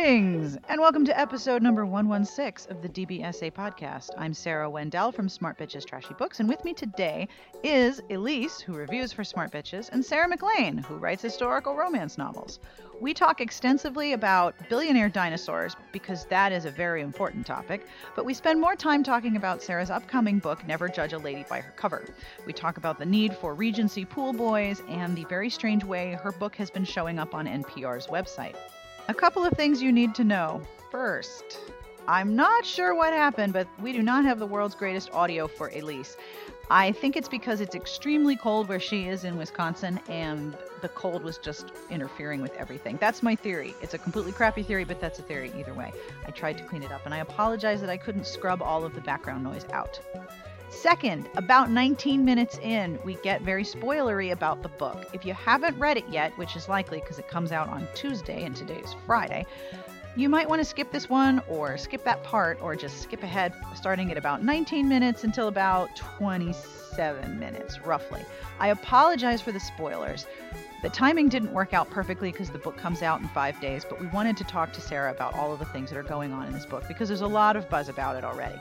Greetings 0.00 0.56
and 0.68 0.80
welcome 0.80 1.04
to 1.06 1.18
episode 1.18 1.60
number 1.60 1.84
116 1.84 2.70
of 2.70 2.82
the 2.82 2.88
DBSA 2.88 3.52
podcast. 3.52 4.10
I'm 4.16 4.32
Sarah 4.32 4.70
Wendell 4.70 5.10
from 5.10 5.28
Smart 5.28 5.58
Bitches 5.58 5.84
Trashy 5.84 6.14
Books, 6.14 6.38
and 6.38 6.48
with 6.48 6.64
me 6.64 6.72
today 6.72 7.26
is 7.64 8.00
Elyse, 8.08 8.60
who 8.60 8.74
reviews 8.74 9.12
for 9.12 9.24
Smart 9.24 9.50
Bitches, 9.50 9.88
and 9.90 10.04
Sarah 10.04 10.28
MacLean, 10.28 10.78
who 10.78 10.98
writes 10.98 11.22
historical 11.22 11.74
romance 11.74 12.16
novels. 12.16 12.60
We 13.00 13.12
talk 13.12 13.40
extensively 13.40 14.12
about 14.12 14.54
billionaire 14.68 15.08
dinosaurs 15.08 15.74
because 15.90 16.26
that 16.26 16.52
is 16.52 16.64
a 16.64 16.70
very 16.70 17.02
important 17.02 17.44
topic, 17.44 17.84
but 18.14 18.24
we 18.24 18.34
spend 18.34 18.60
more 18.60 18.76
time 18.76 19.02
talking 19.02 19.34
about 19.34 19.64
Sarah's 19.64 19.90
upcoming 19.90 20.38
book, 20.38 20.64
Never 20.64 20.88
Judge 20.88 21.12
a 21.12 21.18
Lady 21.18 21.44
by 21.50 21.60
Her 21.60 21.72
Cover. 21.72 22.04
We 22.46 22.52
talk 22.52 22.76
about 22.76 23.00
the 23.00 23.06
need 23.06 23.34
for 23.34 23.52
Regency 23.52 24.04
pool 24.04 24.32
boys 24.32 24.80
and 24.88 25.16
the 25.16 25.24
very 25.24 25.50
strange 25.50 25.82
way 25.82 26.12
her 26.22 26.30
book 26.30 26.54
has 26.54 26.70
been 26.70 26.84
showing 26.84 27.18
up 27.18 27.34
on 27.34 27.46
NPR's 27.46 28.06
website. 28.06 28.54
A 29.10 29.14
couple 29.14 29.42
of 29.42 29.54
things 29.54 29.80
you 29.80 29.90
need 29.90 30.14
to 30.16 30.24
know. 30.24 30.60
First, 30.90 31.60
I'm 32.06 32.36
not 32.36 32.66
sure 32.66 32.94
what 32.94 33.14
happened, 33.14 33.54
but 33.54 33.66
we 33.80 33.94
do 33.94 34.02
not 34.02 34.26
have 34.26 34.38
the 34.38 34.44
world's 34.44 34.74
greatest 34.74 35.10
audio 35.14 35.48
for 35.48 35.70
Elyse. 35.70 36.16
I 36.70 36.92
think 36.92 37.16
it's 37.16 37.28
because 37.28 37.62
it's 37.62 37.74
extremely 37.74 38.36
cold 38.36 38.68
where 38.68 38.78
she 38.78 39.08
is 39.08 39.24
in 39.24 39.38
Wisconsin, 39.38 39.98
and 40.10 40.54
the 40.82 40.90
cold 40.90 41.22
was 41.24 41.38
just 41.38 41.72
interfering 41.88 42.42
with 42.42 42.54
everything. 42.56 42.98
That's 43.00 43.22
my 43.22 43.34
theory. 43.34 43.74
It's 43.80 43.94
a 43.94 43.98
completely 43.98 44.32
crappy 44.32 44.62
theory, 44.62 44.84
but 44.84 45.00
that's 45.00 45.18
a 45.18 45.22
theory 45.22 45.52
either 45.58 45.72
way. 45.72 45.90
I 46.26 46.30
tried 46.30 46.58
to 46.58 46.64
clean 46.64 46.82
it 46.82 46.92
up, 46.92 47.06
and 47.06 47.14
I 47.14 47.18
apologize 47.18 47.80
that 47.80 47.88
I 47.88 47.96
couldn't 47.96 48.26
scrub 48.26 48.60
all 48.60 48.84
of 48.84 48.94
the 48.94 49.00
background 49.00 49.42
noise 49.42 49.64
out. 49.72 49.98
Second, 50.70 51.28
about 51.36 51.70
19 51.70 52.24
minutes 52.24 52.58
in, 52.58 52.98
we 53.04 53.14
get 53.16 53.40
very 53.42 53.64
spoilery 53.64 54.32
about 54.32 54.62
the 54.62 54.68
book. 54.68 55.06
If 55.12 55.24
you 55.24 55.32
haven't 55.32 55.78
read 55.78 55.96
it 55.96 56.06
yet, 56.08 56.36
which 56.36 56.56
is 56.56 56.68
likely 56.68 57.00
because 57.00 57.18
it 57.18 57.26
comes 57.26 57.52
out 57.52 57.68
on 57.68 57.88
Tuesday 57.94 58.44
and 58.44 58.54
today 58.54 58.78
is 58.78 58.94
Friday, 59.06 59.46
you 60.14 60.28
might 60.28 60.48
want 60.48 60.60
to 60.60 60.64
skip 60.64 60.92
this 60.92 61.08
one 61.08 61.40
or 61.48 61.78
skip 61.78 62.04
that 62.04 62.22
part 62.22 62.60
or 62.60 62.76
just 62.76 63.00
skip 63.00 63.22
ahead 63.22 63.54
starting 63.74 64.10
at 64.10 64.18
about 64.18 64.42
19 64.42 64.88
minutes 64.88 65.24
until 65.24 65.48
about 65.48 65.94
27 65.96 67.38
minutes, 67.38 67.80
roughly. 67.80 68.22
I 68.60 68.68
apologize 68.68 69.40
for 69.40 69.52
the 69.52 69.60
spoilers. 69.60 70.26
The 70.82 70.90
timing 70.90 71.28
didn't 71.28 71.52
work 71.52 71.72
out 71.72 71.88
perfectly 71.90 72.30
because 72.30 72.50
the 72.50 72.58
book 72.58 72.76
comes 72.76 73.02
out 73.02 73.20
in 73.20 73.28
five 73.28 73.60
days, 73.60 73.84
but 73.88 74.00
we 74.00 74.06
wanted 74.08 74.36
to 74.36 74.44
talk 74.44 74.72
to 74.74 74.80
Sarah 74.80 75.10
about 75.10 75.34
all 75.34 75.52
of 75.52 75.58
the 75.60 75.64
things 75.66 75.90
that 75.90 75.98
are 75.98 76.02
going 76.02 76.32
on 76.32 76.46
in 76.46 76.52
this 76.52 76.66
book 76.66 76.86
because 76.86 77.08
there's 77.08 77.22
a 77.22 77.26
lot 77.26 77.56
of 77.56 77.68
buzz 77.70 77.88
about 77.88 78.16
it 78.16 78.24
already. 78.24 78.58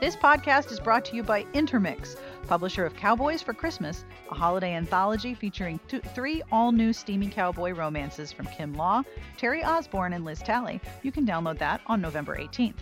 This 0.00 0.16
podcast 0.16 0.72
is 0.72 0.80
brought 0.80 1.04
to 1.04 1.14
you 1.14 1.22
by 1.22 1.44
Intermix, 1.52 2.16
publisher 2.48 2.86
of 2.86 2.96
Cowboys 2.96 3.42
for 3.42 3.52
Christmas, 3.52 4.06
a 4.30 4.34
holiday 4.34 4.72
anthology 4.72 5.34
featuring 5.34 5.78
two, 5.88 6.00
three 6.00 6.42
all 6.50 6.72
new 6.72 6.94
steamy 6.94 7.28
cowboy 7.28 7.72
romances 7.72 8.32
from 8.32 8.46
Kim 8.46 8.72
Law, 8.72 9.02
Terry 9.36 9.62
Osborne, 9.62 10.14
and 10.14 10.24
Liz 10.24 10.38
Talley. 10.38 10.80
You 11.02 11.12
can 11.12 11.26
download 11.26 11.58
that 11.58 11.82
on 11.86 12.00
November 12.00 12.38
18th. 12.38 12.78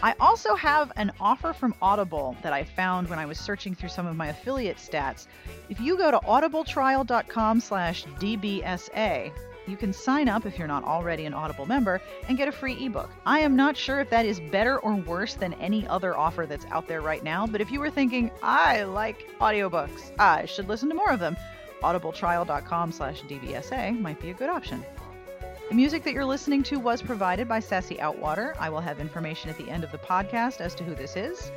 I 0.00 0.14
also 0.20 0.54
have 0.54 0.92
an 0.94 1.10
offer 1.18 1.52
from 1.52 1.74
Audible 1.82 2.36
that 2.42 2.52
I 2.52 2.62
found 2.62 3.10
when 3.10 3.18
I 3.18 3.26
was 3.26 3.40
searching 3.40 3.74
through 3.74 3.88
some 3.88 4.06
of 4.06 4.14
my 4.14 4.28
affiliate 4.28 4.76
stats. 4.76 5.26
If 5.70 5.80
you 5.80 5.96
go 5.96 6.12
to 6.12 6.18
audibletrial.com 6.18 7.58
slash 7.58 8.04
DBSA, 8.20 9.32
you 9.66 9.76
can 9.76 9.92
sign 9.92 10.28
up 10.28 10.46
if 10.46 10.58
you're 10.58 10.68
not 10.68 10.84
already 10.84 11.24
an 11.24 11.34
Audible 11.34 11.66
member 11.66 12.00
and 12.28 12.36
get 12.36 12.48
a 12.48 12.52
free 12.52 12.84
ebook. 12.84 13.10
I 13.26 13.40
am 13.40 13.56
not 13.56 13.76
sure 13.76 14.00
if 14.00 14.10
that 14.10 14.26
is 14.26 14.40
better 14.40 14.78
or 14.78 14.94
worse 14.94 15.34
than 15.34 15.54
any 15.54 15.86
other 15.86 16.16
offer 16.16 16.46
that's 16.46 16.66
out 16.70 16.88
there 16.88 17.00
right 17.00 17.22
now, 17.22 17.46
but 17.46 17.60
if 17.60 17.70
you 17.70 17.80
were 17.80 17.90
thinking, 17.90 18.30
I 18.42 18.82
like 18.84 19.28
audiobooks, 19.40 20.12
I 20.18 20.46
should 20.46 20.68
listen 20.68 20.88
to 20.88 20.94
more 20.94 21.10
of 21.10 21.20
them, 21.20 21.36
audibletrial.com 21.82 22.92
slash 22.92 23.22
DBSA 23.22 24.00
might 24.00 24.20
be 24.20 24.30
a 24.30 24.34
good 24.34 24.50
option. 24.50 24.84
The 25.68 25.76
music 25.76 26.04
that 26.04 26.12
you're 26.12 26.24
listening 26.24 26.62
to 26.64 26.78
was 26.78 27.00
provided 27.00 27.48
by 27.48 27.60
Sassy 27.60 27.96
Outwater. 27.96 28.54
I 28.58 28.68
will 28.68 28.80
have 28.80 29.00
information 29.00 29.48
at 29.48 29.56
the 29.56 29.70
end 29.70 29.84
of 29.84 29.90
the 29.90 29.98
podcast 29.98 30.60
as 30.60 30.74
to 30.74 30.84
who 30.84 30.94
this 30.94 31.16
is. 31.16 31.50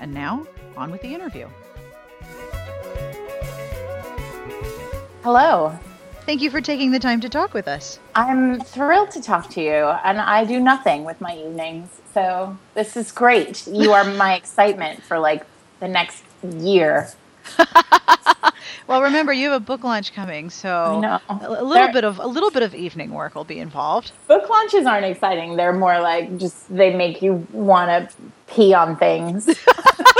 And 0.00 0.14
now, 0.14 0.46
on 0.76 0.90
with 0.90 1.02
the 1.02 1.12
interview. 1.12 1.48
Hello. 5.22 5.78
Thank 6.28 6.42
you 6.42 6.50
for 6.50 6.60
taking 6.60 6.90
the 6.90 6.98
time 6.98 7.22
to 7.22 7.28
talk 7.30 7.54
with 7.54 7.66
us. 7.66 7.98
I'm 8.14 8.60
thrilled 8.60 9.10
to 9.12 9.22
talk 9.22 9.48
to 9.52 9.62
you, 9.62 9.86
and 10.04 10.20
I 10.20 10.44
do 10.44 10.60
nothing 10.60 11.04
with 11.04 11.22
my 11.22 11.34
evenings. 11.34 11.88
So 12.12 12.54
this 12.74 12.98
is 12.98 13.12
great. 13.12 13.66
You 13.66 13.92
are 13.92 14.04
my 14.04 14.34
excitement 14.36 15.02
for 15.02 15.18
like 15.18 15.46
the 15.80 15.88
next 15.88 16.22
year. 16.58 17.08
well, 18.86 19.00
remember 19.00 19.32
you 19.32 19.52
have 19.52 19.62
a 19.62 19.64
book 19.64 19.82
launch 19.82 20.12
coming, 20.12 20.50
so 20.50 21.00
a 21.30 21.48
little 21.48 21.70
They're, 21.70 21.92
bit 21.94 22.04
of 22.04 22.18
a 22.18 22.26
little 22.26 22.50
bit 22.50 22.62
of 22.62 22.74
evening 22.74 23.12
work 23.12 23.34
will 23.34 23.44
be 23.44 23.58
involved. 23.58 24.12
Book 24.26 24.50
launches 24.50 24.84
aren't 24.84 25.06
exciting. 25.06 25.56
They're 25.56 25.72
more 25.72 25.98
like 25.98 26.36
just 26.36 26.68
they 26.68 26.94
make 26.94 27.22
you 27.22 27.46
want 27.52 27.88
to 27.88 28.14
pee 28.48 28.74
on 28.74 28.96
things. 28.98 29.46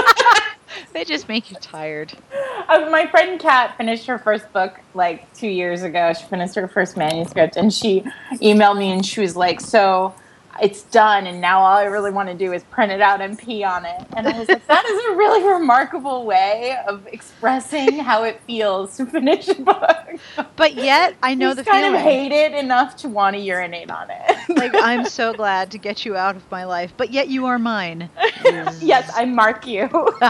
they 0.98 1.04
just 1.04 1.28
make 1.28 1.50
you 1.50 1.56
tired. 1.60 2.12
Uh, 2.68 2.86
my 2.90 3.06
friend 3.06 3.40
Kat 3.40 3.74
finished 3.78 4.04
her 4.04 4.18
first 4.18 4.52
book 4.52 4.78
like 4.92 5.32
two 5.32 5.48
years 5.48 5.82
ago. 5.82 6.12
She 6.12 6.26
finished 6.26 6.54
her 6.54 6.68
first 6.68 6.98
manuscript, 6.98 7.56
and 7.56 7.72
she 7.72 8.02
emailed 8.42 8.76
me 8.76 8.90
and 8.90 9.06
she 9.06 9.22
was 9.22 9.34
like, 9.36 9.58
"So." 9.62 10.14
It's 10.60 10.82
done 10.82 11.26
and 11.26 11.40
now 11.40 11.60
all 11.60 11.76
I 11.76 11.84
really 11.84 12.10
want 12.10 12.28
to 12.28 12.34
do 12.34 12.52
is 12.52 12.64
print 12.64 12.92
it 12.92 13.00
out 13.00 13.20
and 13.20 13.38
pee 13.38 13.64
on 13.64 13.84
it. 13.84 14.06
And 14.16 14.26
I 14.26 14.38
was 14.38 14.48
like, 14.48 14.66
that 14.66 14.84
is 14.84 15.12
a 15.12 15.16
really 15.16 15.46
remarkable 15.48 16.24
way 16.24 16.76
of 16.86 17.06
expressing 17.08 17.98
how 17.98 18.24
it 18.24 18.40
feels 18.42 18.96
to 18.96 19.06
finish 19.06 19.48
a 19.48 19.54
book. 19.54 20.08
But 20.56 20.74
yet 20.74 21.14
I 21.22 21.34
know 21.34 21.54
the 21.54 21.64
kind 21.64 21.84
feeling. 21.84 21.94
of 21.94 22.02
hate 22.02 22.32
it 22.32 22.52
enough 22.52 22.96
to 22.96 23.08
want 23.08 23.36
to 23.36 23.40
urinate 23.40 23.90
on 23.90 24.08
it. 24.10 24.36
like 24.56 24.74
I'm 24.74 25.04
so 25.04 25.32
glad 25.32 25.70
to 25.72 25.78
get 25.78 26.04
you 26.04 26.16
out 26.16 26.36
of 26.36 26.50
my 26.50 26.64
life, 26.64 26.92
but 26.96 27.10
yet 27.10 27.28
you 27.28 27.46
are 27.46 27.58
mine. 27.58 28.10
yes, 28.80 29.10
I 29.14 29.24
mark 29.24 29.66
you. 29.66 29.88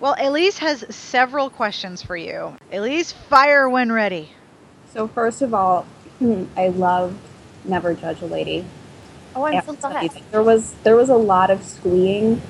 well, 0.00 0.16
Elyse 0.16 0.58
has 0.58 0.84
several 0.94 1.50
questions 1.50 2.02
for 2.02 2.16
you. 2.16 2.56
Elyse, 2.72 3.12
fire 3.12 3.68
when 3.68 3.92
ready. 3.92 4.30
So 4.92 5.08
first 5.08 5.42
of 5.42 5.54
all, 5.54 5.86
I 6.56 6.68
love 6.68 7.16
never 7.64 7.94
judge 7.94 8.20
a 8.22 8.26
lady. 8.26 8.64
Oh, 9.36 9.44
I'm 9.44 9.64
so 9.64 9.74
glad. 9.74 10.10
There 10.30 10.42
was 10.42 10.74
there 10.84 10.96
was 10.96 11.08
a 11.08 11.16
lot 11.16 11.50
of 11.50 11.62
squeeing 11.62 12.40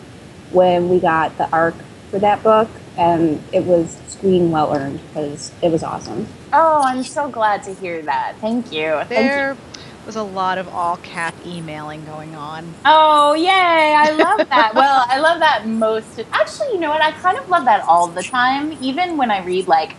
when 0.50 0.88
we 0.88 1.00
got 1.00 1.36
the 1.38 1.48
arc 1.50 1.74
for 2.10 2.18
that 2.18 2.42
book, 2.42 2.68
and 2.98 3.42
it 3.52 3.64
was 3.64 3.96
squeeing 4.08 4.50
well 4.50 4.74
earned 4.74 5.00
because 5.08 5.52
it 5.62 5.70
was 5.70 5.82
awesome. 5.82 6.26
Oh, 6.52 6.82
I'm 6.84 7.02
so 7.02 7.28
glad 7.28 7.62
to 7.64 7.74
hear 7.74 8.02
that. 8.02 8.36
Thank 8.40 8.70
you. 8.72 8.90
Thank 8.96 9.08
there 9.08 9.52
you. 9.54 9.58
was 10.06 10.16
a 10.16 10.22
lot 10.22 10.58
of 10.58 10.68
all 10.68 10.98
cap 10.98 11.34
emailing 11.46 12.04
going 12.04 12.34
on. 12.34 12.72
Oh, 12.84 13.34
yay! 13.34 13.48
I 13.48 14.10
love 14.10 14.48
that. 14.48 14.72
well, 14.76 15.06
I 15.08 15.18
love 15.20 15.40
that 15.40 15.66
most. 15.66 16.20
Actually, 16.32 16.74
you 16.74 16.80
know 16.80 16.90
what? 16.90 17.02
I 17.02 17.12
kind 17.12 17.38
of 17.38 17.48
love 17.48 17.64
that 17.64 17.82
all 17.84 18.08
the 18.08 18.22
time, 18.22 18.76
even 18.80 19.16
when 19.16 19.30
I 19.30 19.42
read 19.44 19.66
like 19.66 19.96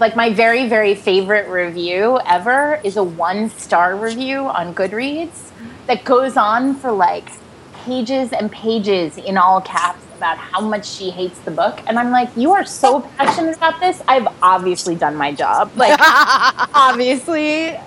like 0.00 0.16
my 0.16 0.32
very 0.32 0.66
very 0.66 0.94
favorite 0.94 1.48
review 1.48 2.18
ever 2.26 2.80
is 2.82 2.96
a 2.96 3.04
one 3.04 3.50
star 3.50 3.94
review 3.96 4.38
on 4.38 4.74
goodreads 4.74 5.50
that 5.86 6.02
goes 6.04 6.36
on 6.36 6.74
for 6.74 6.90
like 6.90 7.30
pages 7.84 8.32
and 8.32 8.50
pages 8.50 9.18
in 9.18 9.36
all 9.36 9.60
caps 9.60 10.02
about 10.16 10.38
how 10.38 10.60
much 10.60 10.86
she 10.86 11.10
hates 11.10 11.38
the 11.40 11.50
book 11.50 11.80
and 11.86 11.98
i'm 11.98 12.10
like 12.10 12.34
you 12.36 12.52
are 12.52 12.64
so 12.64 13.00
passionate 13.18 13.56
about 13.56 13.78
this 13.78 14.02
i've 14.08 14.26
obviously 14.42 14.94
done 14.94 15.14
my 15.14 15.32
job 15.32 15.70
like 15.76 15.98
obviously 16.74 17.78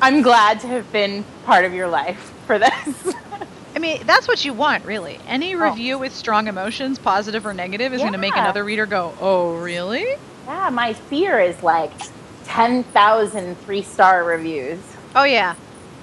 i'm 0.00 0.22
glad 0.22 0.60
to 0.60 0.66
have 0.66 0.90
been 0.92 1.24
part 1.44 1.64
of 1.64 1.72
your 1.72 1.88
life 1.88 2.32
for 2.46 2.58
this 2.58 3.14
I 3.74 3.78
mean, 3.78 4.02
that's 4.04 4.28
what 4.28 4.44
you 4.44 4.52
want, 4.52 4.84
really. 4.84 5.18
Any 5.26 5.54
oh. 5.54 5.58
review 5.58 5.94
oh. 5.94 6.00
with 6.00 6.14
strong 6.14 6.46
emotions, 6.46 6.98
positive 6.98 7.46
or 7.46 7.54
negative, 7.54 7.94
is 7.94 8.00
yeah. 8.00 8.04
going 8.04 8.12
to 8.12 8.18
make 8.18 8.36
another 8.36 8.62
reader 8.64 8.84
go, 8.84 9.14
"Oh, 9.18 9.56
really?" 9.56 10.18
Yeah, 10.46 10.70
my 10.70 10.92
fear 10.92 11.40
is 11.40 11.62
like 11.62 11.90
10,000 12.44 13.58
three 13.60 13.82
star 13.82 14.24
reviews. 14.24 14.80
Oh, 15.14 15.24
yeah. 15.24 15.54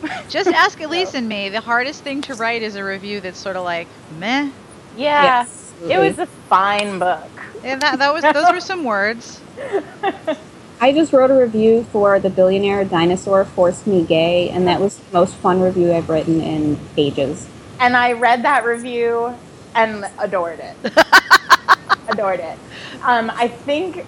Just 0.29 0.49
ask 0.49 0.79
Elyse 0.79 1.13
and 1.13 1.27
me. 1.27 1.49
The 1.49 1.61
hardest 1.61 2.03
thing 2.03 2.21
to 2.23 2.35
write 2.35 2.61
is 2.61 2.75
a 2.75 2.83
review 2.83 3.19
that's 3.19 3.39
sort 3.39 3.55
of 3.55 3.63
like, 3.63 3.87
meh. 4.17 4.49
Yeah. 4.95 5.23
Yes. 5.23 5.73
It 5.87 5.97
was 5.97 6.19
a 6.19 6.25
fine 6.25 6.99
book. 6.99 7.29
Yeah, 7.63 7.75
that, 7.77 7.99
that 7.99 8.13
was 8.13 8.23
those 8.23 8.51
were 8.51 8.59
some 8.59 8.83
words. 8.83 9.41
I 10.81 10.93
just 10.93 11.11
wrote 11.11 11.29
a 11.29 11.35
review 11.35 11.83
for 11.91 12.19
The 12.19 12.29
Billionaire 12.29 12.85
Dinosaur 12.85 13.43
Forced 13.43 13.85
Me 13.85 14.03
Gay, 14.03 14.49
and 14.49 14.65
that 14.67 14.79
was 14.79 14.97
the 14.97 15.13
most 15.13 15.35
fun 15.35 15.59
review 15.59 15.91
I've 15.91 16.07
written 16.07 16.39
in 16.39 16.79
ages. 16.95 17.49
And 17.81 17.97
I 17.97 18.13
read 18.13 18.43
that 18.43 18.65
review 18.65 19.35
and 19.75 20.05
adored 20.19 20.59
it. 20.59 20.75
adored 22.09 22.39
it. 22.39 22.57
Um, 23.03 23.29
I 23.29 23.49
think 23.49 24.05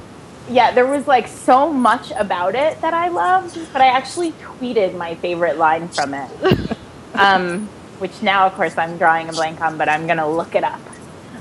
yeah, 0.49 0.71
there 0.71 0.87
was 0.87 1.07
like 1.07 1.27
so 1.27 1.71
much 1.71 2.11
about 2.11 2.55
it 2.55 2.79
that 2.81 2.93
I 2.93 3.09
loved, 3.09 3.57
but 3.73 3.81
I 3.81 3.87
actually 3.87 4.31
tweeted 4.33 4.95
my 4.95 5.15
favorite 5.15 5.57
line 5.57 5.87
from 5.89 6.13
it. 6.13 6.77
um, 7.15 7.67
which 7.99 8.21
now, 8.21 8.47
of 8.47 8.53
course, 8.53 8.77
I'm 8.77 8.97
drawing 8.97 9.29
a 9.29 9.33
blank 9.33 9.61
on, 9.61 9.77
but 9.77 9.87
I'm 9.87 10.07
gonna 10.07 10.29
look 10.29 10.55
it 10.55 10.63
up. 10.63 10.81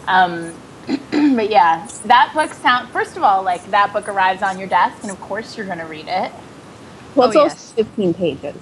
Um, 0.07 0.53
but 0.87 1.51
yeah, 1.51 1.89
that 2.05 2.33
book 2.35 2.53
sound. 2.53 2.91
First 2.91 3.17
of 3.17 3.23
all, 3.23 3.43
like 3.43 3.65
that 3.71 3.93
book 3.93 4.09
arrives 4.09 4.43
on 4.43 4.59
your 4.59 4.69
desk, 4.69 5.03
and 5.03 5.11
of 5.11 5.21
course 5.21 5.57
you're 5.57 5.67
gonna 5.67 5.87
read 5.87 6.07
it. 6.09 6.33
Well, 7.15 7.29
it's 7.29 7.37
Oh, 7.37 7.43
also 7.43 7.55
yes. 7.55 7.73
15 7.73 8.15
pages. 8.15 8.57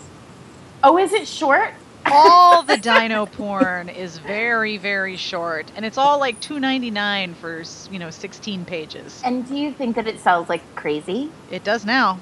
Oh, 0.83 0.97
is 0.99 1.13
it 1.13 1.27
short? 1.27 1.75
All 2.11 2.63
the 2.63 2.77
dino 2.77 3.27
porn 3.27 3.89
is 3.89 4.19
very 4.19 4.77
very 4.79 5.17
short 5.17 5.71
and 5.77 5.85
it's 5.85 5.99
all 5.99 6.19
like 6.19 6.41
2.99 6.41 7.35
for 7.37 7.63
you 7.93 7.99
know 7.99 8.11
16 8.11 8.65
pages 8.65 9.23
And 9.25 9.47
do 9.47 9.55
you 9.57 9.73
think 9.73 9.97
that 9.97 10.07
it 10.07 10.21
sells 10.21 10.49
like 10.49 10.63
crazy? 10.75 11.31
it 11.51 11.65
does 11.65 11.85
now 11.85 12.19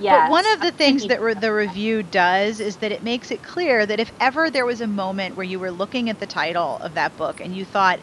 Yeah. 0.00 0.24
but 0.24 0.30
one 0.30 0.46
of 0.52 0.60
the 0.60 0.70
things 0.72 1.06
that 1.06 1.20
re- 1.20 1.34
the 1.34 1.52
review 1.52 2.02
does 2.02 2.60
is 2.60 2.76
that 2.76 2.92
it 2.92 3.02
makes 3.02 3.30
it 3.30 3.42
clear 3.42 3.86
that 3.86 4.00
if 4.00 4.12
ever 4.20 4.50
there 4.50 4.66
was 4.66 4.80
a 4.80 4.86
moment 4.86 5.36
where 5.36 5.44
you 5.46 5.58
were 5.58 5.70
looking 5.70 6.08
at 6.10 6.20
the 6.20 6.26
title 6.26 6.78
of 6.82 6.94
that 6.94 7.16
book 7.16 7.40
and 7.40 7.54
you 7.56 7.64
thought 7.64 8.00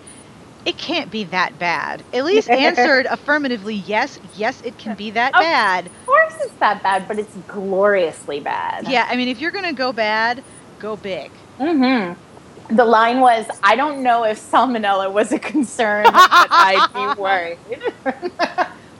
it 0.65 0.77
can't 0.77 1.09
be 1.11 1.23
that 1.25 1.57
bad 1.59 2.03
elyse 2.13 2.49
answered 2.49 3.05
affirmatively 3.09 3.75
yes 3.75 4.19
yes 4.35 4.61
it 4.63 4.77
can 4.77 4.95
be 4.95 5.11
that 5.11 5.31
Oh. 5.35 5.39
bad 5.39 5.85
Of 5.85 6.05
course 6.05 6.35
it's 6.41 6.53
that 6.59 6.83
bad, 6.83 7.07
but 7.07 7.19
it's 7.19 7.35
gloriously 7.47 8.39
bad. 8.39 8.87
yeah 8.87 9.07
i 9.09 9.15
mean 9.15 9.27
if 9.27 9.39
you're 9.39 9.51
gonna 9.51 9.73
go 9.73 9.91
bad 9.93 10.43
go 10.79 10.95
big 10.95 11.31
Mm-hmm. 11.59 12.75
The 12.75 12.85
line 12.85 13.21
was, 13.21 13.45
"I 13.63 13.75
don't 13.77 14.03
know 14.03 14.25
if 14.25 14.39
salmonella 14.39 15.11
was 15.11 15.31
a 15.31 15.39
concern, 15.39 16.03
but 16.03 16.13
I'd 16.13 16.89
be 16.93 17.21
worried." 17.21 17.57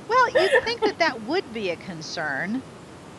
well 0.08 0.30
you'd 0.30 0.64
think 0.64 0.80
that 0.82 0.98
that 1.00 1.22
would 1.24 1.54
be 1.54 1.70
a 1.70 1.76
concern 1.76 2.62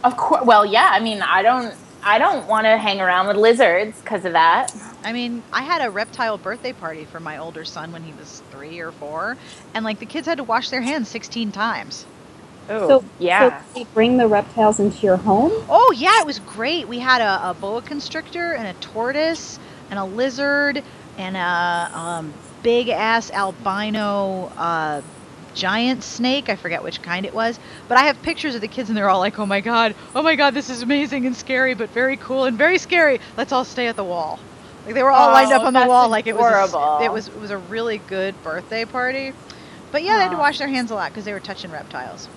of 0.04 0.16
course. 0.16 0.44
Well, 0.44 0.64
yeah. 0.64 0.90
I 0.92 1.00
mean, 1.00 1.22
I 1.22 1.42
don't. 1.42 1.74
I 2.00 2.18
don't 2.18 2.46
want 2.46 2.64
to 2.64 2.78
hang 2.78 3.00
around 3.00 3.26
with 3.26 3.36
lizards 3.36 4.00
because 4.00 4.24
of 4.24 4.32
that. 4.32 4.72
I 5.02 5.12
mean, 5.12 5.42
I 5.52 5.62
had 5.62 5.84
a 5.84 5.90
reptile 5.90 6.38
birthday 6.38 6.72
party 6.72 7.04
for 7.04 7.18
my 7.18 7.38
older 7.38 7.64
son 7.64 7.90
when 7.90 8.04
he 8.04 8.12
was 8.12 8.40
three 8.52 8.78
or 8.78 8.92
four, 8.92 9.36
and 9.74 9.84
like 9.84 9.98
the 9.98 10.06
kids 10.06 10.26
had 10.28 10.38
to 10.38 10.44
wash 10.44 10.70
their 10.70 10.80
hands 10.80 11.08
16 11.08 11.50
times. 11.50 12.06
Oh, 12.68 12.88
So, 12.88 13.04
yeah. 13.18 13.50
so 13.50 13.64
they 13.74 13.84
bring 13.94 14.18
the 14.18 14.28
reptiles 14.28 14.80
into 14.80 15.06
your 15.06 15.18
home? 15.18 15.52
Oh, 15.68 15.92
yeah, 15.96 16.20
it 16.20 16.26
was 16.26 16.38
great. 16.40 16.88
We 16.88 17.00
had 17.00 17.20
a, 17.22 17.50
a 17.50 17.54
boa 17.54 17.82
constrictor 17.82 18.52
and 18.54 18.68
a 18.68 18.74
tortoise 18.80 19.58
and 19.90 19.98
a 19.98 20.04
lizard 20.04 20.84
and 21.18 21.36
a 21.36 21.90
um, 21.98 22.34
big 22.62 22.88
ass 22.90 23.30
albino 23.32 24.52
uh, 24.56 25.02
giant 25.54 26.04
snake. 26.04 26.48
I 26.50 26.56
forget 26.56 26.82
which 26.84 27.02
kind 27.02 27.26
it 27.26 27.34
was. 27.34 27.60
But 27.88 27.98
I 27.98 28.02
have 28.02 28.22
pictures 28.22 28.54
of 28.54 28.62
the 28.62 28.68
kids, 28.68 28.90
and 28.90 28.96
they're 28.96 29.10
all 29.10 29.20
like, 29.20 29.38
oh 29.40 29.46
my 29.46 29.60
God, 29.60 29.96
oh 30.14 30.22
my 30.22 30.36
God, 30.36 30.54
this 30.54 30.70
is 30.70 30.82
amazing 30.82 31.26
and 31.26 31.36
scary, 31.36 31.74
but 31.74 31.90
very 31.90 32.16
cool 32.18 32.44
and 32.44 32.58
very 32.58 32.78
scary. 32.78 33.20
Let's 33.36 33.52
all 33.52 33.64
stay 33.66 33.88
at 33.88 33.96
the 33.96 34.04
wall. 34.04 34.40
Like 34.86 34.94
they 34.94 35.02
were 35.02 35.12
all 35.12 35.30
lined 35.30 35.52
up 35.52 35.64
Oh, 35.64 35.66
on 35.66 35.74
the 35.74 35.82
wall 35.82 36.08
like 36.10 36.26
it 36.28 36.36
was, 36.36 36.50
a, 36.50 36.70
it 36.98 37.12
was 37.12 37.28
it 37.28 37.36
was 37.40 37.50
a 37.50 37.58
really 37.58 37.98
good 37.98 38.42
birthday 38.42 38.84
party. 38.86 39.34
But 39.92 40.02
yeah, 40.04 40.16
they 40.16 40.22
had 40.24 40.32
to 40.32 40.38
wash 40.38 40.58
their 40.58 40.68
hands 40.68 40.90
a 40.90 40.94
lot 40.94 41.10
because 41.12 41.24
they 41.24 41.32
were 41.34 41.40
touching 41.40 41.70
reptiles. 41.72 42.28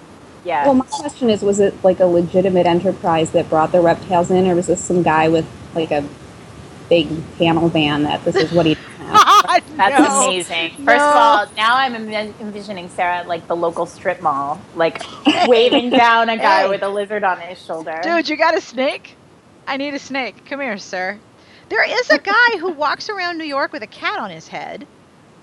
Yeah. 0.46 0.66
Well, 0.66 0.76
my 0.76 0.86
question 0.86 1.30
is 1.30 1.42
was 1.42 1.60
it 1.60 1.84
like 1.84 2.00
a 2.00 2.06
legitimate 2.06 2.66
enterprise 2.66 3.32
that 3.32 3.50
brought 3.50 3.72
the 3.72 3.82
reptiles 3.82 4.32
in, 4.32 4.48
or 4.48 4.56
was 4.56 4.68
this 4.68 4.84
some 4.84 5.04
guy 5.04 5.30
with 5.30 5.46
like 5.76 5.92
a 5.92 6.08
big 6.90 7.08
panel 7.38 7.70
van 7.70 8.04
that 8.04 8.24
this 8.26 8.36
is 8.36 8.52
what 8.52 8.66
he 8.66 8.76
has? 9.00 9.64
That's 9.78 10.00
No. 10.00 10.28
amazing. 10.28 10.72
First 10.72 10.88
No. 10.88 11.10
of 11.10 11.16
all, 11.16 11.46
now 11.58 11.76
I'm 11.78 11.96
envisioning 11.96 12.90
Sarah 12.90 13.18
at 13.20 13.28
like 13.28 13.48
the 13.48 13.56
local 13.56 13.86
strip 13.86 14.22
mall, 14.22 14.60
like 14.76 15.02
waving 15.48 15.90
down 15.92 16.30
a 16.30 16.38
guy 16.38 16.64
Hey. 16.64 16.70
with 16.70 16.84
a 16.84 16.90
lizard 16.90 17.24
on 17.24 17.40
his 17.40 17.64
shoulder. 17.64 18.00
Dude, 18.04 18.30
you 18.30 18.38
got 18.38 18.58
a 18.58 18.62
snake? 18.62 19.16
I 19.68 19.78
need 19.78 19.94
a 19.94 20.00
snake. 20.00 20.46
Come 20.46 20.60
here, 20.62 20.78
sir. 20.78 21.20
There 21.70 21.84
is 21.90 22.10
a 22.10 22.18
guy 22.18 22.58
who 22.60 22.72
walks 22.72 23.10
around 23.10 23.38
New 23.38 23.46
York 23.46 23.72
with 23.72 23.84
a 23.84 23.88
cat 23.88 24.20
on 24.20 24.30
his 24.30 24.48
head. 24.50 24.86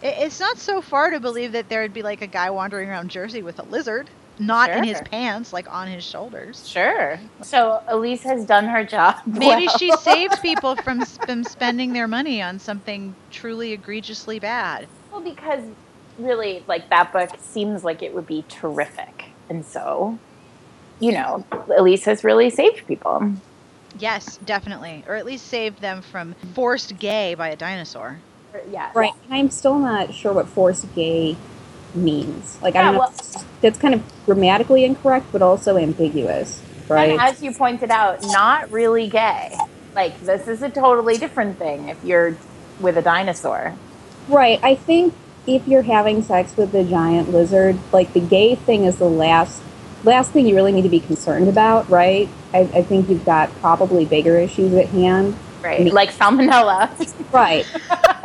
It's 0.02 0.38
not 0.38 0.58
so 0.58 0.82
far 0.82 1.10
to 1.10 1.20
believe 1.20 1.52
that 1.52 1.68
there 1.68 1.82
would 1.82 1.94
be 1.94 2.02
like 2.02 2.20
a 2.22 2.26
guy 2.26 2.50
wandering 2.50 2.88
around 2.90 3.10
Jersey 3.10 3.42
with 3.42 3.58
a 3.58 3.62
lizard, 3.64 4.10
not 4.38 4.70
in 4.70 4.84
his 4.84 5.00
pants, 5.02 5.52
like 5.52 5.72
on 5.72 5.88
his 5.88 6.04
shoulders. 6.04 6.66
Sure. 6.68 7.18
So 7.42 7.82
Elyse 7.88 8.22
has 8.22 8.44
done 8.44 8.66
her 8.66 8.84
job. 8.84 9.16
Maybe 9.26 9.66
well. 9.66 9.78
she 9.78 9.92
saved 9.92 10.40
people 10.42 10.76
from, 10.76 11.04
from 11.04 11.44
spending 11.44 11.92
their 11.92 12.08
money 12.08 12.42
on 12.42 12.58
something 12.58 13.14
truly 13.30 13.72
egregiously 13.72 14.38
bad. 14.38 14.86
Well, 15.10 15.20
because 15.20 15.64
really, 16.18 16.64
like 16.66 16.88
that 16.90 17.12
book 17.12 17.30
seems 17.40 17.84
like 17.84 18.02
it 18.02 18.14
would 18.14 18.26
be 18.26 18.44
terrific, 18.48 19.26
and 19.48 19.64
so, 19.64 20.18
you 21.00 21.12
know, 21.12 21.44
Elyse 21.50 22.04
has 22.04 22.24
really 22.24 22.50
saved 22.50 22.86
people. 22.86 23.34
Yes, 23.98 24.38
definitely. 24.44 25.04
Or 25.08 25.14
at 25.14 25.24
least 25.26 25.46
saved 25.46 25.80
them 25.80 26.02
from 26.02 26.34
forced 26.54 26.98
gay 26.98 27.34
by 27.34 27.48
a 27.48 27.56
dinosaur. 27.56 28.18
Yeah. 28.70 28.90
Right. 28.94 29.12
I'm 29.30 29.50
still 29.50 29.78
not 29.78 30.14
sure 30.14 30.32
what 30.32 30.48
forced 30.48 30.92
gay 30.94 31.36
means. 31.94 32.58
Like, 32.62 32.76
I 32.76 32.82
don't 32.82 32.94
know. 32.94 32.98
well- 33.00 33.14
that's- 33.60 33.78
kind 33.78 33.94
of 33.94 34.02
grammatically 34.26 34.84
incorrect, 34.84 35.26
but 35.32 35.42
also 35.42 35.76
ambiguous. 35.76 36.62
Right. 36.88 37.10
And 37.10 37.20
as 37.20 37.42
you 37.42 37.52
pointed 37.52 37.90
out, 37.90 38.22
not 38.24 38.70
really 38.70 39.08
gay. 39.08 39.56
Like 39.94 40.20
this 40.22 40.48
is 40.48 40.62
a 40.62 40.70
totally 40.70 41.18
different 41.18 41.58
thing 41.58 41.88
if 41.88 42.02
you're 42.04 42.36
with 42.80 42.96
a 42.96 43.02
dinosaur. 43.02 43.74
Right. 44.28 44.60
I 44.62 44.74
think 44.74 45.14
if 45.46 45.66
you're 45.66 45.82
having 45.82 46.22
sex 46.22 46.56
with 46.56 46.74
a 46.74 46.84
giant 46.84 47.30
lizard, 47.32 47.78
like 47.92 48.12
the 48.12 48.20
gay 48.20 48.54
thing 48.54 48.84
is 48.84 48.96
the 48.96 49.08
last 49.08 49.62
last 50.04 50.30
thing 50.30 50.46
you 50.46 50.54
really 50.54 50.72
need 50.72 50.82
to 50.82 50.88
be 50.88 51.00
concerned 51.00 51.48
about, 51.48 51.88
right? 51.90 52.28
I, 52.54 52.60
I 52.60 52.82
think 52.82 53.08
you've 53.08 53.24
got 53.24 53.50
probably 53.60 54.04
bigger 54.04 54.38
issues 54.38 54.72
at 54.74 54.86
hand. 54.86 55.36
Right. 55.62 55.92
Like 55.92 56.12
salmonella. 56.12 56.88
Right. 57.32 57.66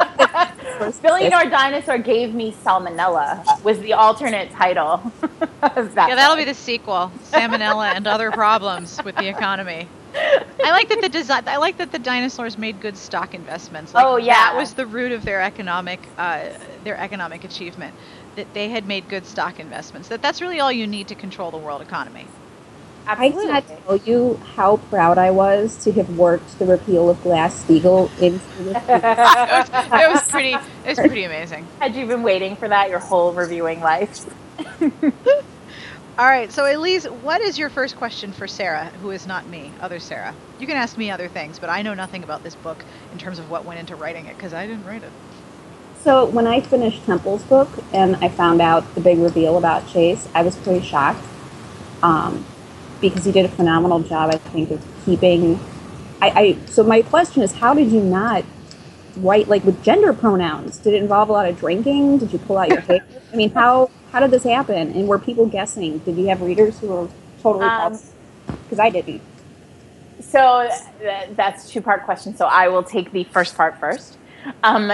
Billionaire 0.91 1.49
Dinosaur 1.49 1.97
gave 1.97 2.33
me 2.33 2.51
salmonella 2.63 3.61
was 3.63 3.79
the 3.79 3.93
alternate 3.93 4.51
title. 4.51 5.01
of 5.61 5.93
that 5.95 6.09
Yeah, 6.09 6.15
that'll 6.15 6.35
book. 6.35 6.45
be 6.45 6.51
the 6.51 6.53
sequel. 6.53 7.11
Salmonella 7.31 7.95
and 7.95 8.07
other 8.07 8.31
problems 8.31 9.01
with 9.03 9.15
the 9.15 9.27
economy. 9.27 9.87
I 10.15 10.69
like 10.71 10.89
that 10.89 11.01
the 11.01 11.09
design. 11.09 11.43
I 11.47 11.57
like 11.57 11.77
that 11.77 11.91
the 11.91 11.99
dinosaurs 11.99 12.57
made 12.57 12.79
good 12.81 12.95
stock 12.97 13.33
investments. 13.33 13.93
Like, 13.93 14.05
Oh, 14.05 14.17
yeah. 14.17 14.33
that 14.35 14.55
was 14.55 14.73
the 14.73 14.85
root 14.85 15.11
of 15.11 15.25
their 15.25 15.41
economic, 15.41 15.99
uh, 16.17 16.49
their 16.83 16.97
economic 16.97 17.43
achievement. 17.43 17.93
That 18.35 18.53
they 18.53 18.69
had 18.69 18.87
made 18.87 19.09
good 19.09 19.25
stock 19.25 19.59
investments. 19.59 20.07
That 20.09 20.21
that's 20.21 20.41
really 20.41 20.59
all 20.59 20.71
you 20.71 20.87
need 20.87 21.07
to 21.09 21.15
control 21.15 21.51
the 21.51 21.57
world 21.57 21.81
economy. 21.81 22.25
I 23.05 23.11
Absolutely. 23.11 23.45
cannot 23.45 23.85
tell 23.85 23.97
you 23.97 24.39
how 24.55 24.77
proud 24.77 25.17
I 25.17 25.31
was 25.31 25.83
to 25.83 25.91
have 25.93 26.17
worked 26.17 26.57
the 26.57 26.65
repeal 26.65 27.09
of 27.09 27.21
Glass-Steagall 27.23 28.09
into 28.21 28.63
this. 28.63 28.83
It 28.87 29.03
was, 29.03 29.69
it 30.01 30.11
was 30.11 30.27
pretty. 30.29 30.53
It 30.53 30.89
was 30.89 30.99
pretty 30.99 31.23
amazing. 31.25 31.67
Had 31.79 31.95
you 31.95 32.05
been 32.05 32.23
waiting 32.23 32.55
for 32.55 32.67
that 32.67 32.89
your 32.89 32.99
whole 32.99 33.33
reviewing 33.33 33.81
life? 33.81 34.25
All 36.15 36.27
right, 36.27 36.51
so 36.51 36.63
Elyse, 36.63 37.09
what 37.09 37.41
is 37.41 37.57
your 37.57 37.71
first 37.71 37.95
question 37.97 38.33
for 38.33 38.47
Sarah, 38.47 38.85
who 39.01 39.09
is 39.09 39.25
not 39.25 39.47
me, 39.47 39.71
other 39.81 39.99
Sarah? 39.99 40.35
You 40.59 40.67
can 40.67 40.77
ask 40.77 40.95
me 40.95 41.09
other 41.09 41.27
things, 41.27 41.57
but 41.57 41.71
I 41.71 41.81
know 41.81 41.95
nothing 41.95 42.23
about 42.23 42.43
this 42.43 42.53
book 42.53 42.85
in 43.11 43.17
terms 43.17 43.39
of 43.39 43.49
what 43.49 43.65
went 43.65 43.79
into 43.79 43.95
writing 43.95 44.27
it 44.27 44.35
because 44.37 44.53
I 44.53 44.67
didn't 44.67 44.85
write 44.85 45.01
it. 45.01 45.11
So 46.03 46.25
when 46.25 46.45
I 46.45 46.61
finished 46.61 47.03
Temple's 47.05 47.41
book 47.41 47.67
and 47.93 48.15
I 48.17 48.29
found 48.29 48.61
out 48.61 48.93
the 48.93 49.01
big 49.01 49.17
reveal 49.17 49.57
about 49.57 49.87
Chase, 49.87 50.27
I 50.35 50.43
was 50.43 50.55
pretty 50.57 50.85
shocked 50.85 51.25
um, 52.03 52.45
because 53.03 53.25
he 53.25 53.31
did 53.31 53.45
a 53.45 53.49
phenomenal 53.49 53.99
job, 53.99 54.33
I 54.33 54.37
think, 54.37 54.71
of 54.71 54.81
keeping. 55.05 55.59
I, 56.21 56.29
I 56.29 56.65
so 56.65 56.83
my 56.83 57.03
question 57.03 57.43
is, 57.43 57.51
how 57.51 57.75
did 57.75 57.91
you 57.91 57.99
not 57.99 58.43
write 59.17 59.47
like 59.47 59.63
with 59.63 59.83
gender 59.83 60.13
pronouns? 60.13 60.79
Did 60.79 60.95
it 60.95 61.03
involve 61.03 61.29
a 61.29 61.33
lot 61.33 61.47
of 61.47 61.59
drinking? 61.59 62.17
Did 62.19 62.33
you 62.33 62.39
pull 62.39 62.57
out 62.57 62.69
your 62.69 62.81
hair? 62.89 63.05
I 63.31 63.35
mean, 63.35 63.51
how 63.51 63.91
how 64.11 64.19
did 64.19 64.31
this 64.31 64.43
happen? 64.43 64.93
And 64.93 65.07
were 65.07 65.19
people 65.19 65.45
guessing? 65.45 65.99
Did 65.99 66.17
you 66.17 66.27
have 66.27 66.41
readers 66.41 66.79
who 66.79 66.87
were 66.87 67.09
totally 67.41 67.65
Um, 67.65 67.99
because 68.63 68.79
I 68.79 68.89
didn't. 68.89 69.21
So 70.21 70.69
th- 70.99 71.29
that's 71.35 71.69
two 71.69 71.81
part 71.81 72.05
question. 72.05 72.35
So 72.35 72.45
I 72.45 72.69
will 72.69 72.83
take 72.83 73.11
the 73.11 73.25
first 73.25 73.55
part 73.55 73.77
first. 73.79 74.17
Um, 74.63 74.91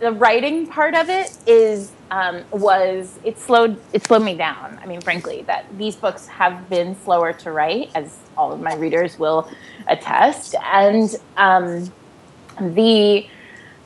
the 0.00 0.12
writing 0.12 0.66
part 0.66 0.94
of 0.94 1.08
it 1.08 1.36
is 1.46 1.92
um, 2.12 2.44
was 2.50 3.18
it 3.24 3.38
slowed 3.38 3.80
it 3.94 4.04
slowed 4.04 4.22
me 4.22 4.34
down. 4.34 4.78
I 4.82 4.86
mean, 4.86 5.00
frankly, 5.00 5.42
that 5.46 5.64
these 5.78 5.96
books 5.96 6.26
have 6.28 6.68
been 6.68 6.94
slower 7.04 7.32
to 7.32 7.50
write, 7.50 7.90
as 7.94 8.18
all 8.36 8.52
of 8.52 8.60
my 8.60 8.74
readers 8.74 9.18
will 9.18 9.50
attest. 9.88 10.54
And 10.62 11.16
um, 11.38 11.90
the 12.60 13.26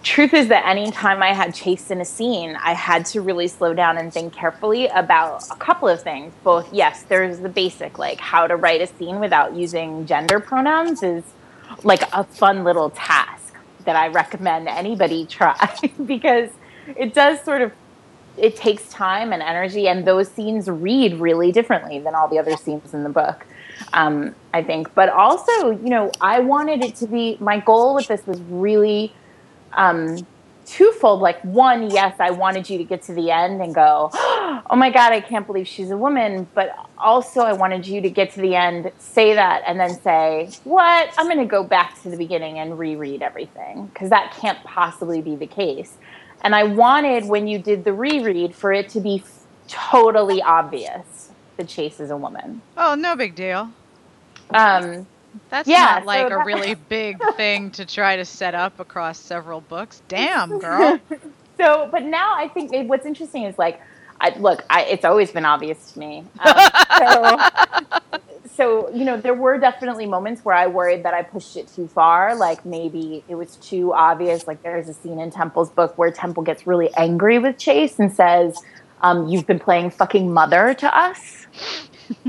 truth 0.02 0.34
is 0.34 0.48
that 0.48 0.66
anytime 0.66 1.22
I 1.22 1.32
had 1.34 1.54
Chase 1.54 1.92
in 1.92 2.00
a 2.00 2.04
scene, 2.04 2.56
I 2.60 2.72
had 2.72 3.06
to 3.06 3.20
really 3.20 3.46
slow 3.46 3.72
down 3.74 3.96
and 3.96 4.12
think 4.12 4.32
carefully 4.32 4.88
about 4.88 5.44
a 5.52 5.56
couple 5.56 5.88
of 5.88 6.02
things. 6.02 6.34
Both, 6.42 6.72
yes, 6.72 7.04
there's 7.04 7.38
the 7.38 7.48
basic, 7.48 7.96
like 7.96 8.18
how 8.18 8.48
to 8.48 8.56
write 8.56 8.80
a 8.80 8.88
scene 8.88 9.20
without 9.20 9.54
using 9.54 10.04
gender 10.04 10.40
pronouns 10.40 11.04
is 11.04 11.22
like 11.84 12.02
a 12.12 12.24
fun 12.24 12.64
little 12.64 12.90
task 12.90 13.54
that 13.84 13.94
I 13.94 14.08
recommend 14.08 14.66
anybody 14.66 15.26
try 15.30 15.78
because 16.04 16.50
it 16.96 17.14
does 17.14 17.40
sort 17.42 17.62
of 17.62 17.72
it 18.38 18.56
takes 18.56 18.88
time 18.88 19.32
and 19.32 19.42
energy 19.42 19.88
and 19.88 20.06
those 20.06 20.28
scenes 20.28 20.68
read 20.68 21.14
really 21.14 21.52
differently 21.52 21.98
than 21.98 22.14
all 22.14 22.28
the 22.28 22.38
other 22.38 22.56
scenes 22.56 22.94
in 22.94 23.02
the 23.02 23.08
book 23.08 23.46
um, 23.92 24.34
i 24.54 24.62
think 24.62 24.92
but 24.94 25.08
also 25.08 25.70
you 25.70 25.90
know 25.90 26.10
i 26.20 26.40
wanted 26.40 26.82
it 26.82 26.94
to 26.94 27.06
be 27.06 27.36
my 27.40 27.60
goal 27.60 27.94
with 27.94 28.06
this 28.08 28.26
was 28.26 28.40
really 28.42 29.12
um, 29.72 30.18
twofold. 30.66 31.20
Like 31.20 31.40
one, 31.42 31.90
yes, 31.90 32.16
I 32.18 32.30
wanted 32.30 32.68
you 32.68 32.78
to 32.78 32.84
get 32.84 33.02
to 33.02 33.14
the 33.14 33.30
end 33.30 33.62
and 33.62 33.74
go, 33.74 34.10
oh 34.14 34.76
my 34.76 34.90
god, 34.90 35.12
I 35.12 35.20
can't 35.20 35.46
believe 35.46 35.66
she's 35.66 35.90
a 35.90 35.96
woman. 35.96 36.46
But 36.54 36.76
also, 36.98 37.40
I 37.40 37.52
wanted 37.52 37.86
you 37.86 38.00
to 38.02 38.10
get 38.10 38.32
to 38.32 38.40
the 38.40 38.54
end, 38.54 38.92
say 38.98 39.34
that, 39.34 39.62
and 39.66 39.80
then 39.80 39.98
say, 40.00 40.50
what? 40.64 41.12
I'm 41.16 41.26
going 41.26 41.38
to 41.38 41.44
go 41.44 41.62
back 41.62 42.00
to 42.02 42.10
the 42.10 42.16
beginning 42.16 42.58
and 42.58 42.78
reread 42.78 43.22
everything 43.22 43.86
because 43.86 44.10
that 44.10 44.34
can't 44.36 44.62
possibly 44.64 45.22
be 45.22 45.36
the 45.36 45.46
case. 45.46 45.96
And 46.42 46.54
I 46.54 46.64
wanted 46.64 47.24
when 47.26 47.48
you 47.48 47.58
did 47.58 47.84
the 47.84 47.92
reread 47.92 48.54
for 48.54 48.72
it 48.72 48.90
to 48.90 49.00
be 49.00 49.22
f- 49.24 49.46
totally 49.68 50.42
obvious 50.42 51.30
that 51.56 51.68
Chase 51.68 52.00
is 52.00 52.10
a 52.10 52.16
woman. 52.16 52.62
Oh, 52.76 52.94
no 52.94 53.16
big 53.16 53.34
deal. 53.34 53.70
Um, 54.54 55.06
That's 55.50 55.68
Yeah, 55.68 55.76
not 55.76 56.04
so 56.04 56.06
like 56.06 56.30
a 56.30 56.38
really 56.38 56.74
big 56.88 57.18
thing 57.36 57.70
to 57.72 57.86
try 57.86 58.16
to 58.16 58.24
set 58.24 58.54
up 58.54 58.80
across 58.80 59.18
several 59.18 59.60
books. 59.60 60.02
Damn, 60.08 60.58
girl. 60.58 61.00
so, 61.58 61.88
but 61.90 62.02
now 62.04 62.34
I 62.36 62.48
think 62.48 62.72
what's 62.88 63.06
interesting 63.06 63.44
is 63.44 63.58
like, 63.58 63.80
I, 64.20 64.30
look, 64.38 64.64
I, 64.70 64.84
it's 64.84 65.04
always 65.04 65.32
been 65.32 65.44
obvious 65.44 65.92
to 65.92 65.98
me. 65.98 66.24
Um, 66.38 66.70
so, 66.98 67.38
so, 68.56 68.88
you 68.94 69.04
know, 69.04 69.20
there 69.20 69.34
were 69.34 69.58
definitely 69.58 70.06
moments 70.06 70.42
where 70.42 70.54
I 70.54 70.66
worried 70.66 71.04
that 71.04 71.12
I 71.12 71.22
pushed 71.22 71.58
it 71.58 71.68
too 71.68 71.88
far. 71.88 72.34
Like 72.34 72.64
maybe 72.64 73.22
it 73.28 73.34
was 73.34 73.56
too 73.56 73.92
obvious. 73.92 74.46
Like 74.46 74.62
there's 74.62 74.88
a 74.88 74.94
scene 74.94 75.20
in 75.20 75.30
Temple's 75.30 75.70
book 75.70 75.98
where 75.98 76.10
Temple 76.10 76.42
gets 76.42 76.66
really 76.66 76.92
angry 76.94 77.38
with 77.38 77.58
Chase 77.58 77.98
and 77.98 78.10
says, 78.10 78.58
um, 79.02 79.28
"You've 79.28 79.46
been 79.46 79.58
playing 79.58 79.90
fucking 79.90 80.32
mother 80.32 80.72
to 80.72 80.98
us 80.98 81.46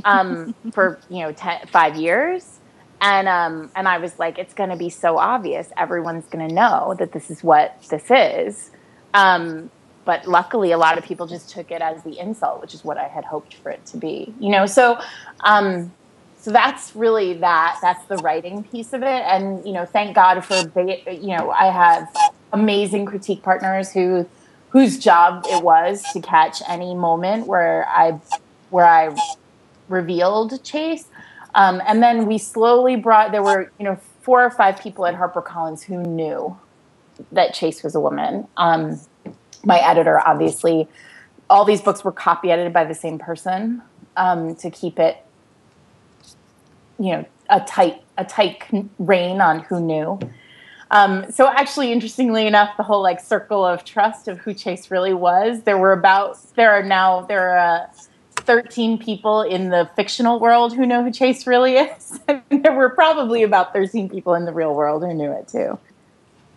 um, 0.03 0.53
for 0.73 0.99
you 1.09 1.19
know 1.19 1.31
ten, 1.31 1.65
five 1.67 1.95
years." 1.95 2.59
And 2.99 3.29
um, 3.29 3.71
and 3.73 3.87
I 3.87 3.99
was 3.99 4.19
like, 4.19 4.37
it's 4.37 4.53
going 4.53 4.71
to 4.71 4.75
be 4.75 4.89
so 4.89 5.17
obvious. 5.17 5.69
Everyone's 5.77 6.25
going 6.25 6.45
to 6.47 6.53
know 6.53 6.93
that 6.99 7.13
this 7.13 7.31
is 7.31 7.41
what 7.41 7.81
this 7.89 8.03
is. 8.09 8.71
Um, 9.13 9.71
but 10.03 10.27
luckily, 10.27 10.71
a 10.71 10.77
lot 10.77 10.97
of 10.97 11.03
people 11.03 11.27
just 11.27 11.49
took 11.49 11.69
it 11.69 11.81
as 11.81 12.01
the 12.03 12.17
insult, 12.17 12.61
which 12.61 12.73
is 12.73 12.83
what 12.83 12.97
I 12.97 13.07
had 13.07 13.25
hoped 13.25 13.55
for 13.55 13.69
it 13.69 13.85
to 13.87 13.97
be. 13.97 14.33
You 14.39 14.49
know, 14.49 14.65
so 14.65 14.99
um, 15.41 15.91
so 16.47 16.53
that's 16.53 16.95
really 16.95 17.33
that. 17.33 17.77
That's 17.81 18.05
the 18.05 18.15
writing 18.19 18.63
piece 18.63 18.93
of 18.93 19.01
it. 19.01 19.05
And 19.05 19.65
you 19.65 19.73
know, 19.73 19.85
thank 19.85 20.15
God 20.15 20.45
for 20.45 20.55
you 21.11 21.35
know, 21.35 21.51
I 21.51 21.65
have 21.65 22.07
amazing 22.53 23.05
critique 23.05 23.43
partners 23.43 23.91
who 23.91 24.25
whose 24.69 24.97
job 24.97 25.43
it 25.49 25.61
was 25.61 26.01
to 26.13 26.21
catch 26.21 26.61
any 26.65 26.95
moment 26.95 27.47
where 27.47 27.85
I 27.89 28.21
where 28.69 28.85
I 28.85 29.13
revealed 29.89 30.63
Chase. 30.63 31.03
Um, 31.53 31.81
and 31.85 32.01
then 32.01 32.25
we 32.25 32.37
slowly 32.37 32.95
brought 32.95 33.33
there 33.33 33.43
were 33.43 33.69
you 33.77 33.83
know 33.83 33.99
four 34.21 34.41
or 34.41 34.49
five 34.49 34.79
people 34.79 35.05
at 35.05 35.15
HarperCollins 35.15 35.83
who 35.83 36.01
knew 36.01 36.57
that 37.33 37.55
Chase 37.55 37.83
was 37.83 37.93
a 37.93 37.99
woman. 37.99 38.47
Um, 38.55 39.01
my 39.65 39.79
editor, 39.79 40.25
obviously, 40.25 40.87
all 41.49 41.65
these 41.65 41.81
books 41.81 42.05
were 42.05 42.13
copy 42.13 42.51
edited 42.51 42.71
by 42.71 42.85
the 42.85 42.95
same 42.95 43.19
person 43.19 43.81
um, 44.15 44.55
to 44.55 44.71
keep 44.71 44.97
it, 44.97 45.17
you 46.99 47.11
know, 47.11 47.25
a 47.49 47.61
tight 47.61 48.03
a 48.17 48.25
tight 48.25 48.63
rein 48.99 49.41
on 49.41 49.59
who 49.59 49.79
knew. 49.79 50.19
Um, 50.89 51.29
so 51.31 51.47
actually, 51.47 51.91
interestingly 51.91 52.47
enough, 52.47 52.77
the 52.77 52.83
whole 52.83 53.03
like 53.03 53.19
circle 53.19 53.65
of 53.65 53.83
trust 53.83 54.27
of 54.27 54.39
who 54.39 54.53
Chase 54.53 54.89
really 54.89 55.13
was, 55.13 55.63
there 55.63 55.77
were 55.77 55.91
about 55.91 56.37
there 56.55 56.71
are 56.71 56.83
now 56.83 57.21
there 57.21 57.51
are. 57.51 57.57
Uh, 57.57 57.87
13 58.47 58.97
people 58.97 59.41
in 59.41 59.71
the 59.71 59.89
fictional 59.97 60.39
world 60.39 60.73
who 60.73 60.85
know 60.85 61.03
who 61.03 61.11
Chase 61.11 61.45
really 61.45 61.73
is. 61.75 62.19
And 62.29 62.63
there 62.63 62.73
were 62.73 62.89
probably 62.89 63.43
about 63.43 63.73
13 63.73 64.07
people 64.07 64.35
in 64.35 64.45
the 64.45 64.53
real 64.53 64.73
world 64.73 65.03
who 65.03 65.13
knew 65.13 65.31
it 65.33 65.49
too. 65.49 65.77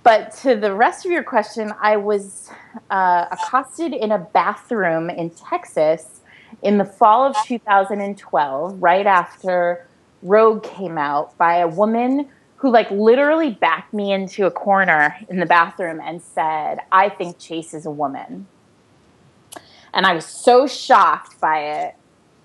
But 0.02 0.34
to 0.38 0.54
the 0.54 0.72
rest 0.72 1.04
of 1.04 1.10
your 1.10 1.24
question, 1.24 1.74
I 1.80 1.96
was 1.96 2.48
uh, 2.90 3.26
accosted 3.30 3.92
in 3.92 4.12
a 4.12 4.18
bathroom 4.18 5.10
in 5.10 5.30
Texas 5.30 6.20
in 6.62 6.78
the 6.78 6.84
fall 6.84 7.26
of 7.26 7.36
2012, 7.44 8.82
right 8.82 9.06
after 9.06 9.86
Rogue 10.22 10.62
came 10.62 10.98
out, 10.98 11.36
by 11.38 11.56
a 11.56 11.68
woman 11.68 12.28
who, 12.56 12.70
like, 12.70 12.90
literally 12.90 13.50
backed 13.50 13.94
me 13.94 14.12
into 14.12 14.46
a 14.46 14.50
corner 14.50 15.16
in 15.28 15.38
the 15.38 15.46
bathroom 15.46 16.00
and 16.04 16.20
said, 16.20 16.80
I 16.92 17.08
think 17.08 17.38
Chase 17.38 17.72
is 17.72 17.86
a 17.86 17.90
woman. 17.90 18.46
And 19.92 20.06
I 20.06 20.14
was 20.14 20.26
so 20.26 20.66
shocked 20.66 21.40
by 21.40 21.60
it 21.60 21.94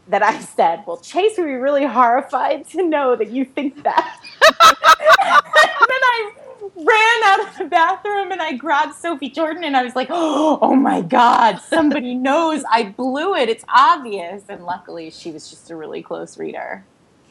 that 0.07 0.23
I 0.23 0.39
said, 0.55 0.83
Well, 0.87 0.97
Chase 0.97 1.37
would 1.37 1.45
be 1.45 1.53
really 1.53 1.85
horrified 1.85 2.67
to 2.69 2.87
know 2.87 3.15
that 3.15 3.29
you 3.29 3.45
think 3.45 3.83
that. 3.83 4.19
and 4.59 5.89
then 5.89 6.01
I 6.03 6.31
ran 6.75 7.23
out 7.23 7.47
of 7.47 7.57
the 7.57 7.65
bathroom 7.65 8.31
and 8.31 8.41
I 8.41 8.53
grabbed 8.53 8.95
Sophie 8.95 9.29
Jordan 9.29 9.63
and 9.63 9.77
I 9.77 9.83
was 9.83 9.95
like, 9.95 10.07
Oh 10.11 10.75
my 10.75 11.01
God, 11.01 11.59
somebody 11.59 12.15
knows 12.15 12.63
I 12.71 12.83
blew 12.83 13.35
it. 13.35 13.49
It's 13.49 13.65
obvious. 13.73 14.43
And 14.49 14.65
luckily, 14.65 15.09
she 15.09 15.31
was 15.31 15.49
just 15.49 15.69
a 15.71 15.75
really 15.75 16.01
close 16.01 16.37
reader. 16.37 16.85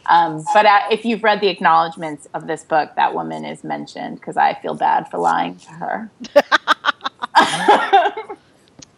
Um, 0.06 0.44
but 0.52 0.66
uh, 0.66 0.80
if 0.90 1.04
you've 1.04 1.22
read 1.22 1.40
the 1.40 1.48
acknowledgments 1.48 2.28
of 2.34 2.46
this 2.46 2.62
book, 2.62 2.90
that 2.96 3.14
woman 3.14 3.44
is 3.44 3.64
mentioned 3.64 4.16
because 4.16 4.36
I 4.36 4.54
feel 4.54 4.74
bad 4.74 5.10
for 5.10 5.18
lying 5.18 5.56
to 5.56 5.70
her. 5.70 6.10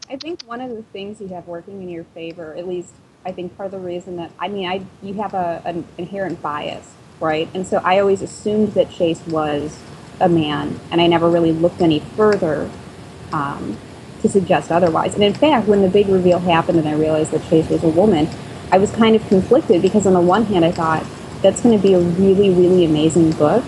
I 0.08 0.16
think 0.18 0.42
one 0.42 0.60
of 0.60 0.70
the 0.70 0.82
things 0.82 1.20
you 1.20 1.28
have 1.28 1.46
working 1.46 1.82
in 1.82 1.88
your 1.88 2.04
favor, 2.04 2.54
at 2.54 2.66
least 2.66 2.92
I 3.24 3.32
think 3.32 3.56
part 3.56 3.66
of 3.66 3.72
the 3.72 3.86
reason 3.86 4.16
that 4.16 4.30
I 4.38 4.48
mean, 4.48 4.68
I 4.68 4.84
you 5.02 5.14
have 5.14 5.34
a, 5.34 5.62
an 5.64 5.84
inherent 5.98 6.40
bias, 6.42 6.94
right? 7.20 7.48
And 7.54 7.66
so 7.66 7.78
I 7.78 7.98
always 7.98 8.22
assumed 8.22 8.74
that 8.74 8.90
Chase 8.90 9.20
was 9.26 9.78
a 10.20 10.28
man, 10.28 10.78
and 10.90 11.00
I 11.00 11.06
never 11.06 11.28
really 11.28 11.52
looked 11.52 11.80
any 11.80 12.00
further 12.00 12.70
um, 13.32 13.76
to 14.22 14.28
suggest 14.28 14.70
otherwise. 14.70 15.14
And 15.14 15.24
in 15.24 15.34
fact, 15.34 15.66
when 15.66 15.82
the 15.82 15.88
big 15.88 16.08
reveal 16.08 16.38
happened 16.38 16.78
and 16.78 16.88
I 16.88 16.94
realized 16.94 17.32
that 17.32 17.42
Chase 17.48 17.68
was 17.68 17.82
a 17.82 17.88
woman, 17.88 18.28
I 18.72 18.78
was 18.78 18.90
kind 18.90 19.14
of 19.16 19.26
conflicted 19.28 19.82
because 19.82 20.06
on 20.06 20.14
the 20.14 20.20
one 20.20 20.44
hand, 20.46 20.64
I 20.64 20.72
thought 20.72 21.04
that's 21.42 21.60
going 21.62 21.76
to 21.76 21.82
be 21.82 21.94
a 21.94 22.00
really, 22.00 22.50
really 22.50 22.84
amazing 22.84 23.32
book. 23.32 23.64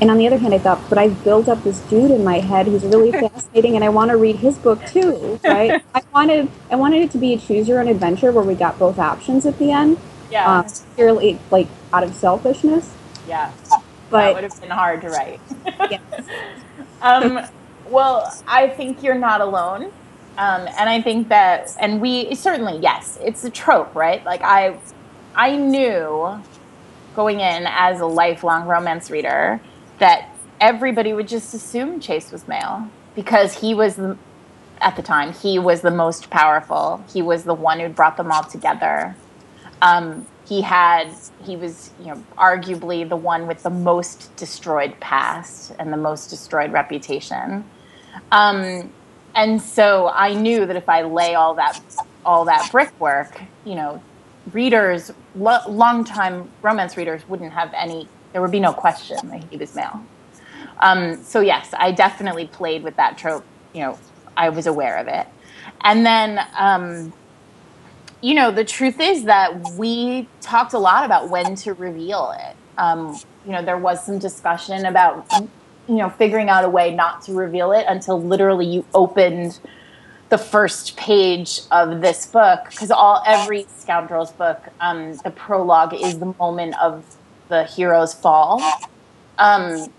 And 0.00 0.10
on 0.12 0.18
the 0.18 0.26
other 0.28 0.38
hand, 0.38 0.54
I 0.54 0.58
thought, 0.58 0.80
but 0.88 0.96
I've 0.96 1.24
built 1.24 1.48
up 1.48 1.64
this 1.64 1.80
dude 1.80 2.12
in 2.12 2.22
my 2.22 2.38
head 2.38 2.66
who's 2.66 2.84
really 2.84 3.10
fascinating, 3.28 3.74
and 3.74 3.84
I 3.84 3.88
want 3.88 4.10
to 4.10 4.16
read 4.16 4.36
his 4.36 4.56
book 4.56 4.84
too, 4.86 5.40
right? 5.44 5.82
I 5.94 6.02
wanted, 6.14 6.48
I 6.70 6.76
wanted 6.76 7.02
it 7.02 7.10
to 7.12 7.18
be 7.18 7.34
a 7.34 7.38
choose 7.38 7.66
your 7.66 7.80
own 7.80 7.88
adventure 7.88 8.30
where 8.30 8.44
we 8.44 8.54
got 8.54 8.78
both 8.78 8.98
options 8.98 9.44
at 9.44 9.58
the 9.58 9.72
end, 9.72 9.98
Yeah. 10.30 10.48
uh, 10.60 10.68
purely 10.94 11.38
like 11.50 11.66
out 11.92 12.04
of 12.04 12.14
selfishness. 12.14 12.92
yeah. 13.26 13.50
But 14.10 14.20
that 14.20 14.34
would 14.36 14.44
have 14.44 14.60
been 14.60 14.70
hard 14.70 15.02
to 15.02 15.10
write. 15.10 15.40
yes. 15.90 16.00
um, 17.02 17.40
well, 17.90 18.32
I 18.46 18.68
think 18.68 19.02
you're 19.02 19.14
not 19.18 19.40
alone. 19.42 19.92
Um, 20.38 20.68
and 20.78 20.88
I 20.88 21.02
think 21.02 21.28
that, 21.30 21.76
and 21.80 22.00
we 22.00 22.32
certainly, 22.36 22.78
yes, 22.78 23.18
it's 23.20 23.42
a 23.42 23.50
trope, 23.50 23.92
right? 23.96 24.24
Like 24.24 24.40
I, 24.42 24.78
I 25.34 25.56
knew 25.56 26.40
going 27.16 27.40
in 27.40 27.66
as 27.66 28.00
a 28.00 28.06
lifelong 28.06 28.68
romance 28.68 29.10
reader 29.10 29.60
that 29.98 30.32
everybody 30.60 31.12
would 31.12 31.26
just 31.26 31.52
assume 31.54 31.98
Chase 31.98 32.30
was 32.30 32.46
male 32.46 32.88
because 33.16 33.60
he 33.60 33.74
was 33.74 33.96
the, 33.96 34.16
at 34.80 34.94
the 34.94 35.02
time 35.02 35.32
he 35.32 35.58
was 35.58 35.80
the 35.80 35.90
most 35.90 36.30
powerful. 36.30 37.04
He 37.12 37.20
was 37.20 37.42
the 37.42 37.54
one 37.54 37.80
who 37.80 37.88
brought 37.88 38.16
them 38.16 38.30
all 38.30 38.44
together. 38.44 39.16
Um, 39.82 40.24
he 40.46 40.62
had 40.62 41.12
he 41.44 41.56
was 41.56 41.90
you 42.00 42.06
know 42.06 42.24
arguably 42.36 43.08
the 43.08 43.16
one 43.16 43.46
with 43.48 43.64
the 43.64 43.70
most 43.70 44.34
destroyed 44.36 44.98
past 45.00 45.72
and 45.80 45.92
the 45.92 45.96
most 45.96 46.30
destroyed 46.30 46.72
reputation. 46.72 47.64
Um, 48.30 48.92
and 49.34 49.60
so 49.60 50.08
I 50.08 50.34
knew 50.34 50.66
that 50.66 50.76
if 50.76 50.88
I 50.88 51.02
lay 51.02 51.34
all 51.34 51.54
that 51.54 51.80
all 52.24 52.44
that 52.46 52.70
brickwork, 52.70 53.40
you 53.64 53.74
know, 53.74 54.02
readers, 54.52 55.10
lo- 55.34 55.66
longtime 55.68 56.48
romance 56.62 56.96
readers 56.96 57.26
wouldn't 57.28 57.52
have 57.52 57.72
any. 57.74 58.08
There 58.32 58.42
would 58.42 58.50
be 58.50 58.60
no 58.60 58.72
question 58.72 59.28
that 59.30 59.44
he 59.50 59.56
was 59.56 59.74
male. 59.74 60.04
Um, 60.80 61.22
so 61.22 61.40
yes, 61.40 61.72
I 61.76 61.92
definitely 61.92 62.46
played 62.46 62.82
with 62.82 62.96
that 62.96 63.16
trope. 63.18 63.44
You 63.72 63.82
know, 63.82 63.98
I 64.36 64.50
was 64.50 64.66
aware 64.66 64.98
of 64.98 65.08
it, 65.08 65.26
and 65.82 66.04
then. 66.04 66.40
Um, 66.56 67.12
you 68.20 68.34
know, 68.34 68.50
the 68.50 68.64
truth 68.64 68.98
is 69.00 69.24
that 69.24 69.74
we 69.74 70.28
talked 70.40 70.72
a 70.72 70.78
lot 70.78 71.04
about 71.04 71.28
when 71.28 71.54
to 71.54 71.74
reveal 71.74 72.34
it. 72.36 72.56
Um, 72.76 73.16
you 73.46 73.52
know, 73.52 73.62
there 73.62 73.78
was 73.78 74.04
some 74.04 74.18
discussion 74.18 74.86
about, 74.86 75.24
you 75.88 75.96
know, 75.96 76.10
figuring 76.10 76.48
out 76.48 76.64
a 76.64 76.68
way 76.68 76.94
not 76.94 77.22
to 77.22 77.32
reveal 77.32 77.72
it 77.72 77.86
until 77.88 78.20
literally 78.20 78.66
you 78.66 78.84
opened 78.94 79.58
the 80.28 80.38
first 80.38 80.96
page 80.96 81.62
of 81.70 82.00
this 82.02 82.26
book. 82.26 82.60
Because 82.70 82.90
all 82.90 83.22
every 83.26 83.66
scoundrels 83.76 84.30
book 84.32 84.60
um, 84.80 85.16
the 85.24 85.30
prologue 85.30 85.94
is 85.94 86.18
the 86.18 86.34
moment 86.38 86.78
of 86.80 87.16
the 87.48 87.64
hero's 87.64 88.12
fall. 88.12 88.62
Um, 89.38 89.90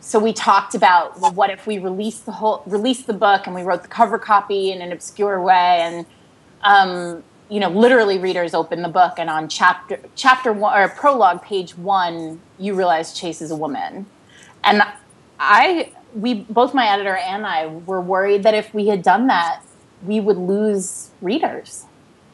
so 0.00 0.18
we 0.18 0.32
talked 0.32 0.74
about 0.74 1.20
well, 1.20 1.32
what 1.32 1.50
if 1.50 1.66
we 1.66 1.78
release 1.78 2.18
the 2.20 2.32
whole 2.32 2.64
release 2.66 3.02
the 3.02 3.12
book 3.12 3.46
and 3.46 3.54
we 3.54 3.62
wrote 3.62 3.82
the 3.82 3.88
cover 3.88 4.18
copy 4.18 4.72
in 4.72 4.82
an 4.82 4.90
obscure 4.90 5.40
way? 5.40 5.78
And 5.80 6.06
um, 6.62 7.22
you 7.48 7.60
know 7.60 7.68
literally 7.68 8.18
readers 8.18 8.54
open 8.54 8.82
the 8.82 8.88
book 8.88 9.14
and 9.18 9.30
on 9.30 9.48
chapter 9.48 10.00
chapter 10.16 10.52
one 10.52 10.76
or 10.76 10.88
prologue 10.88 11.42
page 11.42 11.76
one 11.76 12.40
you 12.58 12.74
realize 12.74 13.12
chase 13.12 13.40
is 13.40 13.52
a 13.52 13.56
woman. 13.56 14.06
And 14.64 14.82
I 15.42 15.90
we 16.14 16.34
both 16.34 16.72
my 16.72 16.86
editor 16.86 17.16
and 17.16 17.44
I 17.44 17.66
were 17.66 18.00
worried 18.00 18.44
that 18.44 18.54
if 18.54 18.72
we 18.72 18.86
had 18.86 19.02
done 19.02 19.26
that, 19.26 19.62
we 20.06 20.20
would 20.20 20.36
lose 20.36 21.10
readers 21.20 21.84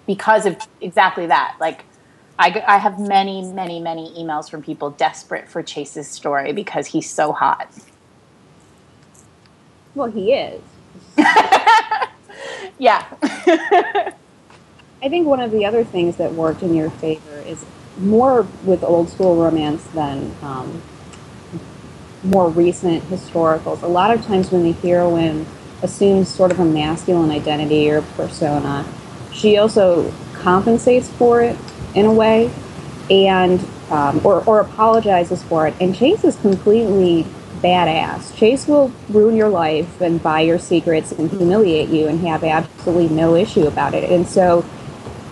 because 0.06 0.44
of 0.44 0.56
exactly 0.80 1.26
that. 1.26 1.56
Like, 1.58 1.84
I, 2.38 2.62
I 2.66 2.76
have 2.76 2.98
many, 2.98 3.42
many, 3.42 3.80
many 3.80 4.10
emails 4.18 4.50
from 4.50 4.62
people 4.62 4.90
desperate 4.90 5.48
for 5.48 5.62
Chase's 5.62 6.08
story 6.08 6.52
because 6.52 6.88
he's 6.88 7.08
so 7.08 7.32
hot. 7.32 7.70
Well, 9.94 10.10
he 10.10 10.32
is. 10.32 10.62
yeah. 12.78 13.06
I 13.22 15.08
think 15.08 15.26
one 15.26 15.40
of 15.40 15.50
the 15.50 15.64
other 15.64 15.84
things 15.84 16.16
that 16.16 16.34
worked 16.34 16.62
in 16.62 16.74
your 16.74 16.90
favor 16.90 17.38
is 17.46 17.64
more 17.98 18.46
with 18.64 18.82
old 18.82 19.08
school 19.08 19.36
romance 19.42 19.84
than 19.88 20.34
um, 20.42 20.82
more 22.22 22.48
recent 22.48 23.02
historicals. 23.04 23.82
A 23.82 23.86
lot 23.86 24.10
of 24.10 24.24
times 24.24 24.50
when 24.50 24.64
the 24.64 24.72
heroine 24.72 25.46
assumes 25.82 26.28
sort 26.28 26.50
of 26.50 26.58
a 26.60 26.64
masculine 26.64 27.30
identity 27.30 27.90
or 27.90 28.02
persona, 28.02 28.84
she 29.32 29.56
also 29.56 30.12
compensates 30.34 31.08
for 31.08 31.42
it 31.42 31.56
in 31.94 32.06
a 32.06 32.12
way 32.12 32.50
and 33.10 33.64
um, 33.90 34.20
or, 34.24 34.44
or 34.44 34.60
apologizes 34.60 35.42
for 35.44 35.66
it. 35.66 35.74
And 35.80 35.94
Chase 35.94 36.24
is 36.24 36.36
completely 36.36 37.24
badass. 37.62 38.36
Chase 38.36 38.68
will 38.68 38.92
ruin 39.08 39.36
your 39.36 39.48
life 39.48 40.00
and 40.00 40.22
buy 40.22 40.42
your 40.42 40.58
secrets 40.58 41.12
and 41.12 41.30
humiliate 41.30 41.88
you 41.88 42.06
and 42.06 42.20
have 42.20 42.44
absolutely 42.44 43.08
no 43.08 43.34
issue 43.34 43.66
about 43.66 43.94
it. 43.94 44.10
And 44.10 44.26
so, 44.26 44.64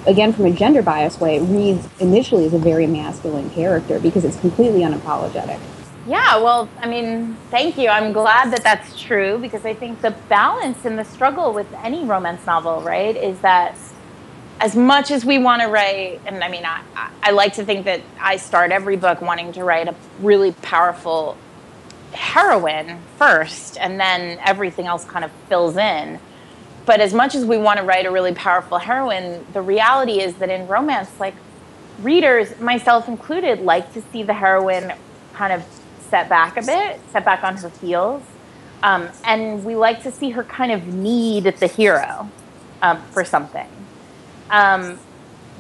again, 0.07 0.33
from 0.33 0.47
a 0.47 0.51
gender 0.51 0.83
bias 0.83 1.21
way, 1.21 1.37
it 1.37 1.43
reads 1.43 1.87
initially 2.01 2.47
as 2.47 2.55
a 2.55 2.59
very 2.59 2.87
masculine 2.87 3.51
character 3.51 3.99
because 3.99 4.25
it's 4.25 4.41
completely 4.41 4.81
unapologetic. 4.81 5.61
Yeah, 6.07 6.37
well, 6.37 6.69
I 6.79 6.87
mean, 6.87 7.37
thank 7.51 7.77
you. 7.77 7.89
I'm 7.89 8.13
glad 8.13 8.53
that 8.53 8.63
that's 8.63 9.01
true 9.01 9.39
because 9.39 9.65
I 9.65 9.75
think 9.75 10.03
the 10.03 10.13
balance 10.29 10.85
and 10.85 10.97
the 10.97 11.05
struggle 11.05 11.53
with 11.53 11.67
any 11.83 12.05
romance 12.05 12.47
novel, 12.47 12.81
right, 12.81 13.17
is 13.17 13.41
that 13.41 13.77
as 14.61 14.77
much 14.77 15.11
as 15.11 15.25
we 15.25 15.39
want 15.39 15.63
to 15.63 15.69
write, 15.69 16.21
and 16.25 16.45
I 16.45 16.49
mean, 16.49 16.65
I, 16.65 16.81
I 17.23 17.33
like 17.33 17.55
to 17.55 17.65
think 17.65 17.87
that 17.87 18.03
I 18.21 18.37
start 18.37 18.71
every 18.71 18.97
book 18.97 19.21
wanting 19.21 19.53
to 19.55 19.65
write 19.65 19.89
a 19.89 19.97
really 20.21 20.53
powerful 20.53 21.37
heroine 22.13 23.01
first, 23.19 23.77
and 23.77 23.99
then 23.99 24.39
everything 24.45 24.87
else 24.87 25.05
kind 25.05 25.25
of 25.25 25.33
fills 25.49 25.77
in. 25.77 26.21
But 26.87 27.01
as 27.01 27.13
much 27.13 27.35
as 27.35 27.45
we 27.45 27.59
want 27.59 27.81
to 27.81 27.85
write 27.85 28.07
a 28.07 28.13
really 28.13 28.33
powerful 28.33 28.79
heroine, 28.79 29.45
the 29.53 29.61
reality 29.61 30.21
is 30.21 30.37
that 30.37 30.51
in 30.51 30.69
romance, 30.69 31.11
like 31.19 31.35
readers, 32.01 32.59
myself 32.61 33.09
included, 33.09 33.61
like 33.61 33.93
to 33.95 34.03
see 34.13 34.23
the 34.23 34.35
heroine 34.35 34.93
kind 35.35 35.53
of 35.53 35.65
set 36.09 36.29
back 36.29 36.57
a 36.57 36.63
bit, 36.63 37.01
set 37.13 37.25
back 37.25 37.45
on 37.45 37.57
her 37.57 37.71
heels. 37.81 38.23
Um, 38.83 39.09
and 39.25 39.65
we 39.65 39.75
like 39.75 40.03
to 40.03 40.13
see 40.13 40.31
her 40.31 40.45
kind 40.45 40.73
of 40.73 40.87
need 40.87 41.45
the 41.45 41.67
hero 41.67 42.31
um, 42.83 43.03
for 43.11 43.25
something. 43.25 43.69
Um, 44.51 44.99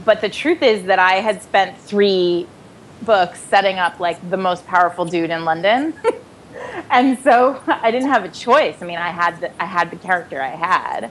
but 0.04 0.20
the 0.20 0.28
truth 0.28 0.62
is 0.62 0.84
that 0.84 0.98
I 0.98 1.14
had 1.14 1.42
spent 1.42 1.78
three 1.78 2.46
books 3.02 3.40
setting 3.40 3.78
up 3.78 4.00
like 4.00 4.30
the 4.30 4.36
most 4.36 4.66
powerful 4.66 5.04
dude 5.04 5.30
in 5.30 5.44
London. 5.44 5.94
and 6.90 7.18
so 7.18 7.60
I 7.66 7.90
didn't 7.90 8.08
have 8.08 8.24
a 8.24 8.30
choice. 8.30 8.76
I 8.80 8.86
mean, 8.86 8.98
I 8.98 9.10
had 9.10 9.40
the, 9.40 9.62
I 9.62 9.66
had 9.66 9.90
the 9.90 9.96
character 9.96 10.40
I 10.40 10.50
had. 10.50 11.10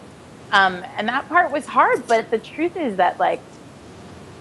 Um, 0.51 0.83
and 0.97 1.07
that 1.07 1.27
part 1.27 1.51
was 1.51 1.65
hard, 1.65 2.07
but 2.07 2.29
the 2.31 2.37
truth 2.37 2.77
is 2.77 2.97
that 2.97 3.19
like 3.19 3.41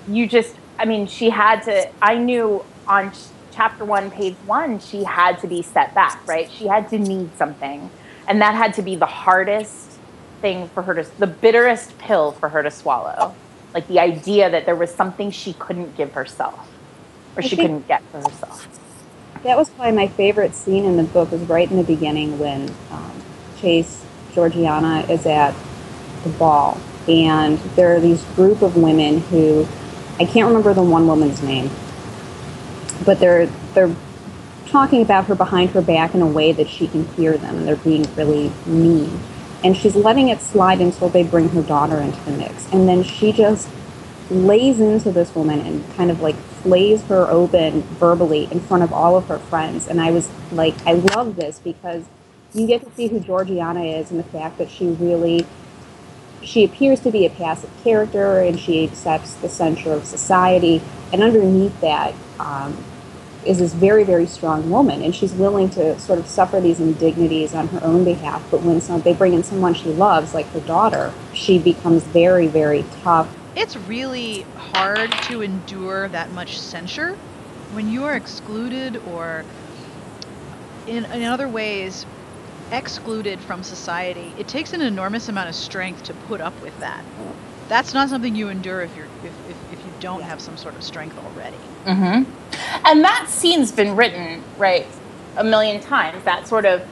you 0.09 0.27
just 0.27 0.55
I 0.79 0.85
mean, 0.85 1.07
she 1.07 1.31
had 1.31 1.63
to 1.63 1.89
I 2.03 2.17
knew 2.17 2.65
on 2.87 3.13
chapter 3.55 3.85
one, 3.85 4.11
page 4.11 4.35
one, 4.47 4.79
she 4.81 5.05
had 5.05 5.39
to 5.41 5.47
be 5.47 5.63
set 5.63 5.95
back, 5.95 6.27
right? 6.27 6.51
She 6.51 6.67
had 6.67 6.89
to 6.91 6.99
need 6.99 7.37
something. 7.37 7.91
And 8.27 8.41
that 8.41 8.55
had 8.55 8.75
to 8.75 8.83
be 8.83 8.97
the 8.97 9.07
hardest 9.07 9.99
thing 10.41 10.69
for 10.69 10.83
her 10.83 10.95
to, 10.95 11.19
the 11.19 11.27
bitterest 11.27 11.97
pill 11.99 12.33
for 12.33 12.49
her 12.49 12.63
to 12.63 12.71
swallow. 12.71 13.35
Like 13.73 13.89
the 13.89 14.01
idea 14.01 14.51
that 14.51 14.67
there 14.67 14.77
was 14.77 14.95
something 14.95 15.31
she 15.31 15.53
couldn't 15.55 15.97
give 15.97 16.13
herself 16.13 16.71
or 17.37 17.43
I 17.43 17.47
she 17.47 17.57
couldn't 17.57 17.89
get 17.89 18.03
for 18.05 18.19
herself. 18.19 18.69
That 19.43 19.57
was 19.57 19.69
probably 19.71 19.93
my 19.93 20.09
favorite 20.09 20.55
scene 20.55 20.85
in 20.85 20.97
the 20.97 21.03
book, 21.03 21.31
was 21.31 21.43
right 21.43 21.71
in 21.71 21.77
the 21.77 21.85
beginning 21.85 22.39
when 22.39 22.71
um, 22.91 23.23
Chase 23.59 24.05
Georgiana 24.33 25.01
is 25.11 25.27
at 25.27 25.55
the 26.23 26.31
ball. 26.31 26.81
And 27.09 27.59
there 27.77 27.95
are 27.95 28.01
these 28.01 28.23
group 28.37 28.63
of 28.63 28.77
women 28.77 29.21
who, 29.21 29.67
I 30.19 30.25
can't 30.25 30.47
remember 30.47 30.73
the 30.73 30.83
one 30.83 31.07
woman's 31.07 31.43
name, 31.43 31.69
but 33.05 33.21
they're 33.21 33.47
they're 33.75 33.95
talking 34.67 35.03
about 35.03 35.27
her 35.27 35.35
behind 35.35 35.71
her 35.71 35.83
back 35.83 36.15
in 36.15 36.23
a 36.23 36.27
way 36.27 36.53
that 36.53 36.69
she 36.69 36.89
can 36.89 37.07
hear 37.15 37.37
them 37.37 37.59
and 37.59 37.69
they're 37.69 37.77
being 37.77 38.03
really 38.17 38.51
mean. 38.67 39.21
And 39.63 39.77
she's 39.77 39.97
letting 39.97 40.29
it 40.29 40.41
slide 40.41 40.81
until 40.81 41.09
they 41.09 41.23
bring 41.23 41.49
her 41.51 41.63
daughter 41.63 41.99
into 41.99 42.21
the 42.23 42.33
mix. 42.33 42.71
And 42.73 42.89
then 42.89 43.03
she 43.03 43.33
just 43.33 43.69
lays 44.31 44.81
into 44.81 45.13
this 45.13 45.35
woman 45.35 45.61
and 45.61 45.95
kind 45.95 46.11
of 46.11 46.21
like 46.21 46.35
flays 46.35 47.03
her 47.05 47.27
open 47.31 47.83
verbally 47.83 48.49
in 48.51 48.59
front 48.59 48.83
of 48.83 48.93
all 48.93 49.17
of 49.17 49.27
her 49.29 49.39
friends. 49.39 49.87
And 49.87 50.01
i 50.01 50.11
was 50.11 50.31
like 50.51 50.75
i 50.87 50.95
love 50.95 51.37
this 51.37 51.59
because 51.59 52.05
you 52.55 52.67
get 52.67 52.83
to 52.83 52.91
see 52.95 53.09
who 53.09 53.21
georgiana 53.21 53.83
is 53.83 54.11
and 54.11 54.19
the 54.19 54.25
fact 54.25 54.59
that 54.59 54.71
she 54.71 54.87
really 54.87 55.47
she 56.45 56.65
appears 56.65 57.01
to 57.01 57.11
be 57.11 57.27
a 57.27 57.31
passive 57.31 57.71
character 57.83 58.41
and 58.41 58.59
she 58.59 58.85
accepts 58.85 59.35
the 59.35 59.49
censure 59.49 59.93
of 59.93 60.05
society 60.05 60.83
and 61.13 61.23
underneath 61.23 61.81
that 61.81 62.15
um, 62.39 62.77
is 63.47 63.59
this 63.59 63.75
very, 63.75 64.05
very 64.05 64.27
strong 64.27 64.71
woman, 64.71 65.03
and 65.03 65.15
she's 65.15 65.33
willing 65.33 65.69
to 65.71 65.99
sort 66.01 66.19
of 66.19 66.27
suffer 66.27 66.61
these 66.61 66.81
indignities 66.81 67.55
on 67.55 67.69
her 67.69 67.85
own 67.85 68.05
behalf. 68.05 68.43
But 68.51 68.63
when 68.63 68.81
some, 68.81 69.01
they 69.03 69.13
bring 69.13 69.35
in 69.35 69.45
someone 69.45 69.75
she 69.75 69.91
loves, 69.91 70.35
like 70.35 70.47
her 70.49 70.61
daughter, 70.61 71.13
she 71.33 71.59
becomes 71.59 72.03
very, 72.05 72.47
very 72.47 72.85
tough. 73.03 73.29
It's 73.57 73.77
really 73.77 74.43
hard 74.57 75.13
to 75.25 75.43
endure 75.43 76.09
that 76.09 76.33
much 76.33 76.59
censure 76.59 77.17
when 77.73 77.89
you 77.89 78.05
are 78.05 78.15
excluded 78.15 79.01
or, 79.09 79.45
in, 80.87 81.05
in 81.05 81.25
other 81.25 81.49
ways, 81.49 82.07
excluded 82.73 83.41
from 83.41 83.63
society. 83.63 84.33
It 84.39 84.49
takes 84.49 84.73
an 84.73 84.81
enormous 84.81 85.29
amount 85.29 85.49
of 85.49 85.55
strength 85.55 86.05
to 86.05 86.15
put 86.15 86.41
up 86.41 86.59
with 86.63 86.79
that. 86.81 87.05
That's 87.69 87.95
not 87.95 88.09
something 88.09 88.35
you 88.35 88.49
endure 88.49 88.83
if 88.83 88.95
you're 88.97 89.07
if, 89.23 89.33
if, 89.49 89.73
if 89.73 89.79
you 89.85 89.93
don't 90.01 90.23
have 90.23 90.41
some 90.41 90.57
sort 90.57 90.75
of 90.75 90.83
strength 90.83 91.17
already. 91.19 91.57
Mm-hmm. 91.85 92.31
And 92.87 93.05
that 93.05 93.27
scene's 93.29 93.73
been 93.73 93.97
written, 93.97 94.43
right, 94.59 94.87
a 95.37 95.45
million 95.45 95.81
times. 95.81 96.25
That 96.25 96.47
sort 96.47 96.67
of, 96.67 96.87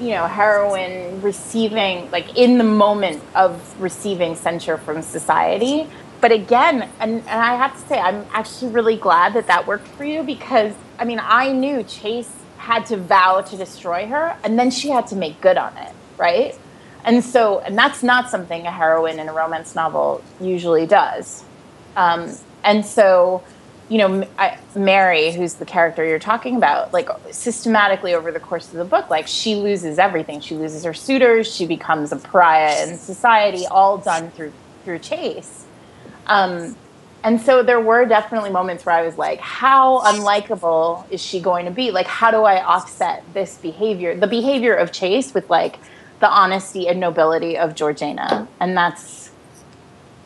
you 0.00 0.10
know, 0.10 0.26
heroine 0.26 1.20
receiving, 1.20 2.10
like 2.10 2.36
in 2.36 2.58
the 2.58 2.64
moment 2.64 3.22
of 3.34 3.80
receiving 3.80 4.34
censure 4.36 4.78
from 4.78 5.02
society. 5.02 5.88
But 6.20 6.32
again, 6.32 6.88
and, 6.98 7.20
and 7.20 7.28
I 7.28 7.56
have 7.56 7.74
to 7.74 7.88
say, 7.88 7.98
I'm 7.98 8.24
actually 8.32 8.72
really 8.72 8.96
glad 8.96 9.34
that 9.34 9.46
that 9.48 9.66
worked 9.66 9.86
for 9.88 10.04
you 10.04 10.22
because, 10.22 10.72
I 10.98 11.04
mean, 11.04 11.20
I 11.22 11.52
knew 11.52 11.82
Chase 11.82 12.32
had 12.66 12.84
to 12.84 12.96
vow 12.96 13.40
to 13.40 13.56
destroy 13.56 14.06
her 14.06 14.36
and 14.42 14.58
then 14.58 14.72
she 14.72 14.88
had 14.88 15.06
to 15.06 15.14
make 15.14 15.40
good 15.40 15.56
on 15.56 15.76
it, 15.76 15.92
right? 16.18 16.58
And 17.04 17.24
so, 17.24 17.60
and 17.60 17.78
that's 17.78 18.02
not 18.02 18.28
something 18.28 18.66
a 18.66 18.72
heroine 18.72 19.20
in 19.20 19.28
a 19.28 19.32
romance 19.32 19.76
novel 19.76 20.20
usually 20.40 20.84
does. 20.84 21.44
Um, 21.94 22.36
and 22.64 22.84
so, 22.84 23.44
you 23.88 23.98
know, 23.98 24.26
I, 24.36 24.58
Mary, 24.74 25.30
who's 25.30 25.54
the 25.54 25.64
character 25.64 26.04
you're 26.04 26.18
talking 26.18 26.56
about, 26.56 26.92
like 26.92 27.08
systematically 27.30 28.14
over 28.14 28.32
the 28.32 28.40
course 28.40 28.66
of 28.66 28.78
the 28.78 28.84
book, 28.84 29.10
like 29.10 29.28
she 29.28 29.54
loses 29.54 30.00
everything. 30.00 30.40
She 30.40 30.56
loses 30.56 30.82
her 30.82 30.92
suitors. 30.92 31.54
She 31.54 31.66
becomes 31.68 32.10
a 32.10 32.16
pariah 32.16 32.84
in 32.88 32.98
society, 32.98 33.64
all 33.68 33.96
done 33.98 34.32
through 34.32 34.52
through 34.84 34.98
Chase. 34.98 35.64
Um, 36.26 36.74
and 37.22 37.40
so 37.40 37.62
there 37.62 37.80
were 37.80 38.04
definitely 38.06 38.50
moments 38.50 38.86
where 38.86 38.94
I 38.94 39.02
was 39.02 39.18
like, 39.18 39.40
how 39.40 40.00
unlikable 40.02 41.10
is 41.10 41.20
she 41.20 41.40
going 41.40 41.64
to 41.64 41.70
be? 41.70 41.90
Like, 41.90 42.06
how 42.06 42.30
do 42.30 42.44
I 42.44 42.64
offset 42.64 43.24
this 43.34 43.56
behavior, 43.56 44.16
the 44.16 44.26
behavior 44.26 44.74
of 44.74 44.92
Chase, 44.92 45.34
with 45.34 45.48
like 45.50 45.78
the 46.20 46.28
honesty 46.28 46.88
and 46.88 47.00
nobility 47.00 47.58
of 47.58 47.74
Georgiana? 47.74 48.46
And 48.60 48.76
that's, 48.76 49.30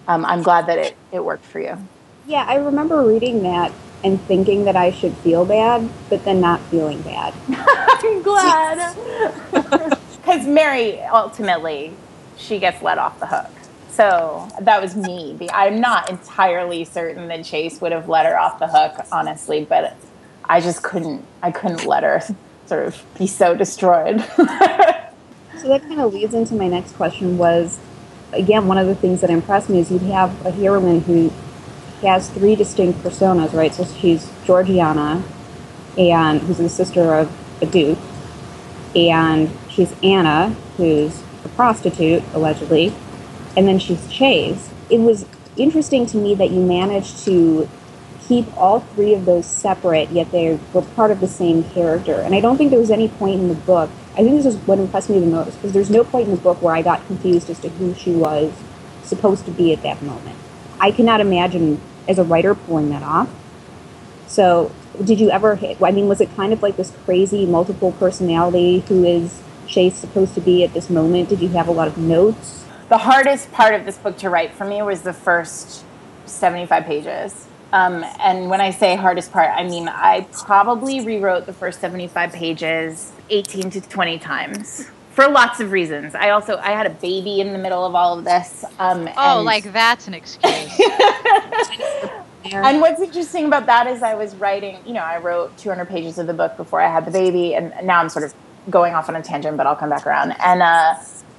um, 0.08 0.24
I'm 0.24 0.42
glad 0.42 0.66
that 0.66 0.78
it, 0.78 0.96
it 1.12 1.24
worked 1.24 1.44
for 1.44 1.60
you. 1.60 1.78
Yeah, 2.26 2.44
I 2.46 2.56
remember 2.56 3.02
reading 3.02 3.42
that 3.44 3.72
and 4.04 4.20
thinking 4.22 4.64
that 4.64 4.76
I 4.76 4.90
should 4.90 5.14
feel 5.18 5.44
bad, 5.44 5.88
but 6.08 6.24
then 6.24 6.40
not 6.40 6.60
feeling 6.62 7.00
bad. 7.02 7.34
I'm 7.48 8.22
glad. 8.22 9.96
Because 10.20 10.46
Mary, 10.46 11.00
ultimately, 11.00 11.92
she 12.36 12.58
gets 12.58 12.82
let 12.82 12.98
off 12.98 13.18
the 13.18 13.26
hook. 13.26 13.50
So 14.00 14.48
that 14.62 14.80
was 14.80 14.96
me. 14.96 15.36
I'm 15.52 15.78
not 15.78 16.08
entirely 16.08 16.86
certain 16.86 17.28
that 17.28 17.44
Chase 17.44 17.82
would 17.82 17.92
have 17.92 18.08
let 18.08 18.24
her 18.24 18.40
off 18.40 18.58
the 18.58 18.66
hook, 18.66 19.06
honestly, 19.12 19.66
but 19.66 19.94
I 20.42 20.62
just 20.62 20.82
couldn't. 20.82 21.22
I 21.42 21.50
couldn't 21.50 21.84
let 21.84 22.02
her 22.02 22.22
sort 22.64 22.86
of 22.86 23.04
be 23.18 23.26
so 23.26 23.54
destroyed. 23.54 24.22
so 24.36 25.68
that 25.68 25.82
kind 25.82 26.00
of 26.00 26.14
leads 26.14 26.32
into 26.32 26.54
my 26.54 26.66
next 26.66 26.92
question. 26.92 27.36
Was 27.36 27.78
again 28.32 28.68
one 28.68 28.78
of 28.78 28.86
the 28.86 28.94
things 28.94 29.20
that 29.20 29.28
impressed 29.28 29.68
me 29.68 29.80
is 29.80 29.92
you'd 29.92 30.00
have 30.00 30.46
a 30.46 30.50
heroine 30.50 31.02
who 31.02 31.30
has 32.00 32.30
three 32.30 32.56
distinct 32.56 33.00
personas, 33.00 33.52
right? 33.52 33.74
So 33.74 33.84
she's 33.84 34.32
Georgiana, 34.46 35.22
and 35.98 36.40
who's 36.40 36.56
the 36.56 36.70
sister 36.70 37.16
of 37.16 37.30
a 37.60 37.66
duke, 37.66 37.98
and 38.96 39.50
she's 39.68 39.94
Anna, 40.02 40.56
who's 40.78 41.22
a 41.44 41.50
prostitute, 41.50 42.22
allegedly, 42.32 42.94
and 43.60 43.68
then 43.68 43.78
she's 43.78 44.08
Chase. 44.08 44.70
It 44.88 45.00
was 45.00 45.26
interesting 45.58 46.06
to 46.06 46.16
me 46.16 46.34
that 46.36 46.50
you 46.50 46.64
managed 46.64 47.26
to 47.26 47.68
keep 48.26 48.46
all 48.56 48.80
three 48.80 49.12
of 49.12 49.26
those 49.26 49.44
separate, 49.44 50.08
yet 50.10 50.32
they 50.32 50.58
were 50.72 50.80
part 50.80 51.10
of 51.10 51.20
the 51.20 51.28
same 51.28 51.64
character. 51.64 52.14
And 52.14 52.34
I 52.34 52.40
don't 52.40 52.56
think 52.56 52.70
there 52.70 52.80
was 52.80 52.90
any 52.90 53.08
point 53.08 53.38
in 53.38 53.48
the 53.48 53.54
book. 53.54 53.90
I 54.14 54.22
think 54.22 54.30
this 54.30 54.46
is 54.46 54.56
what 54.66 54.78
impressed 54.78 55.10
me 55.10 55.20
the 55.20 55.26
most 55.26 55.56
because 55.56 55.74
there's 55.74 55.90
no 55.90 56.04
point 56.04 56.28
in 56.28 56.34
the 56.34 56.40
book 56.40 56.62
where 56.62 56.74
I 56.74 56.80
got 56.80 57.06
confused 57.06 57.50
as 57.50 57.58
to 57.58 57.68
who 57.68 57.92
she 57.92 58.12
was 58.14 58.50
supposed 59.02 59.44
to 59.44 59.50
be 59.50 59.74
at 59.74 59.82
that 59.82 60.00
moment. 60.00 60.38
I 60.80 60.90
cannot 60.90 61.20
imagine 61.20 61.82
as 62.08 62.18
a 62.18 62.24
writer 62.24 62.54
pulling 62.54 62.88
that 62.88 63.02
off. 63.02 63.28
So, 64.26 64.72
did 65.04 65.20
you 65.20 65.30
ever 65.30 65.56
hit? 65.56 65.82
I 65.82 65.90
mean, 65.90 66.08
was 66.08 66.22
it 66.22 66.34
kind 66.34 66.54
of 66.54 66.62
like 66.62 66.78
this 66.78 66.94
crazy 67.04 67.44
multiple 67.44 67.92
personality 67.92 68.80
who 68.88 69.04
is 69.04 69.42
Chase 69.66 69.96
supposed 69.96 70.32
to 70.36 70.40
be 70.40 70.64
at 70.64 70.72
this 70.72 70.88
moment? 70.88 71.28
Did 71.28 71.40
you 71.40 71.48
have 71.48 71.68
a 71.68 71.72
lot 71.72 71.88
of 71.88 71.98
notes? 71.98 72.59
The 72.90 72.98
hardest 72.98 73.52
part 73.52 73.74
of 73.74 73.84
this 73.84 73.96
book 73.96 74.18
to 74.18 74.28
write 74.28 74.52
for 74.52 74.64
me 74.64 74.82
was 74.82 75.02
the 75.02 75.12
first 75.12 75.84
75 76.26 76.84
pages. 76.84 77.46
Um, 77.72 78.04
and 78.18 78.50
when 78.50 78.60
I 78.60 78.72
say 78.72 78.96
hardest 78.96 79.30
part, 79.30 79.48
I 79.54 79.62
mean 79.62 79.86
I 79.88 80.26
probably 80.32 81.00
rewrote 81.00 81.46
the 81.46 81.52
first 81.52 81.80
75 81.80 82.32
pages 82.32 83.12
18 83.30 83.70
to 83.70 83.80
20 83.80 84.18
times 84.18 84.90
for 85.12 85.28
lots 85.28 85.60
of 85.60 85.70
reasons. 85.70 86.16
I 86.16 86.30
also 86.30 86.56
I 86.56 86.72
had 86.72 86.86
a 86.86 86.90
baby 86.90 87.40
in 87.40 87.52
the 87.52 87.58
middle 87.58 87.86
of 87.86 87.94
all 87.94 88.18
of 88.18 88.24
this. 88.24 88.64
Um, 88.80 89.08
oh, 89.16 89.40
like 89.44 89.72
that's 89.72 90.08
an 90.08 90.14
excuse. 90.14 90.44
and 92.44 92.80
what's 92.80 93.00
interesting 93.00 93.44
about 93.44 93.66
that 93.66 93.86
is 93.86 94.02
I 94.02 94.14
was 94.14 94.34
writing, 94.34 94.78
you 94.84 94.94
know, 94.94 95.02
I 95.02 95.18
wrote 95.18 95.56
200 95.58 95.84
pages 95.84 96.18
of 96.18 96.26
the 96.26 96.34
book 96.34 96.56
before 96.56 96.80
I 96.80 96.92
had 96.92 97.04
the 97.04 97.12
baby, 97.12 97.54
and 97.54 97.72
now 97.84 98.00
I'm 98.00 98.08
sort 98.08 98.24
of 98.24 98.34
going 98.68 98.94
off 98.94 99.08
on 99.08 99.14
a 99.14 99.22
tangent, 99.22 99.56
but 99.56 99.68
I'll 99.68 99.76
come 99.76 99.90
back 99.90 100.08
around. 100.08 100.34
And 100.40 100.60
uh, 100.60 100.96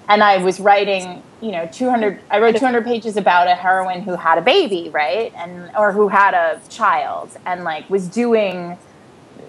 and 0.09 0.23
I 0.23 0.37
was 0.37 0.59
writing, 0.59 1.23
you 1.41 1.51
know, 1.51 1.67
200. 1.71 2.19
I 2.29 2.39
wrote 2.39 2.57
200 2.57 2.83
pages 2.83 3.17
about 3.17 3.47
a 3.47 3.55
heroine 3.55 4.01
who 4.01 4.15
had 4.15 4.37
a 4.37 4.41
baby, 4.41 4.89
right, 4.89 5.33
and 5.35 5.71
or 5.75 5.91
who 5.91 6.07
had 6.07 6.33
a 6.33 6.61
child, 6.69 7.37
and 7.45 7.63
like 7.63 7.89
was 7.89 8.07
doing. 8.07 8.77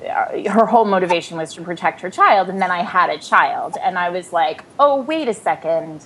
Uh, 0.03 0.51
her 0.51 0.67
whole 0.67 0.85
motivation 0.85 1.39
was 1.39 1.55
to 1.55 1.63
protect 1.63 2.01
her 2.01 2.11
child, 2.11 2.49
and 2.49 2.61
then 2.61 2.73
I 2.73 2.83
had 2.83 3.09
a 3.09 3.19
child, 3.19 3.77
and 3.81 3.97
I 3.97 4.11
was 4.11 4.33
like, 4.33 4.65
oh, 4.81 5.03
wait 5.03 5.29
a 5.29 5.35
second, 5.35 6.05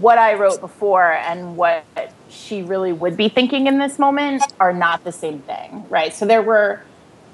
what 0.00 0.18
I 0.18 0.34
wrote 0.34 0.60
before 0.60 1.12
and 1.12 1.56
what 1.56 1.84
she 2.28 2.62
really 2.62 2.92
would 2.92 3.16
be 3.16 3.28
thinking 3.28 3.66
in 3.66 3.78
this 3.78 3.98
moment 3.98 4.42
are 4.60 4.72
not 4.72 5.04
the 5.04 5.12
same 5.12 5.40
thing, 5.40 5.86
right? 5.88 6.14
So 6.14 6.26
there 6.26 6.42
were 6.42 6.82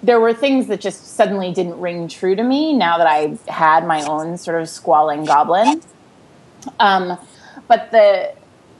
there 0.02 0.20
were 0.20 0.34
things 0.34 0.66
that 0.68 0.80
just 0.80 1.14
suddenly 1.16 1.52
didn't 1.52 1.80
ring 1.80 2.06
true 2.06 2.36
to 2.36 2.42
me 2.42 2.72
now 2.72 2.98
that 2.98 3.06
I 3.06 3.38
had 3.48 3.86
my 3.86 4.02
own 4.04 4.36
sort 4.36 4.60
of 4.60 4.68
squalling 4.68 5.24
goblin. 5.24 5.82
Um, 6.80 7.18
but 7.68 7.90
the 7.90 8.32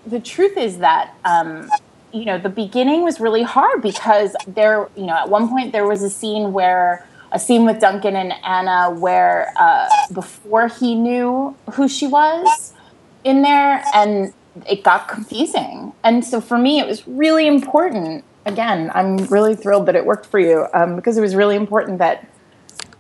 the 0.06 0.20
truth 0.20 0.56
is 0.56 0.78
that 0.78 1.14
um, 1.24 1.70
you 2.12 2.24
know 2.24 2.38
the 2.38 2.48
beginning 2.48 3.02
was 3.02 3.20
really 3.20 3.42
hard 3.42 3.82
because 3.82 4.36
there 4.46 4.88
you 4.96 5.06
know 5.06 5.14
at 5.14 5.28
one 5.28 5.48
point 5.48 5.72
there 5.72 5.86
was 5.86 6.02
a 6.02 6.10
scene 6.10 6.52
where 6.52 7.06
a 7.32 7.38
scene 7.38 7.64
with 7.64 7.80
Duncan 7.80 8.16
and 8.16 8.32
Anna 8.44 8.90
where 8.90 9.52
uh, 9.58 9.88
before 10.12 10.68
he 10.68 10.94
knew 10.94 11.56
who 11.72 11.88
she 11.88 12.06
was 12.06 12.72
in 13.24 13.42
there 13.42 13.82
and 13.94 14.32
it 14.68 14.84
got 14.84 15.08
confusing. 15.08 15.92
And 16.04 16.24
so 16.24 16.40
for 16.40 16.56
me 16.56 16.78
it 16.78 16.86
was 16.86 17.06
really 17.06 17.46
important. 17.46 18.24
Again 18.44 18.92
i'm 18.94 19.16
really 19.26 19.56
thrilled 19.56 19.86
that 19.86 19.96
it 19.96 20.06
worked 20.06 20.26
for 20.26 20.38
you 20.38 20.68
um, 20.72 20.94
because 20.94 21.18
it 21.18 21.20
was 21.20 21.34
really 21.34 21.56
important 21.56 21.98
that 21.98 22.28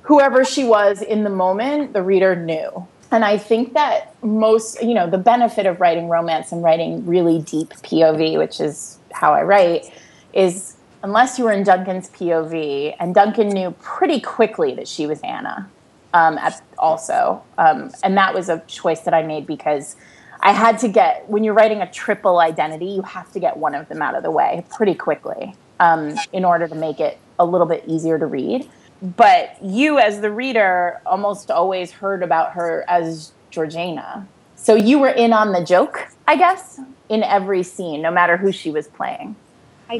whoever 0.02 0.44
she 0.44 0.64
was 0.64 1.02
in 1.02 1.22
the 1.22 1.30
moment 1.30 1.92
the 1.92 2.02
reader 2.02 2.34
knew 2.34 2.84
and 3.12 3.24
I 3.24 3.38
think 3.38 3.74
that 3.74 4.14
most, 4.22 4.82
you 4.82 4.94
know, 4.94 5.08
the 5.08 5.18
benefit 5.18 5.66
of 5.66 5.80
writing 5.80 6.08
romance 6.08 6.52
and 6.52 6.62
writing 6.62 7.06
really 7.06 7.40
deep 7.40 7.70
POV, 7.70 8.38
which 8.38 8.60
is 8.60 8.98
how 9.12 9.32
I 9.32 9.42
write, 9.42 9.92
is 10.32 10.76
unless 11.02 11.38
you 11.38 11.44
were 11.44 11.52
in 11.52 11.62
Duncan's 11.62 12.10
POV, 12.10 12.96
and 12.98 13.14
Duncan 13.14 13.48
knew 13.48 13.70
pretty 13.80 14.20
quickly 14.20 14.74
that 14.74 14.88
she 14.88 15.06
was 15.06 15.20
Anna, 15.20 15.68
um, 16.14 16.38
also, 16.78 17.42
um, 17.58 17.92
and 18.02 18.16
that 18.16 18.34
was 18.34 18.48
a 18.48 18.60
choice 18.66 19.00
that 19.00 19.14
I 19.14 19.22
made 19.22 19.46
because 19.46 19.96
I 20.40 20.52
had 20.52 20.78
to 20.80 20.88
get 20.88 21.28
when 21.28 21.44
you're 21.44 21.54
writing 21.54 21.80
a 21.80 21.90
triple 21.90 22.38
identity, 22.40 22.86
you 22.86 23.02
have 23.02 23.30
to 23.32 23.40
get 23.40 23.56
one 23.56 23.74
of 23.74 23.88
them 23.88 24.02
out 24.02 24.14
of 24.14 24.22
the 24.22 24.30
way 24.30 24.64
pretty 24.74 24.94
quickly 24.94 25.54
um, 25.80 26.14
in 26.32 26.44
order 26.44 26.66
to 26.68 26.74
make 26.74 27.00
it 27.00 27.18
a 27.38 27.44
little 27.44 27.66
bit 27.66 27.84
easier 27.86 28.18
to 28.18 28.26
read 28.26 28.68
but 29.02 29.56
you 29.62 29.98
as 29.98 30.20
the 30.20 30.30
reader 30.30 31.00
almost 31.06 31.50
always 31.50 31.90
heard 31.90 32.22
about 32.22 32.52
her 32.52 32.84
as 32.88 33.32
Georgina. 33.50 34.26
So 34.56 34.74
you 34.74 34.98
were 34.98 35.10
in 35.10 35.32
on 35.32 35.52
the 35.52 35.64
joke, 35.64 36.08
I 36.26 36.36
guess, 36.36 36.80
in 37.08 37.22
every 37.22 37.62
scene, 37.62 38.02
no 38.02 38.10
matter 38.10 38.36
who 38.36 38.52
she 38.52 38.70
was 38.70 38.88
playing. 38.88 39.36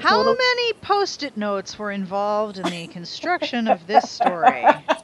How 0.01 0.25
many 0.25 0.73
post 0.75 1.23
it 1.23 1.37
notes 1.37 1.79
were 1.79 1.93
involved 1.93 2.59
in 2.59 2.65
the 2.65 2.89
construction 2.89 3.69
of 3.69 3.87
this 3.87 4.11
story? 4.11 4.65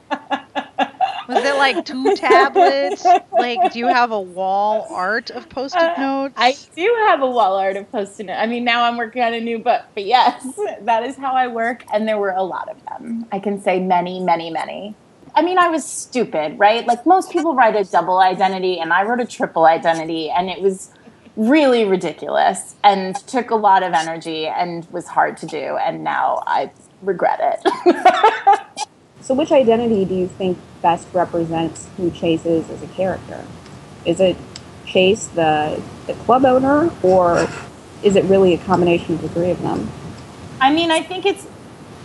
Was 1.27 1.43
it 1.43 1.55
like 1.55 1.85
two 1.85 2.15
tablets? 2.15 3.05
Like, 3.31 3.73
do 3.73 3.79
you 3.79 3.87
have 3.87 4.11
a 4.11 4.19
wall 4.19 4.87
art 4.89 5.29
of 5.31 5.49
post-it 5.49 5.81
uh, 5.81 6.01
notes? 6.01 6.33
I 6.37 6.55
do 6.75 6.95
have 7.07 7.21
a 7.21 7.29
wall 7.29 7.57
art 7.57 7.77
of 7.77 7.91
post-it 7.91 8.25
notes. 8.25 8.39
I 8.41 8.45
mean, 8.45 8.63
now 8.63 8.83
I'm 8.83 8.97
working 8.97 9.21
on 9.21 9.33
a 9.33 9.39
new 9.39 9.59
book, 9.59 9.81
but 9.93 10.05
yes, 10.05 10.45
that 10.81 11.03
is 11.03 11.15
how 11.15 11.33
I 11.33 11.47
work, 11.47 11.83
and 11.93 12.07
there 12.07 12.17
were 12.17 12.31
a 12.31 12.43
lot 12.43 12.69
of 12.69 12.83
them. 12.85 13.25
I 13.31 13.39
can 13.39 13.61
say 13.61 13.79
many, 13.79 14.19
many, 14.19 14.49
many. 14.49 14.95
I 15.35 15.41
mean, 15.41 15.57
I 15.57 15.69
was 15.69 15.83
stupid, 15.83 16.59
right? 16.59 16.85
Like 16.85 17.05
most 17.05 17.31
people 17.31 17.55
write 17.55 17.75
a 17.75 17.83
double 17.83 18.19
identity, 18.19 18.79
and 18.79 18.93
I 18.93 19.03
wrote 19.03 19.19
a 19.19 19.25
triple 19.25 19.65
identity, 19.65 20.29
and 20.29 20.49
it 20.49 20.61
was 20.61 20.91
really 21.35 21.85
ridiculous 21.85 22.75
and 22.83 23.15
took 23.27 23.49
a 23.49 23.55
lot 23.55 23.81
of 23.81 23.93
energy 23.93 24.45
and 24.45 24.89
was 24.91 25.07
hard 25.07 25.37
to 25.37 25.47
do, 25.47 25.77
and 25.77 26.03
now 26.03 26.43
I 26.45 26.71
regret 27.01 27.39
it. 27.41 28.87
So, 29.23 29.33
which 29.33 29.53
identity 29.53 30.03
do 30.03 30.13
you 30.13 30.27
think 30.27 30.57
best 30.81 31.07
represents 31.13 31.87
who 31.95 32.11
Chase 32.11 32.45
is 32.45 32.69
as 32.69 32.83
a 32.83 32.87
character? 32.87 33.45
Is 34.05 34.19
it 34.19 34.35
Chase, 34.85 35.27
the, 35.27 35.81
the 36.07 36.13
club 36.13 36.43
owner, 36.43 36.91
or 37.01 37.47
is 38.03 38.17
it 38.17 38.25
really 38.25 38.53
a 38.53 38.57
combination 38.57 39.15
of 39.15 39.21
the 39.21 39.29
three 39.29 39.49
of 39.49 39.61
them? 39.61 39.89
I 40.59 40.73
mean, 40.73 40.91
I 40.91 41.01
think 41.01 41.25
it's, 41.25 41.47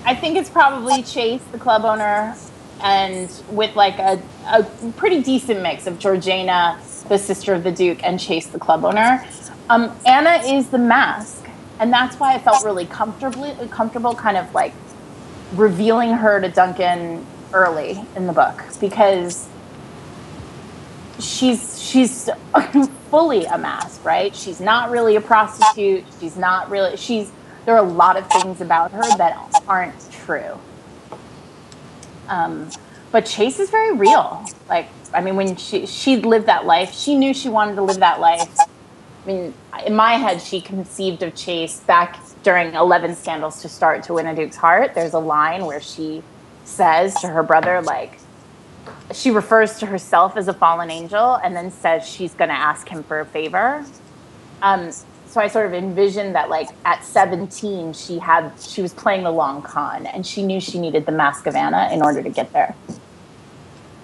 I 0.04 0.14
think 0.14 0.36
it's 0.36 0.48
probably 0.48 1.02
Chase, 1.02 1.42
the 1.50 1.58
club 1.58 1.84
owner, 1.84 2.36
and 2.82 3.28
with 3.50 3.74
like 3.74 3.98
a, 3.98 4.22
a 4.46 4.62
pretty 4.96 5.20
decent 5.20 5.60
mix 5.60 5.88
of 5.88 5.98
Georgina, 5.98 6.80
the 7.08 7.18
sister 7.18 7.52
of 7.52 7.64
the 7.64 7.72
Duke, 7.72 7.98
and 8.04 8.20
Chase, 8.20 8.46
the 8.46 8.60
club 8.60 8.84
owner. 8.84 9.26
Um, 9.68 9.92
Anna 10.06 10.40
is 10.46 10.68
the 10.68 10.78
mask, 10.78 11.48
and 11.80 11.92
that's 11.92 12.14
why 12.20 12.34
I 12.34 12.38
felt 12.38 12.64
really 12.64 12.86
comfortably 12.86 13.56
comfortable, 13.72 14.14
kind 14.14 14.36
of 14.36 14.54
like 14.54 14.72
revealing 15.54 16.12
her 16.12 16.40
to 16.40 16.48
Duncan 16.48 17.26
early 17.52 18.04
in 18.14 18.26
the 18.26 18.32
book 18.32 18.62
because 18.80 19.48
she's 21.18 21.82
she's 21.82 22.28
fully 23.10 23.44
a 23.46 23.58
mask, 23.58 24.04
right? 24.04 24.34
She's 24.34 24.60
not 24.60 24.90
really 24.90 25.16
a 25.16 25.20
prostitute. 25.20 26.04
She's 26.20 26.36
not 26.36 26.70
really 26.70 26.96
she's 26.96 27.32
there 27.64 27.74
are 27.74 27.84
a 27.84 27.90
lot 27.90 28.16
of 28.16 28.30
things 28.30 28.60
about 28.60 28.92
her 28.92 29.02
that 29.16 29.62
aren't 29.66 30.10
true. 30.10 30.58
Um, 32.28 32.70
but 33.10 33.26
Chase 33.26 33.58
is 33.58 33.70
very 33.70 33.94
real. 33.94 34.44
Like 34.68 34.88
I 35.14 35.20
mean, 35.20 35.36
when 35.36 35.56
she 35.56 35.86
she 35.86 36.16
lived 36.16 36.46
that 36.46 36.66
life, 36.66 36.92
she 36.92 37.14
knew 37.14 37.32
she 37.32 37.48
wanted 37.48 37.76
to 37.76 37.82
live 37.82 38.00
that 38.00 38.20
life. 38.20 38.58
I 38.58 39.26
mean, 39.26 39.54
in 39.84 39.94
my 39.94 40.14
head, 40.14 40.40
she 40.40 40.60
conceived 40.60 41.22
of 41.22 41.34
Chase 41.34 41.80
back 41.80 42.22
during 42.42 42.74
11 42.74 43.16
Scandals 43.16 43.62
to 43.62 43.68
Start 43.68 44.02
to 44.04 44.14
Win 44.14 44.26
a 44.26 44.34
Duke's 44.34 44.56
Heart, 44.56 44.94
there's 44.94 45.14
a 45.14 45.18
line 45.18 45.66
where 45.66 45.80
she 45.80 46.22
says 46.64 47.14
to 47.20 47.28
her 47.28 47.42
brother, 47.42 47.82
like, 47.82 48.18
she 49.12 49.30
refers 49.30 49.78
to 49.78 49.86
herself 49.86 50.36
as 50.36 50.48
a 50.48 50.52
fallen 50.52 50.90
angel 50.90 51.34
and 51.36 51.56
then 51.56 51.70
says 51.70 52.06
she's 52.06 52.34
going 52.34 52.48
to 52.48 52.56
ask 52.56 52.88
him 52.88 53.02
for 53.02 53.20
a 53.20 53.26
favor. 53.26 53.84
Um, 54.62 54.90
so 55.26 55.40
I 55.40 55.48
sort 55.48 55.66
of 55.66 55.74
envisioned 55.74 56.34
that, 56.34 56.48
like, 56.48 56.68
at 56.84 57.04
17, 57.04 57.92
she 57.92 58.18
had, 58.18 58.52
she 58.60 58.82
was 58.82 58.92
playing 58.94 59.24
the 59.24 59.30
long 59.30 59.62
con 59.62 60.06
and 60.06 60.26
she 60.26 60.42
knew 60.42 60.60
she 60.60 60.78
needed 60.78 61.06
the 61.06 61.12
Mask 61.12 61.46
of 61.46 61.54
Anna 61.54 61.90
in 61.92 62.02
order 62.02 62.22
to 62.22 62.30
get 62.30 62.52
there. 62.52 62.74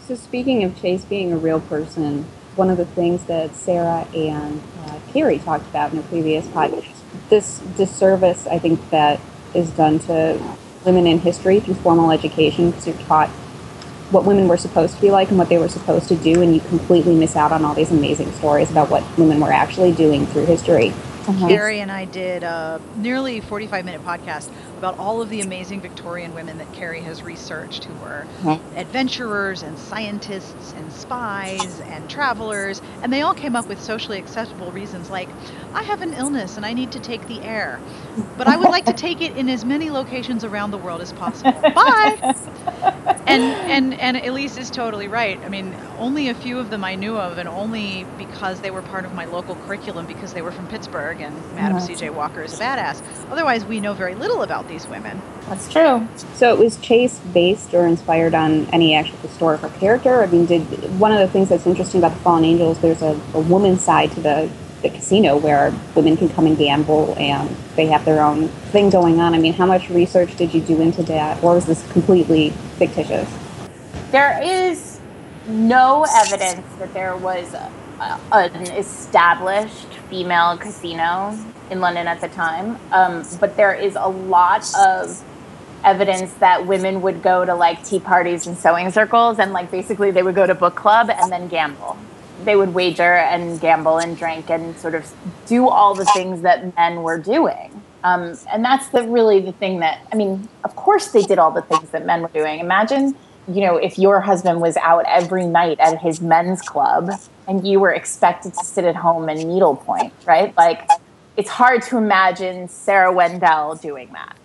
So, 0.06 0.14
speaking 0.16 0.64
of 0.64 0.78
Chase 0.80 1.04
being 1.04 1.32
a 1.32 1.36
real 1.38 1.60
person, 1.60 2.26
one 2.56 2.68
of 2.68 2.76
the 2.76 2.84
things 2.84 3.24
that 3.24 3.54
Sarah 3.56 4.06
and 4.14 4.62
uh, 4.80 4.98
Carrie 5.12 5.38
talked 5.38 5.66
about 5.68 5.92
in 5.92 5.98
a 5.98 6.02
previous 6.02 6.46
podcast 6.48 7.03
this 7.28 7.58
disservice, 7.76 8.46
I 8.46 8.58
think, 8.58 8.90
that 8.90 9.20
is 9.54 9.70
done 9.70 9.98
to 10.00 10.40
women 10.84 11.06
in 11.06 11.18
history 11.18 11.60
through 11.60 11.74
formal 11.74 12.10
education 12.10 12.70
because 12.70 12.86
you're 12.86 12.96
taught 13.06 13.28
what 14.10 14.24
women 14.24 14.48
were 14.48 14.56
supposed 14.56 14.94
to 14.96 15.00
be 15.00 15.10
like 15.10 15.28
and 15.30 15.38
what 15.38 15.48
they 15.48 15.58
were 15.58 15.68
supposed 15.68 16.08
to 16.08 16.16
do, 16.16 16.42
and 16.42 16.54
you 16.54 16.60
completely 16.60 17.14
miss 17.14 17.36
out 17.36 17.52
on 17.52 17.64
all 17.64 17.74
these 17.74 17.90
amazing 17.90 18.30
stories 18.32 18.70
about 18.70 18.90
what 18.90 19.02
women 19.18 19.40
were 19.40 19.52
actually 19.52 19.92
doing 19.92 20.26
through 20.26 20.44
history. 20.44 20.92
Uh-huh. 21.26 21.48
Carrie 21.48 21.80
and 21.80 21.90
I 21.90 22.04
did 22.04 22.42
a 22.42 22.80
nearly 22.96 23.40
45 23.40 23.84
minute 23.86 24.04
podcast 24.04 24.50
about 24.84 24.98
all 24.98 25.22
of 25.22 25.30
the 25.30 25.40
amazing 25.40 25.80
Victorian 25.80 26.34
women 26.34 26.58
that 26.58 26.70
Carrie 26.74 27.00
has 27.00 27.22
researched 27.22 27.84
who 27.84 27.94
were 28.04 28.26
adventurers 28.76 29.62
and 29.62 29.78
scientists 29.78 30.74
and 30.76 30.92
spies 30.92 31.80
and 31.86 32.08
travelers, 32.10 32.82
and 33.02 33.10
they 33.10 33.22
all 33.22 33.32
came 33.32 33.56
up 33.56 33.66
with 33.66 33.80
socially 33.82 34.18
acceptable 34.18 34.70
reasons 34.72 35.08
like, 35.08 35.30
I 35.72 35.82
have 35.84 36.02
an 36.02 36.12
illness 36.12 36.58
and 36.58 36.66
I 36.66 36.74
need 36.74 36.92
to 36.92 37.00
take 37.00 37.26
the 37.28 37.40
air, 37.40 37.80
but 38.36 38.46
I 38.46 38.58
would 38.58 38.68
like 38.68 38.84
to 38.84 38.92
take 38.92 39.22
it 39.22 39.34
in 39.38 39.48
as 39.48 39.64
many 39.64 39.88
locations 39.88 40.44
around 40.44 40.70
the 40.70 40.78
world 40.78 41.00
as 41.00 41.12
possible. 41.14 41.52
Bye! 41.62 42.34
and 43.26 43.42
and 43.42 43.94
and 43.94 44.16
Elyse 44.18 44.58
is 44.58 44.70
totally 44.70 45.08
right. 45.08 45.38
I 45.40 45.48
mean, 45.48 45.74
only 45.98 46.28
a 46.28 46.34
few 46.34 46.58
of 46.58 46.70
them 46.70 46.84
I 46.84 46.94
knew 46.94 47.16
of, 47.16 47.38
and 47.38 47.48
only 47.48 48.06
because 48.18 48.60
they 48.60 48.70
were 48.70 48.82
part 48.82 49.04
of 49.04 49.14
my 49.14 49.24
local 49.24 49.54
curriculum 49.56 50.06
because 50.06 50.34
they 50.34 50.42
were 50.42 50.52
from 50.52 50.68
Pittsburgh, 50.68 51.20
and 51.20 51.34
Madam 51.54 51.78
Uh-huh. 51.78 51.86
C.J. 51.86 52.10
Walker 52.10 52.42
is 52.42 52.54
a 52.54 52.62
badass. 52.62 53.02
Otherwise, 53.30 53.64
we 53.64 53.80
know 53.80 53.94
very 53.94 54.14
little 54.14 54.42
about 54.42 54.68
these 54.74 54.86
women. 54.88 55.22
That's 55.48 55.72
true. 55.72 56.06
So 56.34 56.52
it 56.52 56.58
was 56.58 56.76
Chase 56.78 57.18
based 57.32 57.74
or 57.74 57.86
inspired 57.86 58.34
on 58.34 58.66
any 58.66 58.94
actual 58.94 59.18
historical 59.18 59.70
character? 59.70 60.22
I 60.22 60.26
mean, 60.26 60.46
did 60.46 60.62
one 60.98 61.12
of 61.12 61.20
the 61.20 61.28
things 61.28 61.48
that's 61.48 61.66
interesting 61.66 62.00
about 62.00 62.12
the 62.14 62.20
Fallen 62.20 62.44
Angels, 62.44 62.78
there's 62.80 63.02
a, 63.02 63.20
a 63.34 63.40
woman's 63.40 63.82
side 63.82 64.10
to 64.12 64.20
the, 64.20 64.50
the 64.82 64.90
casino 64.90 65.36
where 65.36 65.72
women 65.94 66.16
can 66.16 66.28
come 66.28 66.46
and 66.46 66.58
gamble 66.58 67.14
and 67.18 67.48
they 67.76 67.86
have 67.86 68.04
their 68.04 68.22
own 68.22 68.48
thing 68.72 68.90
going 68.90 69.20
on. 69.20 69.32
I 69.34 69.38
mean, 69.38 69.52
how 69.52 69.66
much 69.66 69.88
research 69.90 70.36
did 70.36 70.52
you 70.52 70.60
do 70.60 70.80
into 70.80 71.02
that, 71.04 71.42
or 71.42 71.54
was 71.54 71.66
this 71.66 71.90
completely 71.92 72.50
fictitious? 72.78 73.28
There 74.10 74.40
is 74.42 75.00
no 75.46 76.04
evidence 76.16 76.66
that 76.78 76.92
there 76.94 77.16
was 77.16 77.54
a, 77.54 77.70
an 78.32 78.54
established 78.72 79.88
female 80.14 80.56
casino 80.56 81.36
in 81.72 81.80
London 81.80 82.06
at 82.06 82.20
the 82.20 82.28
time, 82.28 82.78
um, 82.92 83.24
but 83.40 83.56
there 83.56 83.74
is 83.74 83.96
a 83.96 84.06
lot 84.06 84.64
of 84.78 85.20
evidence 85.82 86.32
that 86.34 86.64
women 86.68 87.02
would 87.02 87.20
go 87.20 87.44
to 87.44 87.52
like 87.52 87.84
tea 87.84 87.98
parties 87.98 88.46
and 88.46 88.56
sewing 88.56 88.92
circles, 88.92 89.40
and 89.40 89.52
like 89.52 89.72
basically 89.72 90.12
they 90.12 90.22
would 90.22 90.36
go 90.36 90.46
to 90.46 90.54
book 90.54 90.76
club 90.76 91.10
and 91.10 91.32
then 91.32 91.48
gamble. 91.48 91.96
They 92.44 92.54
would 92.54 92.74
wager 92.74 93.14
and 93.14 93.60
gamble 93.60 93.98
and 93.98 94.16
drink 94.16 94.50
and 94.50 94.76
sort 94.78 94.94
of 94.94 95.12
do 95.46 95.68
all 95.68 95.96
the 95.96 96.04
things 96.04 96.42
that 96.42 96.76
men 96.76 97.02
were 97.02 97.18
doing. 97.18 97.82
Um, 98.04 98.36
and 98.52 98.64
that's 98.64 98.88
the 98.90 99.02
really 99.08 99.40
the 99.40 99.52
thing 99.52 99.80
that 99.80 100.06
I 100.12 100.16
mean. 100.16 100.48
Of 100.62 100.76
course, 100.76 101.08
they 101.08 101.22
did 101.22 101.40
all 101.40 101.50
the 101.50 101.62
things 101.62 101.90
that 101.90 102.06
men 102.06 102.22
were 102.22 102.28
doing. 102.28 102.60
Imagine, 102.60 103.16
you 103.48 103.62
know, 103.62 103.76
if 103.78 103.98
your 103.98 104.20
husband 104.20 104.60
was 104.60 104.76
out 104.76 105.06
every 105.08 105.44
night 105.44 105.80
at 105.80 106.00
his 106.00 106.20
men's 106.20 106.62
club 106.62 107.10
and 107.46 107.66
you 107.66 107.80
were 107.80 107.92
expected 107.92 108.54
to 108.54 108.64
sit 108.64 108.84
at 108.84 108.96
home 108.96 109.28
and 109.28 109.38
needlepoint, 109.48 110.12
right? 110.26 110.56
Like, 110.56 110.88
it's 111.36 111.50
hard 111.50 111.82
to 111.82 111.96
imagine 111.98 112.68
Sarah 112.68 113.12
Wendell 113.12 113.76
doing 113.76 114.08
that, 114.12 114.36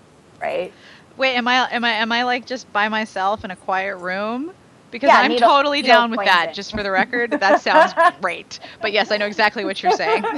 right? 0.41 0.73
Wait, 1.17 1.35
am 1.35 1.47
I 1.47 1.69
am 1.71 1.83
I 1.83 1.91
am 1.91 2.12
I 2.12 2.23
like 2.23 2.45
just 2.45 2.71
by 2.73 2.88
myself 2.89 3.43
in 3.43 3.51
a 3.51 3.55
quiet 3.55 3.97
room? 3.97 4.51
Because 4.91 5.09
Yeah, 5.09 5.19
I'm 5.19 5.31
needle- 5.31 5.47
totally 5.47 5.81
needle 5.81 5.95
down 5.97 6.12
with 6.12 6.21
that. 6.25 6.38
pointing. 6.38 6.55
Just 6.55 6.71
for 6.71 6.81
the 6.81 6.89
record, 6.91 7.31
that 7.31 7.62
sounds 7.62 7.93
great. 8.21 8.59
But 8.81 8.91
yes, 8.91 9.12
I 9.12 9.17
know 9.17 9.27
exactly 9.27 9.63
what 9.65 9.81
you're 9.83 9.91
saying. 9.91 10.23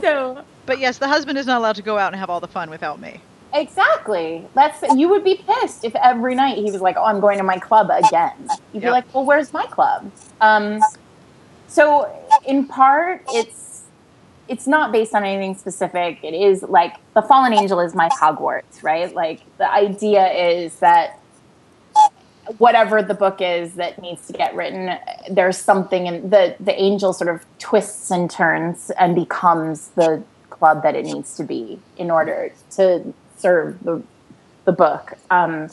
So 0.00 0.44
But 0.66 0.78
yes, 0.78 0.98
the 0.98 1.08
husband 1.08 1.38
is 1.38 1.46
not 1.46 1.58
allowed 1.58 1.76
to 1.76 1.82
go 1.82 1.98
out 1.98 2.12
and 2.12 2.20
have 2.20 2.30
all 2.30 2.40
the 2.40 2.48
fun 2.48 2.70
without 2.70 3.00
me. 3.00 3.20
Exactly. 3.52 4.44
That's 4.54 4.82
you 4.96 5.08
would 5.08 5.24
be 5.24 5.36
pissed 5.36 5.84
if 5.84 5.94
every 5.96 6.34
night 6.34 6.58
he 6.58 6.70
was 6.70 6.80
like, 6.80 6.96
"Oh, 6.96 7.04
I'm 7.04 7.20
going 7.20 7.38
to 7.38 7.44
my 7.44 7.58
club 7.58 7.90
again." 7.90 8.48
You'd 8.72 8.82
be 8.82 8.90
like, 8.90 9.12
"Well, 9.14 9.24
where's 9.24 9.52
my 9.52 9.64
club?" 9.66 10.10
Um, 10.40 10.80
so, 11.74 12.08
in 12.46 12.68
part, 12.68 13.24
it's 13.30 13.82
it's 14.46 14.68
not 14.68 14.92
based 14.92 15.12
on 15.12 15.24
anything 15.24 15.56
specific. 15.56 16.22
It 16.22 16.34
is 16.34 16.62
like 16.62 16.94
the 17.14 17.22
fallen 17.22 17.52
angel 17.52 17.80
is 17.80 17.96
my 17.96 18.08
Hogwarts, 18.10 18.82
right? 18.82 19.12
Like 19.12 19.40
the 19.58 19.68
idea 19.68 20.30
is 20.32 20.76
that 20.76 21.18
whatever 22.58 23.02
the 23.02 23.14
book 23.14 23.40
is 23.40 23.74
that 23.74 24.00
needs 24.00 24.24
to 24.28 24.32
get 24.32 24.54
written, 24.54 24.98
there's 25.28 25.56
something 25.56 26.06
in 26.06 26.30
the 26.30 26.54
the 26.60 26.80
angel 26.80 27.12
sort 27.12 27.34
of 27.34 27.44
twists 27.58 28.08
and 28.12 28.30
turns 28.30 28.90
and 28.90 29.16
becomes 29.16 29.88
the 29.96 30.22
club 30.50 30.84
that 30.84 30.94
it 30.94 31.04
needs 31.04 31.36
to 31.38 31.42
be 31.42 31.80
in 31.96 32.08
order 32.08 32.52
to 32.76 33.12
serve 33.36 33.82
the 33.82 34.00
the 34.64 34.72
book. 34.72 35.14
Um, 35.28 35.70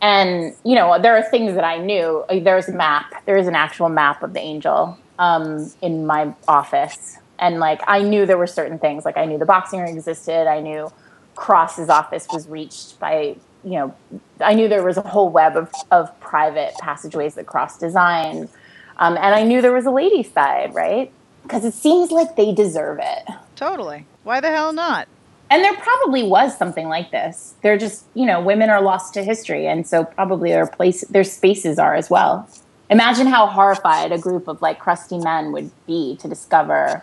and 0.00 0.54
you 0.64 0.76
know, 0.76 0.98
there 0.98 1.14
are 1.14 1.22
things 1.22 1.54
that 1.56 1.64
I 1.64 1.76
knew. 1.76 2.24
There's 2.30 2.68
a 2.68 2.72
map. 2.72 3.22
There 3.26 3.36
is 3.36 3.48
an 3.48 3.54
actual 3.54 3.90
map 3.90 4.22
of 4.22 4.32
the 4.32 4.40
angel 4.40 4.98
um, 5.22 5.70
in 5.80 6.04
my 6.04 6.34
office, 6.48 7.16
and 7.38 7.60
like 7.60 7.80
I 7.86 8.02
knew 8.02 8.26
there 8.26 8.38
were 8.38 8.48
certain 8.48 8.78
things. 8.78 9.04
Like 9.04 9.16
I 9.16 9.24
knew 9.24 9.38
the 9.38 9.46
boxing 9.46 9.80
ring 9.80 9.94
existed. 9.94 10.48
I 10.48 10.60
knew 10.60 10.92
Cross's 11.36 11.88
office 11.88 12.26
was 12.32 12.48
reached 12.48 12.98
by 12.98 13.36
you 13.62 13.72
know. 13.72 13.94
I 14.40 14.54
knew 14.54 14.68
there 14.68 14.82
was 14.82 14.96
a 14.96 15.02
whole 15.02 15.30
web 15.30 15.56
of 15.56 15.72
of 15.92 16.18
private 16.18 16.74
passageways 16.80 17.36
that 17.36 17.46
Cross 17.46 17.78
designed, 17.78 18.48
um, 18.96 19.16
and 19.16 19.34
I 19.34 19.44
knew 19.44 19.62
there 19.62 19.72
was 19.72 19.86
a 19.86 19.92
ladies' 19.92 20.32
side, 20.32 20.74
right? 20.74 21.12
Because 21.44 21.64
it 21.64 21.74
seems 21.74 22.10
like 22.10 22.34
they 22.34 22.52
deserve 22.52 22.98
it. 23.00 23.24
Totally. 23.54 24.06
Why 24.24 24.40
the 24.40 24.50
hell 24.50 24.72
not? 24.72 25.06
And 25.50 25.62
there 25.62 25.76
probably 25.76 26.22
was 26.22 26.56
something 26.56 26.88
like 26.88 27.10
this. 27.10 27.54
They're 27.62 27.76
just, 27.76 28.06
you 28.14 28.24
know, 28.24 28.40
women 28.40 28.70
are 28.70 28.80
lost 28.80 29.14
to 29.14 29.22
history, 29.22 29.66
and 29.66 29.86
so 29.86 30.04
probably 30.04 30.50
their 30.50 30.66
place, 30.66 31.02
their 31.02 31.24
spaces 31.24 31.78
are 31.78 31.94
as 31.94 32.08
well. 32.08 32.48
Imagine 32.92 33.26
how 33.26 33.46
horrified 33.46 34.12
a 34.12 34.18
group 34.18 34.48
of 34.48 34.60
like 34.60 34.78
crusty 34.78 35.16
men 35.16 35.50
would 35.52 35.70
be 35.86 36.14
to 36.18 36.28
discover 36.28 37.02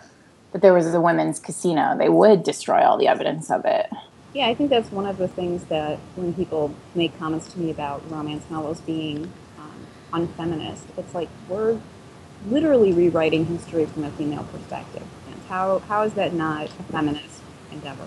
that 0.52 0.62
there 0.62 0.72
was 0.72 0.94
a 0.94 1.00
women's 1.00 1.40
casino. 1.40 1.98
They 1.98 2.08
would 2.08 2.44
destroy 2.44 2.82
all 2.82 2.96
the 2.96 3.08
evidence 3.08 3.50
of 3.50 3.64
it. 3.64 3.88
Yeah, 4.32 4.46
I 4.46 4.54
think 4.54 4.70
that's 4.70 4.92
one 4.92 5.04
of 5.04 5.18
the 5.18 5.26
things 5.26 5.64
that 5.64 5.98
when 6.14 6.32
people 6.32 6.72
make 6.94 7.18
comments 7.18 7.52
to 7.54 7.58
me 7.58 7.72
about 7.72 8.08
romance 8.08 8.44
novels 8.48 8.80
being 8.80 9.32
um, 9.58 9.86
unfeminist, 10.12 10.84
it's 10.96 11.12
like 11.12 11.28
we're 11.48 11.80
literally 12.48 12.92
rewriting 12.92 13.46
history 13.46 13.84
from 13.86 14.04
a 14.04 14.12
female 14.12 14.44
perspective. 14.44 15.02
How, 15.48 15.80
how 15.80 16.02
is 16.04 16.14
that 16.14 16.34
not 16.34 16.66
a 16.66 16.82
feminist 16.84 17.40
endeavor? 17.72 18.06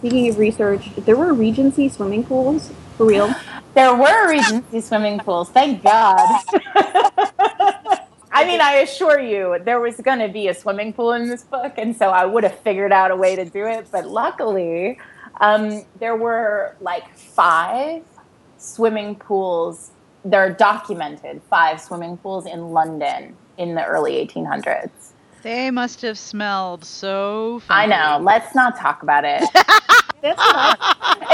Speaking 0.00 0.30
of 0.30 0.38
research, 0.38 0.94
there 0.96 1.14
were 1.14 1.34
Regency 1.34 1.90
swimming 1.90 2.24
pools 2.24 2.72
for 2.96 3.04
real. 3.04 3.34
There 3.74 3.94
were 3.94 4.30
Regency 4.30 4.80
swimming 4.80 5.18
pools, 5.18 5.50
thank 5.50 5.82
God. 5.82 6.42
I 8.32 8.46
mean, 8.46 8.62
I 8.62 8.76
assure 8.82 9.20
you, 9.20 9.58
there 9.62 9.78
was 9.78 9.96
going 10.00 10.20
to 10.20 10.28
be 10.28 10.48
a 10.48 10.54
swimming 10.54 10.94
pool 10.94 11.12
in 11.12 11.28
this 11.28 11.42
book, 11.42 11.74
and 11.76 11.94
so 11.94 12.08
I 12.08 12.24
would 12.24 12.44
have 12.44 12.58
figured 12.60 12.92
out 12.92 13.10
a 13.10 13.16
way 13.16 13.36
to 13.36 13.44
do 13.44 13.66
it. 13.66 13.88
But 13.92 14.06
luckily, 14.06 14.98
um, 15.38 15.84
there 15.98 16.16
were 16.16 16.76
like 16.80 17.14
five 17.14 18.02
swimming 18.56 19.16
pools. 19.16 19.90
There 20.24 20.40
are 20.40 20.50
documented 20.50 21.42
five 21.50 21.78
swimming 21.78 22.16
pools 22.16 22.46
in 22.46 22.70
London 22.70 23.36
in 23.58 23.74
the 23.74 23.84
early 23.84 24.14
1800s. 24.26 25.12
They 25.42 25.70
must 25.70 26.02
have 26.02 26.18
smelled 26.18 26.84
so 26.84 27.60
Funny. 27.66 27.92
I 27.92 28.18
know. 28.18 28.22
Let's 28.22 28.54
not 28.54 28.78
talk 28.78 29.02
about 29.02 29.24
it. 29.24 29.42
That's 30.22 30.38
what 30.38 30.78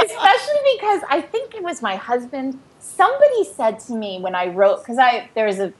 especially 0.05 0.61
because 0.77 1.03
I 1.09 1.21
think 1.21 1.55
it 1.55 1.63
was 1.63 1.83
my 1.83 1.97
husband. 1.97 2.59
Somebody 2.79 3.45
said 3.45 3.81
to 3.81 3.95
me 3.95 4.21
when 4.21 4.35
I 4.35 4.47
wrote 4.49 4.79
because 4.79 4.99
I 4.99 5.29
there 5.35 5.47
was 5.47 5.59
a 5.59 5.73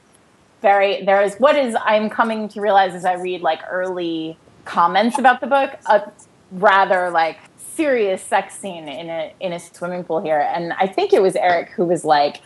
very 0.61 1.05
there 1.05 1.21
is 1.21 1.35
what 1.35 1.55
is 1.55 1.75
I'm 1.83 2.09
coming 2.09 2.49
to 2.49 2.61
realize 2.61 2.93
as 2.95 3.05
I 3.05 3.13
read 3.13 3.41
like 3.41 3.61
early 3.69 4.37
comments 4.65 5.17
about 5.17 5.39
the 5.39 5.47
book 5.47 5.71
a 5.85 6.11
rather 6.51 7.09
like 7.09 7.37
serious 7.57 8.21
sex 8.21 8.57
scene 8.57 8.87
in 8.87 9.09
a 9.09 9.33
in 9.39 9.53
a 9.53 9.59
swimming 9.59 10.03
pool 10.03 10.21
here 10.21 10.39
and 10.39 10.73
I 10.73 10.87
think 10.87 11.13
it 11.13 11.21
was 11.21 11.35
Eric 11.35 11.69
who 11.69 11.85
was 11.85 12.03
like 12.03 12.41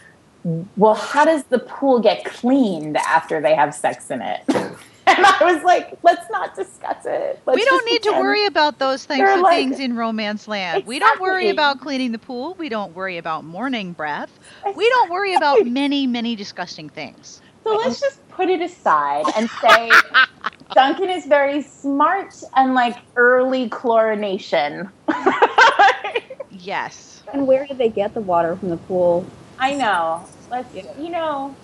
well 0.75 0.93
how 0.93 1.25
does 1.25 1.43
the 1.45 1.59
pool 1.59 1.99
get 1.99 2.25
cleaned 2.25 2.97
after 2.97 3.39
they 3.39 3.55
have 3.55 3.73
sex 3.73 4.11
in 4.11 4.21
it 4.21 4.43
and 5.17 5.25
I 5.25 5.53
was 5.53 5.63
like 5.63 5.97
let's 6.03 6.29
not 6.31 6.55
discuss 6.55 7.05
it 7.05 7.39
Let's 7.45 7.55
we 7.57 7.65
don't 7.65 7.79
just 7.79 7.85
need 7.85 8.03
to 8.03 8.19
worry 8.19 8.45
about 8.45 8.79
those 8.79 9.05
things, 9.05 9.19
They're 9.19 9.37
like- 9.41 9.55
things 9.57 9.79
in 9.79 9.95
romance 9.95 10.47
land. 10.47 10.85
We 10.85 10.99
don't 10.99 11.19
worry 11.21 11.49
about 11.49 11.79
cleaning 11.81 12.11
the 12.11 12.19
pool. 12.19 12.55
We 12.57 12.69
don't 12.69 12.93
worry 12.95 13.17
about 13.17 13.43
morning 13.43 13.93
breath. 13.93 14.31
We 14.75 14.89
don't 14.89 15.09
worry 15.09 15.33
about 15.35 15.65
many, 15.65 16.07
many 16.07 16.35
disgusting 16.35 16.89
things. 16.89 17.41
So 17.63 17.75
let's 17.75 17.99
just 17.99 18.27
put 18.29 18.49
it 18.49 18.61
aside 18.61 19.25
and 19.35 19.49
say 19.61 19.91
Duncan 20.73 21.09
is 21.09 21.25
very 21.25 21.61
smart 21.61 22.33
and 22.55 22.73
like 22.73 22.97
early 23.15 23.69
chlorination. 23.69 24.89
Yes. 26.49 27.23
and 27.33 27.47
where 27.47 27.65
did 27.65 27.77
they 27.77 27.89
get 27.89 28.13
the 28.13 28.21
water 28.21 28.55
from 28.55 28.69
the 28.69 28.77
pool? 28.77 29.25
I 29.59 29.73
know. 29.73 30.25
Let's, 30.49 30.73
you 30.75 31.09
know, 31.09 31.55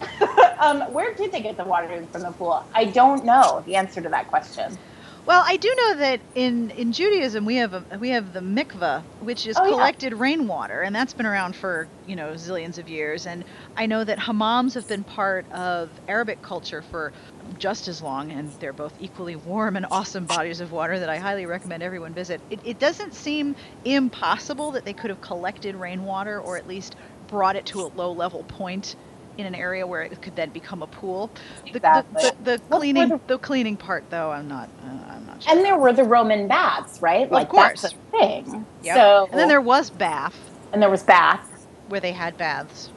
um, 0.60 0.82
where 0.92 1.14
did 1.16 1.32
they 1.32 1.42
get 1.42 1.56
the 1.56 1.64
water 1.64 2.08
from 2.12 2.22
the 2.22 2.32
pool? 2.32 2.64
I 2.74 2.86
don't 2.86 3.24
know 3.24 3.62
the 3.66 3.76
answer 3.76 4.02
to 4.02 4.08
that 4.10 4.28
question. 4.28 4.80
Well, 5.26 5.44
I 5.46 5.56
do 5.56 5.72
know 5.78 5.96
that 6.00 6.20
in, 6.34 6.70
in 6.70 6.92
Judaism 6.92 7.44
we 7.44 7.56
have 7.56 7.74
a, 7.74 7.86
we 7.98 8.10
have 8.10 8.32
the 8.32 8.40
mikveh, 8.40 9.04
which 9.20 9.46
is 9.46 9.56
Oh, 9.56 9.66
yeah. 9.66 9.76
collected 9.78 10.14
rainwater, 10.14 10.82
and 10.82 10.94
that's 10.96 11.14
been 11.14 11.26
around 11.26 11.56
for 11.56 11.88
you 12.06 12.16
know 12.16 12.32
zillions 12.34 12.78
of 12.78 12.88
years. 12.88 13.26
And 13.26 13.44
I 13.76 13.86
know 13.86 14.02
that 14.04 14.18
hammams 14.18 14.74
have 14.74 14.88
been 14.88 15.04
part 15.04 15.46
of 15.52 15.90
Arabic 16.08 16.42
culture 16.42 16.82
for 16.82 17.12
just 17.58 17.88
as 17.88 18.02
long, 18.02 18.32
and 18.32 18.52
they're 18.60 18.72
both 18.72 18.94
equally 19.00 19.36
warm 19.36 19.76
and 19.76 19.86
awesome 19.92 20.26
bodies 20.26 20.60
of 20.60 20.72
water 20.72 20.98
that 20.98 21.08
I 21.08 21.18
highly 21.18 21.46
recommend 21.46 21.84
everyone 21.84 22.14
visit. 22.14 22.42
It, 22.50 22.60
it 22.64 22.78
doesn't 22.80 23.14
seem 23.14 23.54
impossible 23.84 24.72
that 24.72 24.84
they 24.84 24.94
could 24.94 25.10
have 25.10 25.20
collected 25.20 25.76
rainwater 25.76 26.40
or 26.40 26.56
at 26.58 26.66
least 26.66 26.96
brought 27.28 27.56
it 27.56 27.66
to 27.66 27.82
a 27.82 27.90
low 27.94 28.12
level 28.12 28.44
point 28.44 28.96
in 29.38 29.46
an 29.46 29.54
area 29.54 29.86
where 29.86 30.02
it 30.02 30.20
could 30.22 30.36
then 30.36 30.50
become 30.50 30.82
a 30.82 30.86
pool. 30.86 31.30
The- 31.72 31.80
The, 31.80 32.04
Exactly. 32.12 32.30
the, 32.44 32.58
the, 32.58 32.76
cleaning 32.76 33.08
for 33.08 33.20
the 33.26 33.38
cleaning 33.38 33.76
part 33.76 34.04
though, 34.10 34.30
I'm 34.32 34.48
not 34.48 34.68
uh, 34.84 35.12
I'm 35.12 35.26
not 35.26 35.42
sure. 35.42 35.54
And 35.54 35.64
there 35.64 35.78
were 35.78 35.92
the 35.92 36.04
Roman 36.04 36.48
baths, 36.48 37.02
right? 37.02 37.30
Like 37.30 37.48
course. 37.48 37.82
that's 37.82 37.94
a 37.94 38.18
thing. 38.18 38.66
Yep. 38.82 38.96
So 38.96 39.28
and 39.30 39.38
then 39.40 39.48
there 39.48 39.60
was 39.60 39.90
Bath, 39.90 40.36
and 40.72 40.82
there 40.82 40.90
was 40.90 41.02
baths. 41.02 41.66
where 41.88 42.00
they 42.00 42.12
had 42.12 42.36
baths. 42.38 42.90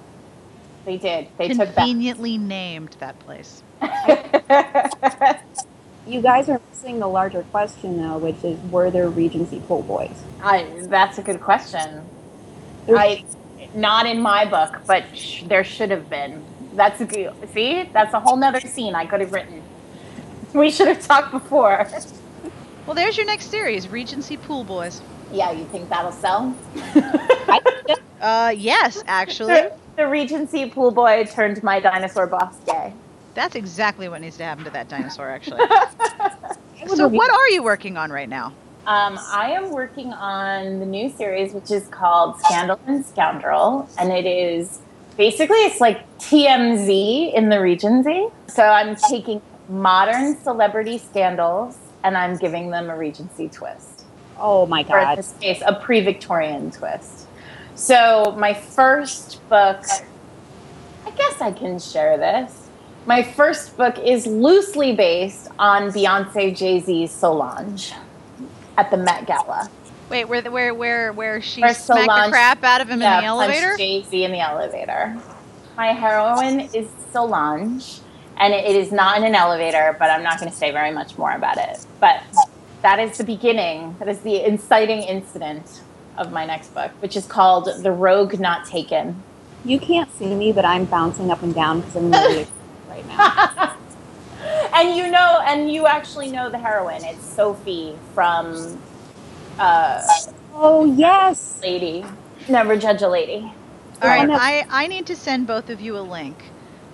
They 0.85 0.97
did. 0.97 1.27
They 1.37 1.49
took. 1.49 1.73
Conveniently 1.75 2.37
named 2.37 2.95
that 2.99 3.19
place. 3.19 3.63
You 6.07 6.21
guys 6.21 6.49
are 6.49 6.61
missing 6.71 6.99
the 6.99 7.07
larger 7.07 7.43
question, 7.43 7.97
though, 8.01 8.17
which 8.17 8.43
is 8.43 8.59
were 8.71 8.89
there 8.91 9.09
Regency 9.09 9.59
pool 9.67 9.83
boys? 9.83 10.23
I, 10.41 10.67
that's 10.83 11.19
a 11.19 11.21
good 11.23 11.41
question. 11.41 12.01
I 12.89 13.25
not 13.73 14.05
in 14.05 14.21
my 14.21 14.45
book, 14.45 14.81
but 14.87 15.03
sh- 15.15 15.43
there 15.47 15.63
should 15.63 15.91
have 15.91 16.09
been. 16.09 16.43
That's 16.75 16.99
a. 17.01 17.33
See, 17.53 17.83
that's 17.93 18.13
a 18.13 18.19
whole 18.19 18.37
nother 18.37 18.59
scene 18.61 18.95
I 18.95 19.05
could 19.05 19.21
have 19.21 19.31
written. 19.31 19.61
We 20.53 20.71
should 20.71 20.87
have 20.87 21.05
talked 21.05 21.31
before. 21.31 21.87
Well, 22.85 22.95
there's 22.95 23.17
your 23.17 23.27
next 23.27 23.51
series, 23.51 23.87
Regency 23.87 24.35
Pool 24.35 24.63
Boys. 24.63 24.99
Yeah, 25.31 25.51
you 25.51 25.63
think 25.65 25.89
that'll 25.89 26.11
sell? 26.11 26.55
Uh, 28.21 28.53
yes, 28.57 29.01
actually, 29.07 29.63
the 29.95 30.05
Regency 30.07 30.69
pool 30.69 30.91
boy 30.91 31.23
turned 31.25 31.63
my 31.63 31.79
dinosaur 31.79 32.27
boss 32.27 32.53
gay. 32.65 32.93
that's 33.33 33.55
exactly 33.55 34.09
what 34.09 34.19
needs 34.19 34.35
to 34.37 34.43
happen 34.43 34.65
to 34.65 34.69
that 34.71 34.89
dinosaur. 34.89 35.29
Actually. 35.29 35.61
so, 36.87 37.07
what 37.07 37.31
are 37.31 37.47
you 37.49 37.63
working 37.63 37.95
on 37.95 38.11
right 38.11 38.27
now? 38.27 38.53
Um, 38.89 39.19
I 39.31 39.51
am 39.51 39.69
working 39.69 40.13
on 40.13 40.79
the 40.79 40.85
new 40.87 41.11
series, 41.11 41.53
which 41.53 41.69
is 41.69 41.87
called 41.89 42.39
Scandal 42.39 42.79
and 42.87 43.05
Scoundrel, 43.05 43.87
and 43.99 44.11
it 44.11 44.25
is 44.25 44.79
basically 45.15 45.57
it's 45.57 45.79
like 45.79 46.01
TMZ 46.17 47.31
in 47.35 47.49
the 47.49 47.61
Regency. 47.61 48.29
So 48.47 48.63
I'm 48.63 48.95
taking 48.95 49.43
modern 49.69 50.35
celebrity 50.41 50.97
scandals 50.97 51.77
and 52.03 52.17
I'm 52.17 52.35
giving 52.37 52.71
them 52.71 52.89
a 52.89 52.97
Regency 52.97 53.47
twist, 53.47 54.05
Oh 54.39 54.65
my 54.65 54.79
or 54.89 54.97
in 54.97 55.05
god! 55.05 55.17
this 55.19 55.35
case, 55.39 55.61
a 55.63 55.75
pre-Victorian 55.75 56.71
twist. 56.71 57.27
So 57.75 58.35
my 58.39 58.55
first 58.55 59.47
book, 59.49 59.83
I 61.05 61.11
guess 61.11 61.39
I 61.41 61.51
can 61.51 61.77
share 61.77 62.17
this. 62.17 62.69
My 63.05 63.21
first 63.21 63.77
book 63.77 63.99
is 63.99 64.25
loosely 64.25 64.95
based 64.95 65.47
on 65.59 65.91
Beyonce 65.91 66.57
Jay 66.57 66.79
Z's 66.79 67.11
Solange 67.11 67.93
at 68.79 68.89
the 68.91 68.97
Met 68.97 69.25
Gala. 69.27 69.69
Wait, 70.09 70.25
where 70.25 70.41
the- 70.41 70.49
where 70.49 70.73
where 70.73 71.11
where 71.11 71.41
she 71.41 71.61
Where 71.61 71.73
smacked 71.73 72.05
the 72.07 72.13
Solange- 72.13 72.31
crap 72.31 72.63
out 72.63 72.81
of 72.81 72.87
him 72.87 72.93
in 72.93 72.99
the 72.99 73.25
elevator? 73.25 73.75
Jay 73.77 74.01
Z 74.03 74.23
in 74.23 74.31
the 74.31 74.39
elevator. 74.39 75.15
My 75.77 75.87
heroine 75.87 76.61
is 76.73 76.87
Solange, 77.11 77.99
and 78.37 78.53
it 78.53 78.75
is 78.75 78.91
not 78.91 79.17
in 79.17 79.23
an 79.25 79.35
elevator, 79.35 79.95
but 79.99 80.09
I'm 80.09 80.23
not 80.23 80.39
going 80.39 80.49
to 80.51 80.57
say 80.57 80.71
very 80.71 80.91
much 80.91 81.17
more 81.17 81.31
about 81.33 81.57
it. 81.57 81.85
But 81.99 82.21
that 82.81 82.99
is 82.99 83.17
the 83.17 83.23
beginning. 83.25 83.95
That 83.99 84.07
is 84.07 84.19
the 84.21 84.43
inciting 84.47 85.03
incident 85.03 85.81
of 86.17 86.31
my 86.31 86.45
next 86.45 86.73
book, 86.73 86.91
which 87.01 87.15
is 87.17 87.25
called 87.25 87.69
The 87.83 87.91
Rogue 87.91 88.39
Not 88.39 88.65
Taken. 88.65 89.21
You 89.65 89.77
can't 89.79 90.09
see 90.17 90.33
me, 90.33 90.51
but 90.53 90.63
I'm 90.65 90.85
bouncing 90.85 91.31
up 91.31 91.43
and 91.43 91.53
down 91.53 91.81
because 91.81 91.95
I'm 91.97 92.11
really 92.11 92.39
excited 92.47 92.53
right 92.89 93.07
now. 93.09 93.73
and 94.73 94.95
you 94.95 95.09
know, 95.09 95.41
and 95.45 95.71
you 95.71 95.87
actually 95.87 96.29
know 96.29 96.49
the 96.49 96.57
heroine. 96.57 97.03
It's 97.03 97.23
Sophie 97.23 97.97
from 98.13 98.79
uh, 99.57 100.01
Oh 100.61 100.85
yes! 100.85 101.59
Lady. 101.61 102.05
Never 102.49 102.75
Judge 102.77 103.01
a 103.01 103.07
Lady. 103.07 103.51
All 104.01 104.09
right. 104.09 104.29
I, 104.29 104.65
I 104.69 104.87
need 104.87 105.05
to 105.07 105.15
send 105.15 105.47
both 105.47 105.69
of 105.69 105.79
you 105.81 105.97
a 105.97 105.99
link. 106.01 106.43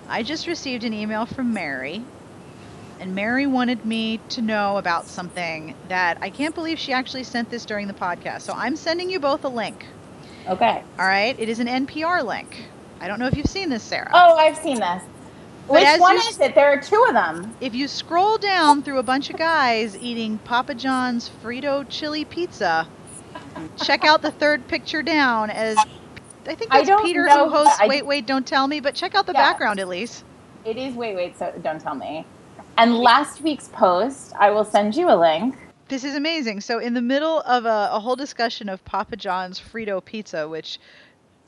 I 0.08 0.22
just 0.22 0.46
received 0.46 0.84
an 0.84 0.92
email 0.92 1.26
from 1.26 1.52
Mary, 1.52 2.02
and 3.00 3.14
Mary 3.14 3.46
wanted 3.46 3.84
me 3.84 4.20
to 4.30 4.42
know 4.42 4.76
about 4.76 5.06
something 5.06 5.74
that 5.88 6.18
I 6.20 6.30
can't 6.30 6.54
believe 6.54 6.78
she 6.78 6.92
actually 6.92 7.24
sent 7.24 7.50
this 7.50 7.64
during 7.64 7.88
the 7.88 7.94
podcast. 7.94 8.42
So 8.42 8.52
I'm 8.52 8.76
sending 8.76 9.10
you 9.10 9.18
both 9.18 9.44
a 9.44 9.48
link. 9.48 9.84
Okay. 10.46 10.82
All 10.98 11.06
right, 11.06 11.38
it 11.38 11.48
is 11.48 11.58
an 11.58 11.66
NPR 11.66 12.24
link. 12.24 12.68
I 13.00 13.08
don't 13.08 13.18
know 13.18 13.26
if 13.26 13.36
you've 13.36 13.46
seen 13.46 13.68
this, 13.68 13.82
Sarah. 13.82 14.10
Oh, 14.12 14.36
I've 14.36 14.56
seen 14.56 14.78
this. 14.78 15.02
But 15.68 15.82
Which 15.82 16.00
one 16.00 16.14
you- 16.14 16.20
is 16.28 16.38
it? 16.40 16.54
There 16.54 16.68
are 16.72 16.80
two 16.80 17.04
of 17.08 17.14
them. 17.14 17.54
If 17.60 17.74
you 17.74 17.88
scroll 17.88 18.38
down 18.38 18.82
through 18.82 18.98
a 18.98 19.02
bunch 19.02 19.30
of 19.30 19.36
guys 19.36 19.96
eating 19.96 20.38
Papa 20.38 20.74
John's 20.74 21.28
Frito 21.42 21.84
chili 21.88 22.24
pizza, 22.24 22.86
check 23.82 24.04
out 24.04 24.22
the 24.22 24.30
third 24.30 24.68
picture 24.68 25.02
down 25.02 25.50
as 25.50 25.76
I 26.48 26.54
think 26.54 26.72
I 26.72 26.78
that's 26.78 26.88
don't 26.88 27.04
Peter 27.04 27.28
who 27.28 27.48
hosts. 27.48 27.78
I- 27.80 27.88
Wait 27.88 28.06
Wait 28.06 28.26
Don't 28.26 28.46
Tell 28.46 28.68
Me, 28.68 28.78
but 28.78 28.94
check 28.94 29.16
out 29.16 29.26
the 29.26 29.32
Yeah. 29.32 29.42
background 29.42 29.80
at 29.80 29.88
least. 29.88 30.24
It 30.64 30.76
is 30.76 30.94
wait 30.94 31.16
wait 31.16 31.36
so 31.38 31.52
don't 31.62 31.80
tell 31.80 31.94
me. 31.96 32.24
And 32.78 32.96
last 32.98 33.40
week's 33.40 33.68
post, 33.68 34.32
I 34.38 34.50
will 34.50 34.64
send 34.64 34.94
you 34.94 35.10
a 35.10 35.16
link. 35.16 35.56
This 35.88 36.04
is 36.04 36.14
amazing. 36.14 36.60
So 36.60 36.78
in 36.78 36.94
the 36.94 37.02
middle 37.02 37.40
of 37.40 37.64
a, 37.64 37.88
a 37.92 37.98
whole 38.00 38.16
discussion 38.16 38.68
of 38.68 38.84
Papa 38.84 39.16
John's 39.16 39.60
Frito 39.60 40.04
pizza, 40.04 40.48
which 40.48 40.78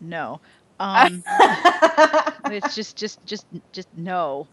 no, 0.00 0.40
um, 0.80 1.22
it's 2.46 2.74
just 2.74 2.96
just 2.96 3.24
just 3.26 3.46
just 3.72 3.88
no. 3.96 4.46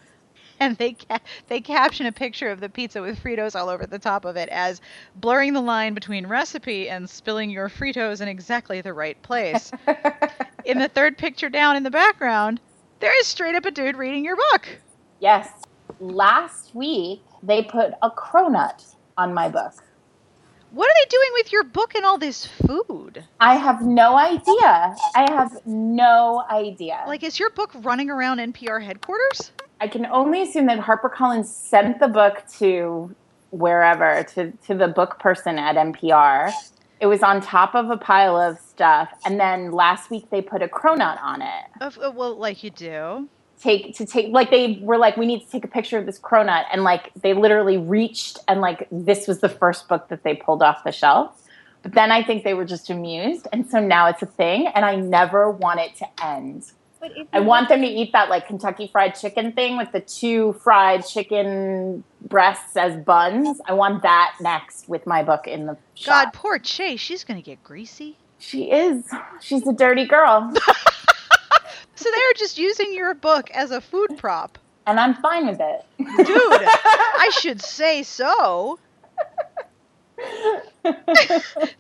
And 0.60 0.78
they 0.78 0.94
ca- 0.94 1.20
they 1.48 1.60
caption 1.62 2.06
a 2.06 2.12
picture 2.14 2.50
of 2.50 2.62
the 2.62 2.70
pizza 2.70 3.02
with 3.02 3.22
Fritos 3.22 3.60
all 3.60 3.70
over 3.70 3.86
the 3.86 4.00
top 4.00 4.24
of 4.26 4.38
it 4.38 4.48
as 4.50 4.82
blurring 5.16 5.54
the 5.54 5.62
line 5.62 5.94
between 5.94 6.28
recipe 6.28 6.90
and 6.90 7.10
spilling 7.10 7.50
your 7.50 7.70
Fritos 7.70 8.22
in 8.22 8.28
exactly 8.30 8.82
the 8.82 8.94
right 8.94 9.22
place. 9.22 9.72
in 10.66 10.80
the 10.80 10.88
third 10.90 11.18
picture 11.18 11.50
down 11.50 11.76
in 11.76 11.84
the 11.84 11.92
background, 11.92 12.62
there 13.02 13.18
is 13.20 13.28
straight 13.28 13.56
up 13.56 13.66
a 13.66 13.72
dude 13.72 13.98
reading 13.98 14.24
your 14.26 14.38
book. 14.38 14.68
yes. 15.20 15.50
Last 16.00 16.74
week 16.76 17.22
they 17.44 17.64
put 17.64 17.94
a 18.02 18.10
cronut 18.12 18.96
on 19.18 19.34
my 19.34 19.50
book. 19.50 19.85
What 20.76 20.90
are 20.90 20.96
they 21.02 21.10
doing 21.10 21.30
with 21.36 21.54
your 21.54 21.64
book 21.64 21.96
and 21.96 22.04
all 22.04 22.18
this 22.18 22.46
food? 22.46 23.24
I 23.40 23.56
have 23.56 23.82
no 23.82 24.18
idea. 24.18 24.94
I 25.16 25.26
have 25.32 25.66
no 25.66 26.44
idea. 26.52 27.02
Like, 27.08 27.24
is 27.24 27.40
your 27.40 27.50
book 27.52 27.72
running 27.76 28.10
around 28.10 28.40
NPR 28.40 28.84
headquarters? 28.84 29.54
I 29.80 29.88
can 29.88 30.06
only 30.08 30.42
assume 30.42 30.66
that 30.66 30.80
HarperCollins 30.80 31.46
sent 31.46 32.02
the 32.02 32.10
book 32.10 32.44
to 32.58 33.16
wherever, 33.52 34.26
to, 34.34 34.52
to 34.52 34.76
the 34.76 34.90
book 34.90 35.18
person 35.18 35.58
at 35.58 35.78
NPR. 35.78 36.52
It 37.00 37.06
was 37.06 37.24
on 37.24 37.40
top 37.40 37.74
of 37.74 37.90
a 37.90 37.96
pile 37.96 38.36
of 38.36 38.60
stuff. 38.60 39.08
And 39.26 39.40
then 39.40 39.72
last 39.72 40.12
week 40.12 40.30
they 40.30 40.42
put 40.42 40.62
a 40.62 40.68
cronut 40.68 41.24
on 41.24 41.42
it. 41.42 41.64
Of, 41.80 41.98
uh, 42.00 42.12
well, 42.14 42.36
like 42.36 42.66
you 42.66 42.70
do. 42.70 43.30
Take 43.62 43.96
to 43.96 44.06
take 44.06 44.32
like 44.32 44.52
they 44.52 44.80
were 44.82 44.98
like 44.98 45.18
we 45.18 45.26
need 45.26 45.42
to 45.44 45.50
take 45.50 45.64
a 45.64 45.68
picture 45.68 45.98
of 45.98 46.06
this 46.06 46.20
cronut 46.20 46.66
and 46.72 46.84
like 46.84 47.12
they 47.22 47.34
literally 47.34 47.78
reached 47.78 48.40
and 48.48 48.62
like 48.62 48.88
this 48.92 49.28
was 49.28 49.40
the 49.40 49.50
first 49.50 49.88
book 49.88 50.08
that 50.10 50.24
they 50.24 50.36
pulled 50.36 50.62
off 50.62 50.84
the 50.84 50.92
shelf. 50.92 51.42
But 51.84 51.94
then 51.94 52.12
i 52.12 52.24
think 52.24 52.44
they 52.44 52.54
were 52.56 52.66
just 52.66 52.90
amused 52.90 53.48
and 53.54 53.70
so 53.70 53.80
now 53.80 54.08
it's 54.08 54.22
a 54.22 54.26
thing 54.26 54.68
and 54.68 54.84
i 54.84 54.96
never 54.96 55.52
want 55.52 55.80
it 55.80 55.96
to 55.98 56.08
end. 56.26 56.66
I 57.32 57.40
want 57.42 57.70
them 57.70 57.82
to 57.82 57.88
eat 57.88 58.14
that 58.14 58.30
like 58.30 58.48
kentucky 58.48 58.88
fried 58.88 59.14
chicken 59.14 59.52
thing 59.52 59.78
with 59.78 59.92
the 59.92 60.00
two 60.02 60.54
fried 60.54 61.06
chicken 61.06 62.04
breasts 62.28 62.76
as 62.76 62.98
buns. 62.98 63.62
I 63.68 63.74
want 63.74 64.02
that 64.02 64.36
next 64.42 64.90
with 64.90 65.06
my 65.06 65.22
book 65.22 65.46
in 65.46 65.68
the 65.68 65.78
God, 66.04 66.34
poor 66.34 66.58
Chase. 66.58 67.00
She's 67.00 67.24
going 67.24 67.40
to 67.40 67.46
get 67.46 67.64
greasy. 67.64 68.18
she 68.40 68.72
is. 68.72 69.06
She's 69.40 69.68
a 69.68 69.74
dirty 69.74 70.06
girl 70.08 70.52
So 71.96 72.10
they're 72.12 72.34
just 72.36 72.58
using 72.58 72.94
your 72.94 73.14
book 73.14 73.50
as 73.52 73.72
a 73.72 73.80
food 73.82 74.18
prop. 74.18 74.58
and 74.88 75.00
i'm 75.00 75.16
fine 75.16 75.48
with 75.48 75.60
it 75.60 75.86
Dude, 75.98 76.08
I 76.28 77.30
should 77.40 77.62
say 77.62 78.04
so. 78.04 78.78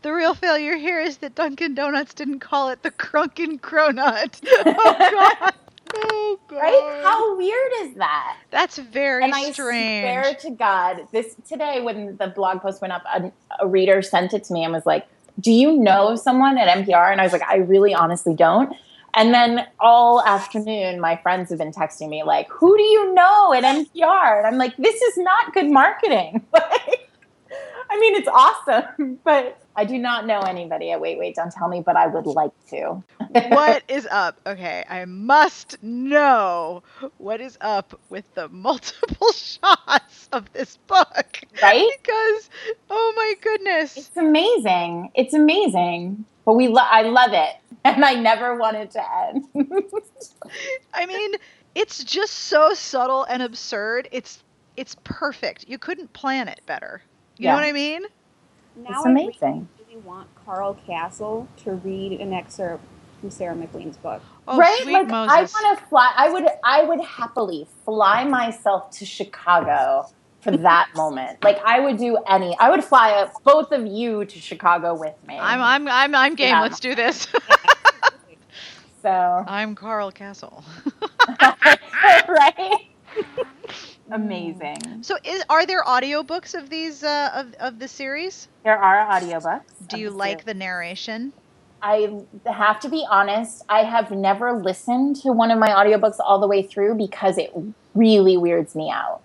The 0.01 0.11
real 0.13 0.33
failure 0.33 0.75
here 0.77 0.99
is 0.99 1.17
that 1.17 1.35
Dunkin' 1.35 1.75
Donuts 1.75 2.13
didn't 2.15 2.39
call 2.39 2.69
it 2.69 2.81
the 2.83 2.91
Crunkin' 2.91 3.59
Cronut. 3.59 4.41
Oh, 4.67 4.97
God. 5.11 5.53
Oh, 5.97 6.39
God. 6.47 6.57
right 6.57 7.01
how 7.03 7.37
weird 7.37 7.71
is 7.83 7.95
that 7.97 8.37
That's 8.49 8.77
very 8.79 9.23
and 9.23 9.33
I 9.33 9.51
strange. 9.51 10.03
swear 10.03 10.33
to 10.41 10.49
God, 10.51 11.07
this 11.11 11.35
today 11.47 11.81
when 11.81 12.17
the 12.17 12.27
blog 12.27 12.61
post 12.61 12.81
went 12.81 12.91
up, 12.91 13.03
a, 13.13 13.31
a 13.59 13.67
reader 13.67 14.01
sent 14.01 14.33
it 14.33 14.43
to 14.45 14.53
me 14.53 14.63
and 14.63 14.73
was 14.73 14.85
like, 14.87 15.05
"Do 15.39 15.51
you 15.51 15.77
know 15.77 16.15
someone 16.15 16.57
at 16.57 16.67
NPR?" 16.79 17.11
And 17.11 17.21
I 17.21 17.23
was 17.23 17.31
like, 17.31 17.43
"I 17.43 17.57
really, 17.57 17.93
honestly 17.93 18.33
don't." 18.33 18.75
And 19.15 19.33
then 19.33 19.65
all 19.79 20.21
afternoon, 20.21 20.99
my 20.99 21.15
friends 21.15 21.49
have 21.49 21.59
been 21.59 21.71
texting 21.71 22.09
me 22.09 22.23
like, 22.23 22.49
"Who 22.49 22.75
do 22.77 22.83
you 22.83 23.13
know 23.13 23.53
at 23.53 23.63
NPR?" 23.63 24.37
And 24.39 24.47
I'm 24.47 24.57
like, 24.57 24.75
"This 24.77 25.01
is 25.01 25.17
not 25.17 25.53
good 25.53 25.69
marketing." 25.71 26.45
Like, 26.53 27.05
I 27.89 27.99
mean, 27.99 28.15
it's 28.15 28.27
awesome, 28.27 29.19
but 29.23 29.59
I 29.75 29.85
do 29.85 29.97
not 29.97 30.25
know 30.25 30.39
anybody 30.39 30.91
at 30.91 30.99
Wait, 30.99 31.19
Wait, 31.19 31.35
Don't 31.35 31.51
Tell 31.51 31.67
Me, 31.67 31.81
but 31.85 31.95
I 31.95 32.07
would 32.07 32.25
like 32.25 32.51
to. 32.69 33.03
what 33.49 33.83
is 33.87 34.07
up? 34.09 34.39
Okay, 34.45 34.83
I 34.89 35.05
must 35.05 35.81
know 35.83 36.83
what 37.17 37.41
is 37.41 37.57
up 37.61 37.99
with 38.09 38.25
the 38.33 38.49
multiple 38.49 39.31
shots 39.31 40.29
of 40.31 40.51
this 40.53 40.77
book. 40.87 41.39
Right? 41.61 41.89
Because, 42.01 42.49
oh 42.89 43.13
my 43.15 43.33
goodness. 43.41 43.97
It's 43.97 44.17
amazing. 44.17 45.11
It's 45.13 45.33
amazing. 45.33 46.25
But 46.45 46.53
we 46.53 46.67
lo- 46.67 46.81
I 46.83 47.03
love 47.03 47.31
it. 47.33 47.55
And 47.85 48.03
I 48.03 48.15
never 48.15 48.55
want 48.55 48.77
it 48.77 48.89
to 48.91 49.03
end. 49.27 49.45
I 50.91 51.05
mean, 51.05 51.33
it's 51.75 52.03
just 52.03 52.33
so 52.33 52.73
subtle 52.73 53.25
and 53.25 53.43
absurd. 53.43 54.07
It's 54.11 54.43
it's 54.75 54.95
perfect. 55.03 55.65
You 55.67 55.77
couldn't 55.77 56.11
plan 56.13 56.47
it 56.47 56.61
better. 56.65 57.03
You 57.37 57.43
Yeah. 57.45 57.51
know 57.51 57.57
what 57.57 57.65
I 57.65 57.71
mean? 57.73 58.01
Now 58.75 58.89
It's 58.89 59.05
I 59.05 59.09
really, 59.09 59.23
amazing. 59.27 59.67
want 60.03 60.27
Carl 60.45 60.75
Kasell 60.87 61.47
to 61.63 61.73
read 61.73 62.19
an 62.19 62.33
excerpt 62.33 62.83
from 63.21 63.29
Sarah 63.29 63.55
MacLean's 63.55 63.97
book. 63.97 64.21
Oh, 64.47 64.57
right? 64.57 64.81
sweet 64.81 64.93
Like 64.93 65.07
Moses. 65.07 65.55
I 65.55 65.63
want 65.63 65.79
to 65.79 65.85
fly. 65.85 66.11
I 66.15 66.29
would. 66.29 66.47
I 66.63 66.83
would 66.83 67.01
happily 67.01 67.67
fly 67.85 68.23
myself 68.23 68.89
to 68.97 69.05
Chicago 69.05 70.07
for 70.45 70.55
that 70.57 70.89
moment. 70.95 71.43
Like 71.43 71.59
I 71.65 71.79
would 71.79 71.97
do 71.97 72.17
any. 72.29 72.55
I 72.59 72.69
would 72.69 72.83
fly 72.83 73.11
up 73.13 73.43
both 73.43 73.71
of 73.71 73.85
you 73.85 74.25
to 74.25 74.39
Chicago 74.39 74.93
with 74.93 75.15
me. 75.27 75.37
I'm 75.37 75.59
I'm 75.59 75.87
I'm 75.87 76.15
I'm 76.15 76.35
game. 76.35 76.49
Yeah. 76.49 76.61
Let's 76.61 76.79
do 76.79 76.93
this. 76.93 77.27
so 79.01 79.43
I'm 79.47 79.75
Carl 79.75 80.11
Kasell. 80.11 80.63
right. 82.27 82.87
Amazing. 84.11 84.77
So, 85.01 85.17
is 85.23 85.43
are 85.49 85.65
there 85.65 85.83
audiobooks 85.83 86.53
of 86.53 86.69
these 86.69 87.03
uh, 87.03 87.31
of 87.33 87.53
of 87.55 87.79
the 87.79 87.87
series? 87.87 88.47
There 88.63 88.77
are 88.77 89.09
audiobooks. 89.11 89.63
Do 89.87 89.99
you 89.99 90.11
the 90.11 90.15
like 90.15 90.41
series. 90.41 90.45
the 90.45 90.53
narration? 90.53 91.33
I 91.81 92.21
have 92.45 92.79
to 92.81 92.89
be 92.89 93.05
honest, 93.09 93.63
I 93.67 93.83
have 93.83 94.11
never 94.11 94.53
listened 94.53 95.17
to 95.17 95.31
one 95.31 95.49
of 95.49 95.57
my 95.57 95.69
audiobooks 95.69 96.17
all 96.19 96.39
the 96.39 96.47
way 96.47 96.61
through 96.61 96.95
because 96.95 97.37
it 97.39 97.51
really 97.95 98.37
weirds 98.37 98.75
me 98.75 98.91
out. 98.91 99.21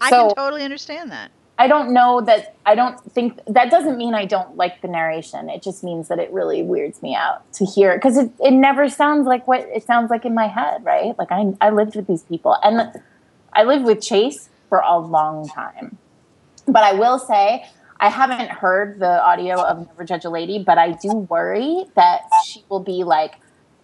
I 0.00 0.10
So- 0.10 0.28
can 0.28 0.36
totally 0.36 0.64
understand 0.64 1.10
that. 1.12 1.30
I 1.58 1.68
don't 1.68 1.92
know 1.92 2.22
that 2.22 2.54
I 2.64 2.74
don't 2.74 2.98
think 3.12 3.38
that 3.46 3.70
doesn't 3.70 3.98
mean 3.98 4.14
I 4.14 4.24
don't 4.24 4.56
like 4.56 4.80
the 4.80 4.88
narration. 4.88 5.50
It 5.50 5.60
just 5.60 5.84
means 5.84 6.08
that 6.08 6.18
it 6.18 6.32
really 6.32 6.62
weirds 6.62 7.02
me 7.02 7.14
out 7.14 7.52
to 7.52 7.66
hear 7.66 7.94
because 7.96 8.16
it, 8.16 8.30
it 8.40 8.52
never 8.52 8.88
sounds 8.88 9.26
like 9.26 9.46
what 9.46 9.60
it 9.60 9.84
sounds 9.84 10.08
like 10.08 10.24
in 10.24 10.32
my 10.34 10.46
head, 10.46 10.82
right? 10.86 11.18
Like 11.18 11.30
I 11.30 11.52
I 11.60 11.68
lived 11.68 11.96
with 11.96 12.06
these 12.06 12.22
people 12.22 12.56
and 12.64 12.90
I 13.52 13.64
lived 13.64 13.84
with 13.84 14.00
Chase 14.00 14.48
for 14.70 14.78
a 14.78 14.98
long 14.98 15.48
time. 15.48 15.98
But 16.66 16.82
I 16.82 16.94
will 16.94 17.18
say 17.18 17.66
I 17.98 18.08
haven't 18.08 18.50
heard 18.50 18.98
the 18.98 19.22
audio 19.22 19.60
of 19.60 19.86
Never 19.86 20.04
Judge 20.04 20.24
a 20.24 20.30
Lady, 20.30 20.64
but 20.64 20.78
I 20.78 20.92
do 20.92 21.10
worry 21.12 21.84
that 21.94 22.22
she 22.46 22.64
will 22.70 22.80
be 22.80 23.04
like 23.04 23.34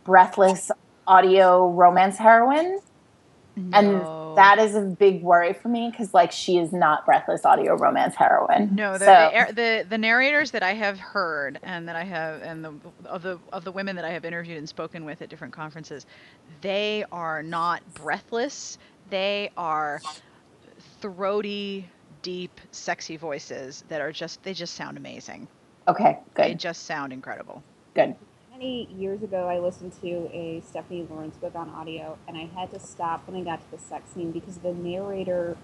breathless 0.05 0.71
audio 1.07 1.69
romance 1.69 2.17
heroine 2.17 2.79
No. 3.57 3.79
and 3.79 4.37
that 4.39 4.59
is 4.59 4.75
a 4.77 4.83
big 4.83 5.23
worry 5.23 5.55
for 5.55 5.69
me 5.69 5.91
because 5.91 6.13
like 6.15 6.31
she 6.33 6.59
is 6.59 6.73
not 6.73 7.07
breathless 7.07 7.45
audio 7.47 7.77
romance 7.77 8.15
heroine 8.15 8.75
No, 8.75 8.99
the, 8.99 8.99
so, 9.07 9.47
the, 9.49 9.53
the 9.55 9.87
the 9.91 9.99
narrators 9.99 10.51
that 10.53 10.63
I 10.63 10.75
have 10.75 10.99
heard 10.99 11.59
and 11.63 11.89
that 11.89 11.97
I 11.97 12.05
have 12.05 12.43
and 12.43 12.65
the 12.65 12.75
of 13.07 13.23
the 13.23 13.39
of 13.53 13.65
the 13.65 13.73
women 13.73 13.97
that 13.97 14.05
I 14.05 14.11
have 14.11 14.25
interviewed 14.27 14.59
and 14.59 14.69
spoken 14.69 15.05
with 15.07 15.23
at 15.23 15.31
different 15.31 15.55
conferences, 15.55 16.07
they 16.61 17.05
are 17.13 17.43
not 17.43 17.83
breathless. 17.95 18.79
They 19.11 19.51
are 19.57 20.03
throaty, 21.01 21.89
deep, 22.23 22.61
sexy 22.73 23.17
voices 23.17 23.85
that 23.89 24.01
are 24.03 24.13
just 24.13 24.43
they 24.43 24.53
just 24.55 24.75
sound 24.75 24.97
amazing. 24.99 25.49
okay 25.89 26.19
good. 26.35 26.45
They 26.47 26.55
just 26.55 26.85
sound 26.87 27.13
incredible. 27.13 27.63
good 27.95 28.17
Many 28.59 28.89
years 28.97 29.23
ago, 29.23 29.51
I 29.51 29.59
listened 29.59 29.93
to 30.01 30.31
a 30.35 30.63
Stephanie 30.67 31.07
Laurens 31.11 31.37
book 31.37 31.55
on 31.55 31.69
audio, 31.69 32.17
and 32.27 32.39
I 32.39 32.49
had 32.59 32.73
to 32.73 32.81
stop 32.81 33.29
when 33.29 33.39
I 33.39 33.45
got 33.45 33.61
to 33.61 33.71
the 33.71 33.83
sex 33.83 34.13
scene 34.15 34.33
because 34.33 34.57
the 34.57 34.73
narrator 34.73 35.59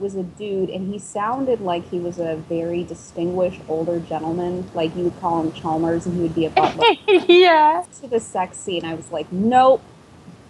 was 0.00 0.16
a 0.16 0.24
dude, 0.24 0.68
and 0.68 0.92
he 0.92 0.98
sounded 0.98 1.60
like 1.60 1.88
he 1.90 2.00
was 2.00 2.18
a 2.18 2.34
very 2.34 2.82
distinguished 2.82 3.60
older 3.68 4.00
gentleman. 4.00 4.68
Like 4.74 4.96
you 4.96 5.04
would 5.04 5.20
call 5.20 5.40
him 5.40 5.52
Chalmers, 5.52 6.04
and 6.04 6.16
he 6.16 6.22
would 6.22 6.34
be 6.34 6.46
a 6.46 6.50
butler. 6.50 6.84
yeah 7.28 7.84
to 8.00 8.08
the 8.08 8.18
sex 8.18 8.56
scene, 8.56 8.84
I 8.84 8.94
was 8.94 9.12
like, 9.12 9.30
nope, 9.30 9.80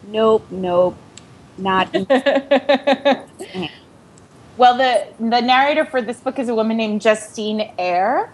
nope, 0.07 0.47
nope, 0.51 0.97
not. 1.59 1.93
well 4.57 4.79
the 4.79 5.09
the 5.21 5.41
narrator 5.43 5.85
for 5.85 6.01
this 6.01 6.21
book 6.21 6.39
is 6.39 6.49
a 6.49 6.55
woman 6.55 6.79
named 6.79 7.03
justine 7.03 7.71
eyre 7.79 8.33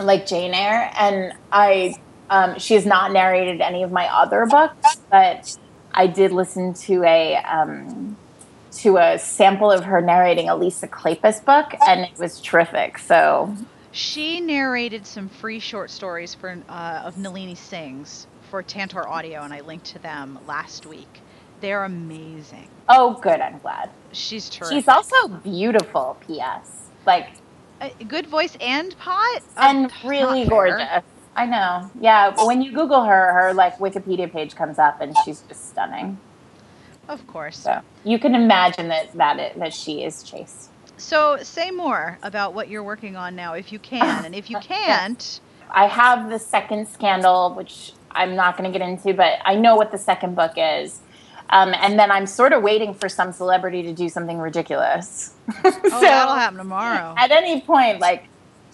like 0.00 0.26
jane 0.26 0.54
eyre 0.54 0.92
and 0.98 1.32
i 1.50 1.94
um, 2.30 2.58
she 2.58 2.74
has 2.74 2.84
not 2.86 3.12
narrated 3.12 3.60
any 3.60 3.82
of 3.82 3.90
my 3.92 4.06
other 4.06 4.46
books 4.46 4.96
but 5.10 5.56
i 5.92 6.06
did 6.06 6.32
listen 6.32 6.74
to 6.74 7.02
a 7.04 7.36
um, 7.36 8.16
to 8.72 8.96
a 8.98 9.18
sample 9.18 9.70
of 9.70 9.84
her 9.84 10.00
narrating 10.00 10.48
a 10.48 10.56
lisa 10.56 10.86
kleypas 10.88 11.44
book 11.44 11.72
and 11.86 12.00
it 12.02 12.18
was 12.18 12.40
terrific 12.40 12.98
so 12.98 13.54
She 13.90 14.40
narrated 14.40 15.06
some 15.06 15.28
free 15.28 15.58
short 15.60 15.90
stories 15.90 16.34
for 16.34 16.50
uh, 16.68 17.02
of 17.04 17.16
Nalini 17.16 17.54
Singh's 17.56 18.26
for 18.50 18.62
Tantor 18.62 19.08
Audio, 19.08 19.42
and 19.42 19.52
I 19.52 19.60
linked 19.60 19.86
to 19.86 19.98
them 19.98 20.38
last 20.46 20.86
week. 20.86 21.20
They're 21.60 21.84
amazing. 21.84 22.68
oh 22.88 23.18
good 23.22 23.40
i'm 23.40 23.58
glad 23.58 23.90
She's 24.12 24.48
terrific. 24.48 24.76
She's 24.76 24.88
also 24.88 25.28
beautiful, 25.28 26.16
P.S. 26.26 26.88
Like, 27.06 27.28
a 27.80 27.90
good 28.04 28.26
voice 28.26 28.56
and 28.60 28.96
pot, 28.98 29.42
and 29.56 29.92
really 30.04 30.46
gorgeous. 30.46 31.02
I 31.38 31.46
know. 31.46 31.90
Yeah, 32.00 32.34
when 32.44 32.62
you 32.62 32.72
Google 32.72 33.04
her, 33.04 33.32
her 33.32 33.54
like 33.54 33.78
Wikipedia 33.78 34.30
page 34.30 34.56
comes 34.56 34.78
up, 34.78 35.00
and 35.00 35.14
she's 35.24 35.42
just 35.42 35.70
stunning. 35.70 36.18
Of 37.08 37.26
course. 37.26 37.58
So 37.58 37.80
you 38.04 38.18
can 38.18 38.34
imagine 38.34 38.88
that 38.88 39.12
that 39.14 39.38
it, 39.38 39.58
that 39.58 39.72
she 39.72 40.02
is 40.02 40.22
Chase. 40.22 40.68
So 40.96 41.38
say 41.42 41.70
more 41.70 42.18
about 42.24 42.54
what 42.54 42.68
you're 42.68 42.82
working 42.82 43.14
on 43.14 43.36
now, 43.36 43.54
if 43.54 43.72
you 43.72 43.78
can, 43.78 44.24
and 44.24 44.34
if 44.34 44.50
you 44.50 44.58
can't, 44.62 45.40
I 45.70 45.86
have 45.86 46.28
the 46.28 46.40
second 46.40 46.88
scandal, 46.88 47.54
which 47.54 47.92
I'm 48.10 48.34
not 48.34 48.56
going 48.56 48.70
to 48.70 48.76
get 48.76 48.86
into, 48.86 49.14
but 49.14 49.38
I 49.44 49.54
know 49.54 49.76
what 49.76 49.92
the 49.92 49.98
second 49.98 50.34
book 50.34 50.54
is. 50.56 51.00
Um, 51.50 51.72
and 51.80 51.98
then 51.98 52.10
I'm 52.10 52.26
sort 52.26 52.52
of 52.52 52.62
waiting 52.62 52.92
for 52.92 53.08
some 53.08 53.32
celebrity 53.32 53.82
to 53.84 53.92
do 53.92 54.08
something 54.08 54.38
ridiculous. 54.38 55.34
oh, 55.64 56.00
that'll 56.00 56.34
happen 56.34 56.58
tomorrow. 56.58 57.14
at 57.16 57.30
any 57.30 57.60
point, 57.62 58.00
like 58.00 58.24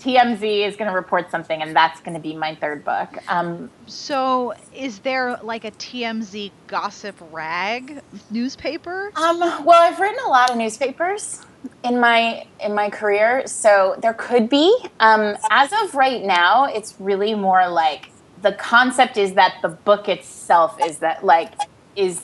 TMZ 0.00 0.66
is 0.66 0.76
going 0.76 0.90
to 0.90 0.96
report 0.96 1.30
something, 1.30 1.62
and 1.62 1.74
that's 1.74 2.00
going 2.00 2.14
to 2.14 2.20
be 2.20 2.34
my 2.34 2.54
third 2.54 2.84
book. 2.84 3.08
Um, 3.28 3.70
So 3.86 4.52
is 4.74 4.98
there 5.00 5.38
like 5.42 5.64
a 5.64 5.70
TMZ 5.70 6.50
gossip 6.66 7.16
rag 7.32 8.00
newspaper? 8.30 9.12
Um, 9.16 9.40
well, 9.40 9.82
I've 9.82 9.98
written 9.98 10.18
a 10.26 10.28
lot 10.28 10.50
of 10.50 10.56
newspapers 10.56 11.40
in 11.82 12.00
my 12.00 12.46
in 12.60 12.74
my 12.74 12.90
career, 12.90 13.46
so 13.46 13.96
there 14.00 14.14
could 14.14 14.48
be. 14.48 14.76
Um, 15.00 15.36
as 15.50 15.72
of 15.82 15.94
right 15.94 16.22
now, 16.22 16.64
it's 16.64 16.94
really 16.98 17.34
more 17.34 17.68
like 17.68 18.10
the 18.42 18.52
concept 18.52 19.16
is 19.16 19.34
that 19.34 19.54
the 19.62 19.68
book 19.68 20.08
itself 20.08 20.76
is 20.84 20.98
that 20.98 21.24
like 21.24 21.52
is 21.96 22.22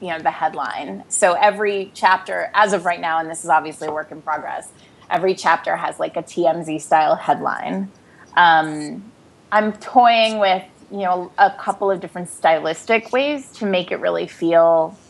you 0.00 0.08
know 0.08 0.18
the 0.18 0.30
headline. 0.30 1.04
So 1.08 1.34
every 1.34 1.92
chapter, 1.94 2.50
as 2.54 2.72
of 2.72 2.84
right 2.84 3.00
now, 3.00 3.18
and 3.18 3.30
this 3.30 3.44
is 3.44 3.50
obviously 3.50 3.88
a 3.88 3.92
work 3.92 4.10
in 4.10 4.22
progress. 4.22 4.72
Every 5.10 5.34
chapter 5.34 5.76
has 5.76 5.98
like 5.98 6.16
a 6.16 6.22
TMZ 6.22 6.80
style 6.82 7.16
headline. 7.16 7.92
Um, 8.36 9.12
I'm 9.52 9.72
toying 9.74 10.38
with 10.40 10.64
you 10.90 11.00
know 11.00 11.32
a 11.38 11.52
couple 11.52 11.90
of 11.90 12.00
different 12.00 12.30
stylistic 12.30 13.12
ways 13.12 13.52
to 13.54 13.66
make 13.66 13.92
it 13.92 13.98
really 14.00 14.28
feel 14.28 15.00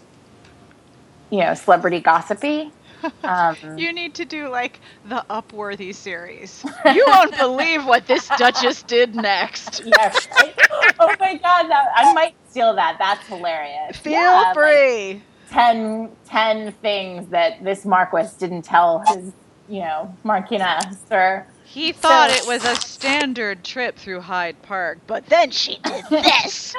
you 1.31 1.41
know 1.41 1.55
celebrity 1.55 2.01
gossipy. 2.01 2.73
Um, 3.27 3.57
You 3.77 3.93
need 3.95 4.15
to 4.17 4.27
do 4.27 4.49
like 4.49 4.81
the 5.05 5.25
Upworthy 5.31 5.95
series. 5.95 6.65
You 6.87 7.07
won't 7.09 7.37
believe 7.37 7.87
what 7.87 8.07
this 8.07 8.31
Duchess 8.31 8.83
did 8.85 9.15
next. 9.15 9.81
yeah, 9.87 10.13
right? 10.39 10.55
Oh 10.99 11.17
my 11.21 11.35
god, 11.37 11.69
that, 11.71 11.87
I 11.97 12.07
might 12.13 12.35
steal 12.49 12.75
that. 12.77 12.97
That's 12.99 13.27
hilarious. 13.27 13.99
Feel 13.99 14.13
Yeah, 14.13 14.53
like 14.53 14.55
free. 14.55 15.23
10, 15.51 16.17
10 16.27 16.73
things 16.83 17.29
that 17.31 17.63
this 17.65 17.85
Marquis 17.87 18.29
didn't 18.39 18.63
tell 18.63 19.01
his, 19.01 19.33
you 19.71 19.81
know, 19.81 20.15
Marquiness 20.25 20.97
or 21.11 21.47
He 21.65 21.93
thought 21.93 22.31
So- 22.31 22.37
it 22.37 22.47
was 22.47 22.65
a 22.65 22.75
standard 22.77 23.63
trip 23.65 23.97
through 23.97 24.21
Hyde 24.21 24.61
Park, 24.63 24.99
but 25.07 25.25
then 25.27 25.51
she 25.53 25.79
did 25.85 26.05
this. 26.11 26.75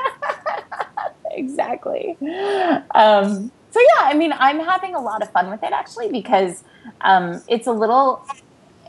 exactly. 1.32 2.18
Um, 2.94 3.52
so 3.72 3.80
yeah, 3.80 4.02
I 4.06 4.14
mean, 4.14 4.34
I'm 4.38 4.60
having 4.60 4.96
a 4.96 5.00
lot 5.02 5.22
of 5.22 5.32
fun 5.32 5.50
with 5.50 5.64
it 5.64 5.72
actually 5.72 6.12
because 6.12 6.64
um, 7.02 7.42
it's 7.48 7.68
a 7.68 7.72
little. 7.72 8.26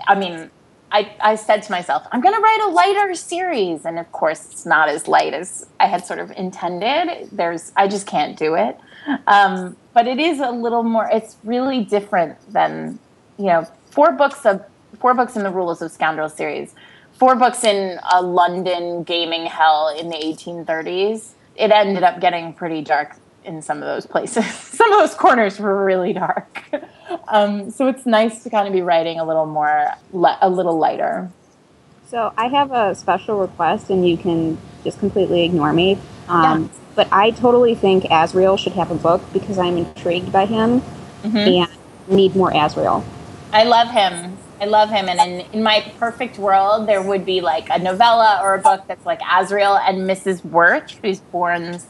I 0.09 0.17
mean, 0.17 0.51
I 0.91 1.15
I 1.21 1.37
said 1.37 1.63
to 1.63 1.71
myself, 1.71 2.05
I'm 2.11 2.21
going 2.21 2.35
to 2.35 2.41
write 2.41 2.61
a 2.65 2.69
lighter 2.71 3.15
series, 3.15 3.85
and 3.85 3.99
of 4.01 4.11
course, 4.11 4.49
it's 4.51 4.67
not 4.67 4.89
as 4.89 5.07
light 5.07 5.35
as 5.35 5.67
I 5.79 5.87
had 5.87 6.05
sort 6.05 6.19
of 6.19 6.33
intended. 6.33 7.29
There's, 7.31 7.71
I 7.77 7.87
just 7.87 8.07
can't 8.09 8.37
do 8.37 8.55
it. 8.57 8.77
Um, 9.29 9.77
but 9.95 10.09
it 10.09 10.19
is 10.19 10.41
a 10.41 10.51
little 10.51 10.83
more. 10.83 11.09
It's 11.13 11.37
really 11.45 11.85
different 11.85 12.37
than 12.53 12.99
you 13.39 13.47
know. 13.47 13.67
Four 13.93 14.13
books 14.13 14.47
of 14.47 14.65
four 14.99 15.13
books 15.13 15.37
in 15.37 15.43
the 15.43 15.51
Rules 15.51 15.83
of 15.83 15.93
Scoundrels 15.93 16.33
series, 16.33 16.75
four 17.13 17.37
books 17.37 17.63
in 17.63 18.01
a 18.11 18.23
London 18.23 19.03
gaming 19.03 19.45
hell 19.45 19.95
in 19.97 20.09
the 20.09 20.17
1830s. 20.17 21.33
It 21.57 21.71
ended 21.71 22.03
up 22.03 22.19
getting 22.19 22.55
pretty 22.55 22.81
dark 22.81 23.17
in 23.45 23.61
some 23.61 23.79
of 23.79 23.85
those 23.85 24.07
places. 24.07 24.51
some 24.55 24.91
of 24.95 25.01
those 25.01 25.15
corners 25.15 25.59
were 25.61 25.85
really 25.85 26.13
dark. 26.13 26.65
Um, 27.29 27.71
so 27.71 27.89
it's 27.89 28.07
nice 28.07 28.43
to 28.43 28.49
kind 28.49 28.67
of 28.67 28.73
be 28.73 28.81
writing 28.81 29.21
a 29.21 29.25
little 29.25 29.45
more, 29.45 29.87
a 30.41 30.49
little 30.49 30.79
lighter. 30.79 31.31
So 32.09 32.33
I 32.39 32.49
have 32.49 32.73
a 32.73 32.95
special 32.95 33.39
request, 33.39 33.91
and 33.91 34.09
you 34.09 34.17
can 34.17 34.57
just 34.83 34.99
completely 34.99 35.45
ignore 35.45 35.75
me. 35.75 35.99
Um, 36.29 36.63
yeah. 36.63 36.69
But 36.95 37.09
I 37.13 37.31
totally 37.33 37.75
think 37.75 38.05
Asriel 38.05 38.59
should 38.59 38.73
have 38.73 38.91
a 38.91 38.95
book 38.95 39.23
because 39.35 39.59
I'm 39.59 39.77
intrigued 39.77 40.33
by 40.33 40.47
him 40.47 40.81
mm-hmm. 41.23 41.37
and 41.37 41.69
need 42.09 42.35
more 42.35 42.51
Azrael. 42.55 43.05
I 43.53 43.65
love 43.65 43.91
him. 43.91 44.39
I 44.63 44.65
love 44.65 44.89
him. 44.89 45.09
And 45.11 45.21
in, 45.21 45.41
in 45.53 45.63
my 45.63 45.81
perfect 45.99 46.39
world, 46.39 46.89
there 46.89 47.03
would 47.03 47.27
be 47.27 47.43
like 47.43 47.69
a 47.69 47.79
novella 47.79 48.41
or 48.43 48.55
a 48.55 48.59
book 48.59 48.85
that's 48.89 49.05
like 49.05 49.21
Azrael 49.31 49.77
and 49.77 50.09
Mrs. 50.09 50.43
Wirth, 50.43 50.99
who's 51.03 51.21
Bourne's. 51.21 51.85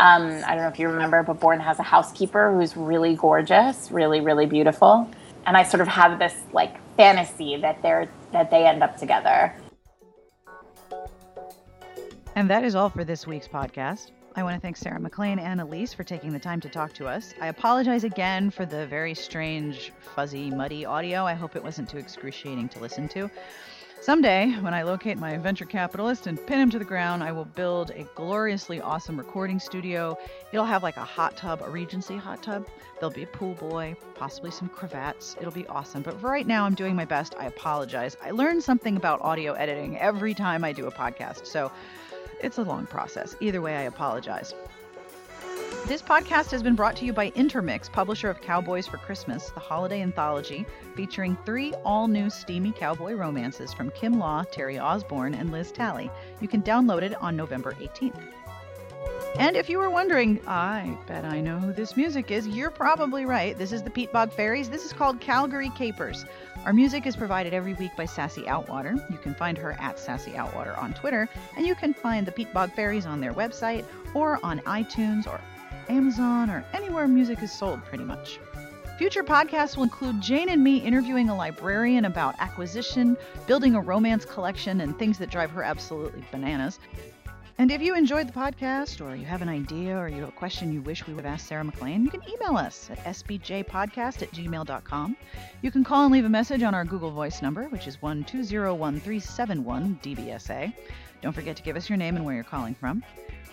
Um, 0.00 0.42
I 0.44 0.54
don't 0.54 0.58
know 0.58 0.68
if 0.68 0.78
you 0.78 0.88
remember, 0.88 1.22
but 1.22 1.38
Bourne 1.38 1.60
has 1.60 1.78
a 1.78 1.84
housekeeper 1.84 2.52
who's 2.52 2.76
really 2.76 3.14
gorgeous, 3.14 3.92
really, 3.92 4.20
really 4.20 4.46
beautiful. 4.46 5.08
And 5.46 5.56
I 5.56 5.62
sort 5.62 5.80
of 5.80 5.88
have 5.88 6.18
this 6.18 6.34
like 6.52 6.76
fantasy 6.96 7.56
that 7.58 7.80
they're 7.82 8.08
that 8.32 8.50
they 8.50 8.66
end 8.66 8.82
up 8.82 8.96
together. 8.96 9.54
And 12.34 12.50
that 12.50 12.64
is 12.64 12.74
all 12.74 12.90
for 12.90 13.04
this 13.04 13.26
week's 13.26 13.48
podcast. 13.48 14.10
I 14.38 14.44
want 14.44 14.54
to 14.54 14.60
thank 14.60 14.76
Sarah 14.76 15.00
MacLean 15.00 15.40
and 15.40 15.58
Elyse 15.58 15.92
for 15.92 16.04
taking 16.04 16.32
the 16.32 16.38
time 16.38 16.60
to 16.60 16.68
talk 16.68 16.92
to 16.92 17.08
us. 17.08 17.34
I 17.40 17.48
apologize 17.48 18.04
again 18.04 18.50
for 18.50 18.64
the 18.64 18.86
very 18.86 19.12
strange, 19.12 19.92
fuzzy, 20.14 20.48
muddy 20.48 20.84
audio. 20.84 21.24
I 21.24 21.34
hope 21.34 21.56
it 21.56 21.64
wasn't 21.64 21.90
too 21.90 21.98
excruciating 21.98 22.68
to 22.68 22.78
listen 22.78 23.08
to. 23.08 23.28
Someday, 24.00 24.52
when 24.60 24.74
I 24.74 24.82
locate 24.82 25.18
my 25.18 25.36
venture 25.38 25.64
capitalist 25.64 26.28
and 26.28 26.38
pin 26.46 26.60
him 26.60 26.70
to 26.70 26.78
the 26.78 26.84
ground, 26.84 27.24
I 27.24 27.32
will 27.32 27.46
build 27.46 27.90
a 27.90 28.04
gloriously 28.14 28.80
awesome 28.80 29.18
recording 29.18 29.58
studio. 29.58 30.16
It'll 30.52 30.64
have 30.64 30.84
like 30.84 30.98
a 30.98 31.04
hot 31.04 31.36
tub, 31.36 31.60
a 31.60 31.68
Regency 31.68 32.16
hot 32.16 32.40
tub. 32.40 32.64
There'll 33.00 33.12
be 33.12 33.24
a 33.24 33.26
pool 33.26 33.54
boy, 33.54 33.96
possibly 34.14 34.52
some 34.52 34.68
cravats. 34.68 35.34
It'll 35.40 35.50
be 35.50 35.66
awesome. 35.66 36.02
But 36.02 36.20
for 36.20 36.30
right 36.30 36.46
now, 36.46 36.64
I'm 36.64 36.76
doing 36.76 36.94
my 36.94 37.06
best. 37.06 37.34
I 37.40 37.46
apologize. 37.46 38.16
I 38.22 38.30
learn 38.30 38.60
something 38.60 38.96
about 38.96 39.20
audio 39.20 39.54
editing 39.54 39.98
every 39.98 40.32
time 40.32 40.62
I 40.62 40.72
do 40.72 40.86
a 40.86 40.92
podcast. 40.92 41.44
So 41.44 41.72
it's 42.40 42.58
a 42.58 42.62
long 42.62 42.86
process. 42.86 43.36
Either 43.40 43.60
way, 43.60 43.76
I 43.76 43.82
apologize. 43.82 44.54
This 45.86 46.02
podcast 46.02 46.50
has 46.50 46.62
been 46.62 46.74
brought 46.74 46.96
to 46.96 47.04
you 47.04 47.12
by 47.12 47.28
Intermix, 47.34 47.88
publisher 47.88 48.28
of 48.28 48.42
Cowboys 48.42 48.86
for 48.86 48.98
Christmas, 48.98 49.50
the 49.50 49.60
holiday 49.60 50.02
anthology 50.02 50.66
featuring 50.94 51.36
three 51.46 51.72
all 51.84 52.08
new 52.08 52.28
steamy 52.28 52.72
cowboy 52.72 53.14
romances 53.14 53.72
from 53.72 53.90
Kim 53.92 54.18
Law, 54.18 54.44
Terri 54.52 54.78
Osburn, 54.78 55.38
and 55.38 55.50
Liz 55.50 55.72
Talley. 55.72 56.10
You 56.40 56.48
can 56.48 56.62
download 56.62 57.02
it 57.02 57.14
on 57.22 57.36
November 57.36 57.72
18th. 57.72 58.20
And 59.38 59.56
if 59.56 59.70
you 59.70 59.78
were 59.78 59.90
wondering, 59.90 60.40
I 60.46 60.96
bet 61.06 61.24
I 61.24 61.40
know 61.40 61.58
who 61.58 61.72
this 61.72 61.96
music 61.96 62.30
is, 62.30 62.46
you're 62.48 62.70
probably 62.70 63.24
right. 63.24 63.56
This 63.56 63.72
is 63.72 63.82
the 63.82 63.90
Peatbog 63.90 64.32
Faeries. 64.32 64.68
This 64.68 64.84
is 64.84 64.92
called 64.92 65.20
Calgary 65.20 65.70
Capers. 65.70 66.24
Our 66.64 66.72
music 66.72 67.06
is 67.06 67.16
provided 67.16 67.54
every 67.54 67.74
week 67.74 67.96
by 67.96 68.04
Sassy 68.04 68.42
Outwater. 68.42 68.94
You 69.10 69.16
can 69.18 69.34
find 69.34 69.56
her 69.56 69.72
at 69.80 69.98
Sassy 69.98 70.32
Outwater 70.32 70.76
on 70.76 70.92
Twitter, 70.92 71.28
and 71.56 71.66
you 71.66 71.74
can 71.74 71.94
find 71.94 72.26
the 72.26 72.32
Peatbog 72.32 72.74
Faeries 72.74 73.06
on 73.06 73.20
their 73.20 73.32
website 73.32 73.84
or 74.12 74.38
on 74.42 74.60
iTunes 74.60 75.26
or 75.26 75.40
Amazon 75.88 76.50
or 76.50 76.64
anywhere 76.74 77.08
music 77.08 77.42
is 77.42 77.50
sold, 77.50 77.82
pretty 77.84 78.04
much. 78.04 78.38
Future 78.98 79.22
podcasts 79.22 79.76
will 79.76 79.84
include 79.84 80.20
Jane 80.20 80.48
and 80.48 80.62
me 80.62 80.78
interviewing 80.78 81.28
a 81.28 81.36
librarian 81.36 82.04
about 82.04 82.34
acquisition, 82.40 83.16
building 83.46 83.76
a 83.76 83.80
romance 83.80 84.24
collection, 84.24 84.80
and 84.80 84.98
things 84.98 85.18
that 85.18 85.30
drive 85.30 85.52
her 85.52 85.62
absolutely 85.62 86.24
bananas. 86.32 86.80
And 87.60 87.72
if 87.72 87.82
you 87.82 87.96
enjoyed 87.96 88.28
the 88.28 88.32
podcast, 88.32 89.04
or 89.04 89.16
you 89.16 89.24
have 89.24 89.42
an 89.42 89.48
idea, 89.48 89.98
or 89.98 90.06
you 90.08 90.20
have 90.20 90.28
a 90.28 90.32
question 90.32 90.72
you 90.72 90.80
wish 90.80 91.04
we 91.08 91.14
would 91.14 91.26
ask 91.26 91.48
Sarah 91.48 91.64
MacLean, 91.64 92.04
you 92.04 92.10
can 92.10 92.22
email 92.28 92.56
us 92.56 92.88
at 92.88 93.02
sbjpodcast 93.04 94.22
at 94.22 94.30
gmail.com. 94.30 95.16
You 95.62 95.72
can 95.72 95.82
call 95.82 96.04
and 96.04 96.12
leave 96.12 96.24
a 96.24 96.28
message 96.28 96.62
on 96.62 96.72
our 96.72 96.84
Google 96.84 97.10
Voice 97.10 97.42
number, 97.42 97.64
which 97.64 97.88
is 97.88 97.96
1201371DBSA. 97.96 100.72
Don't 101.20 101.32
forget 101.32 101.56
to 101.56 101.64
give 101.64 101.74
us 101.74 101.88
your 101.88 101.98
name 101.98 102.14
and 102.14 102.24
where 102.24 102.36
you're 102.36 102.44
calling 102.44 102.76
from. 102.76 103.02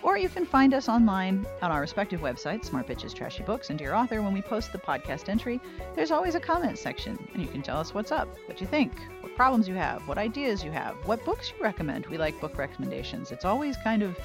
Or 0.02 0.16
you 0.16 0.28
can 0.28 0.46
find 0.46 0.72
us 0.72 0.88
online 0.88 1.46
on 1.62 1.72
our 1.72 1.80
respective 1.80 2.20
websites, 2.20 2.66
Smart 2.66 2.86
Bitches 2.86 3.12
Trashy 3.12 3.42
Books 3.42 3.70
and 3.70 3.78
Dear 3.78 3.94
Author. 3.94 4.22
When 4.22 4.32
we 4.32 4.42
post 4.42 4.72
the 4.72 4.78
podcast 4.78 5.28
entry, 5.28 5.60
there's 5.94 6.10
always 6.10 6.34
a 6.34 6.40
comment 6.40 6.78
section, 6.78 7.18
and 7.32 7.42
you 7.42 7.48
can 7.48 7.62
tell 7.62 7.78
us 7.78 7.92
what's 7.92 8.12
up, 8.12 8.28
what 8.46 8.60
you 8.60 8.66
think, 8.66 8.92
what 9.20 9.34
problems 9.34 9.66
you 9.66 9.74
have, 9.74 10.06
what 10.06 10.18
ideas 10.18 10.62
you 10.62 10.70
have, 10.70 10.94
what 11.06 11.24
books 11.24 11.50
you 11.50 11.62
recommend. 11.62 12.06
We 12.06 12.18
like 12.18 12.40
book 12.40 12.56
recommendations. 12.56 13.32
It's 13.32 13.44
always 13.44 13.76
kind 13.78 14.02
of 14.02 14.16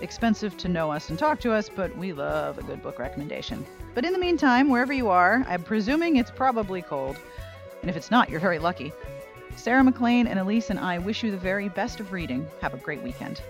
expensive 0.00 0.56
to 0.58 0.68
know 0.68 0.90
us 0.90 1.08
and 1.08 1.18
talk 1.18 1.40
to 1.40 1.52
us, 1.52 1.68
but 1.68 1.96
we 1.96 2.12
love 2.12 2.58
a 2.58 2.62
good 2.62 2.82
book 2.82 2.98
recommendation. 2.98 3.64
But 3.94 4.04
in 4.04 4.12
the 4.12 4.18
meantime, 4.18 4.68
wherever 4.68 4.92
you 4.92 5.08
are, 5.08 5.44
I'm 5.48 5.62
presuming 5.62 6.16
it's 6.16 6.30
probably 6.30 6.82
cold. 6.82 7.16
And 7.80 7.90
if 7.90 7.96
it's 7.96 8.10
not, 8.10 8.28
you're 8.28 8.40
very 8.40 8.58
lucky. 8.58 8.92
Sarah 9.56 9.84
MacLean 9.84 10.26
and 10.26 10.38
Elyse 10.38 10.70
and 10.70 10.78
I 10.78 10.98
wish 10.98 11.22
you 11.22 11.30
the 11.30 11.36
very 11.36 11.68
best 11.68 12.00
of 12.00 12.12
reading. 12.12 12.46
Have 12.60 12.74
a 12.74 12.78
great 12.78 13.02
weekend. 13.02 13.42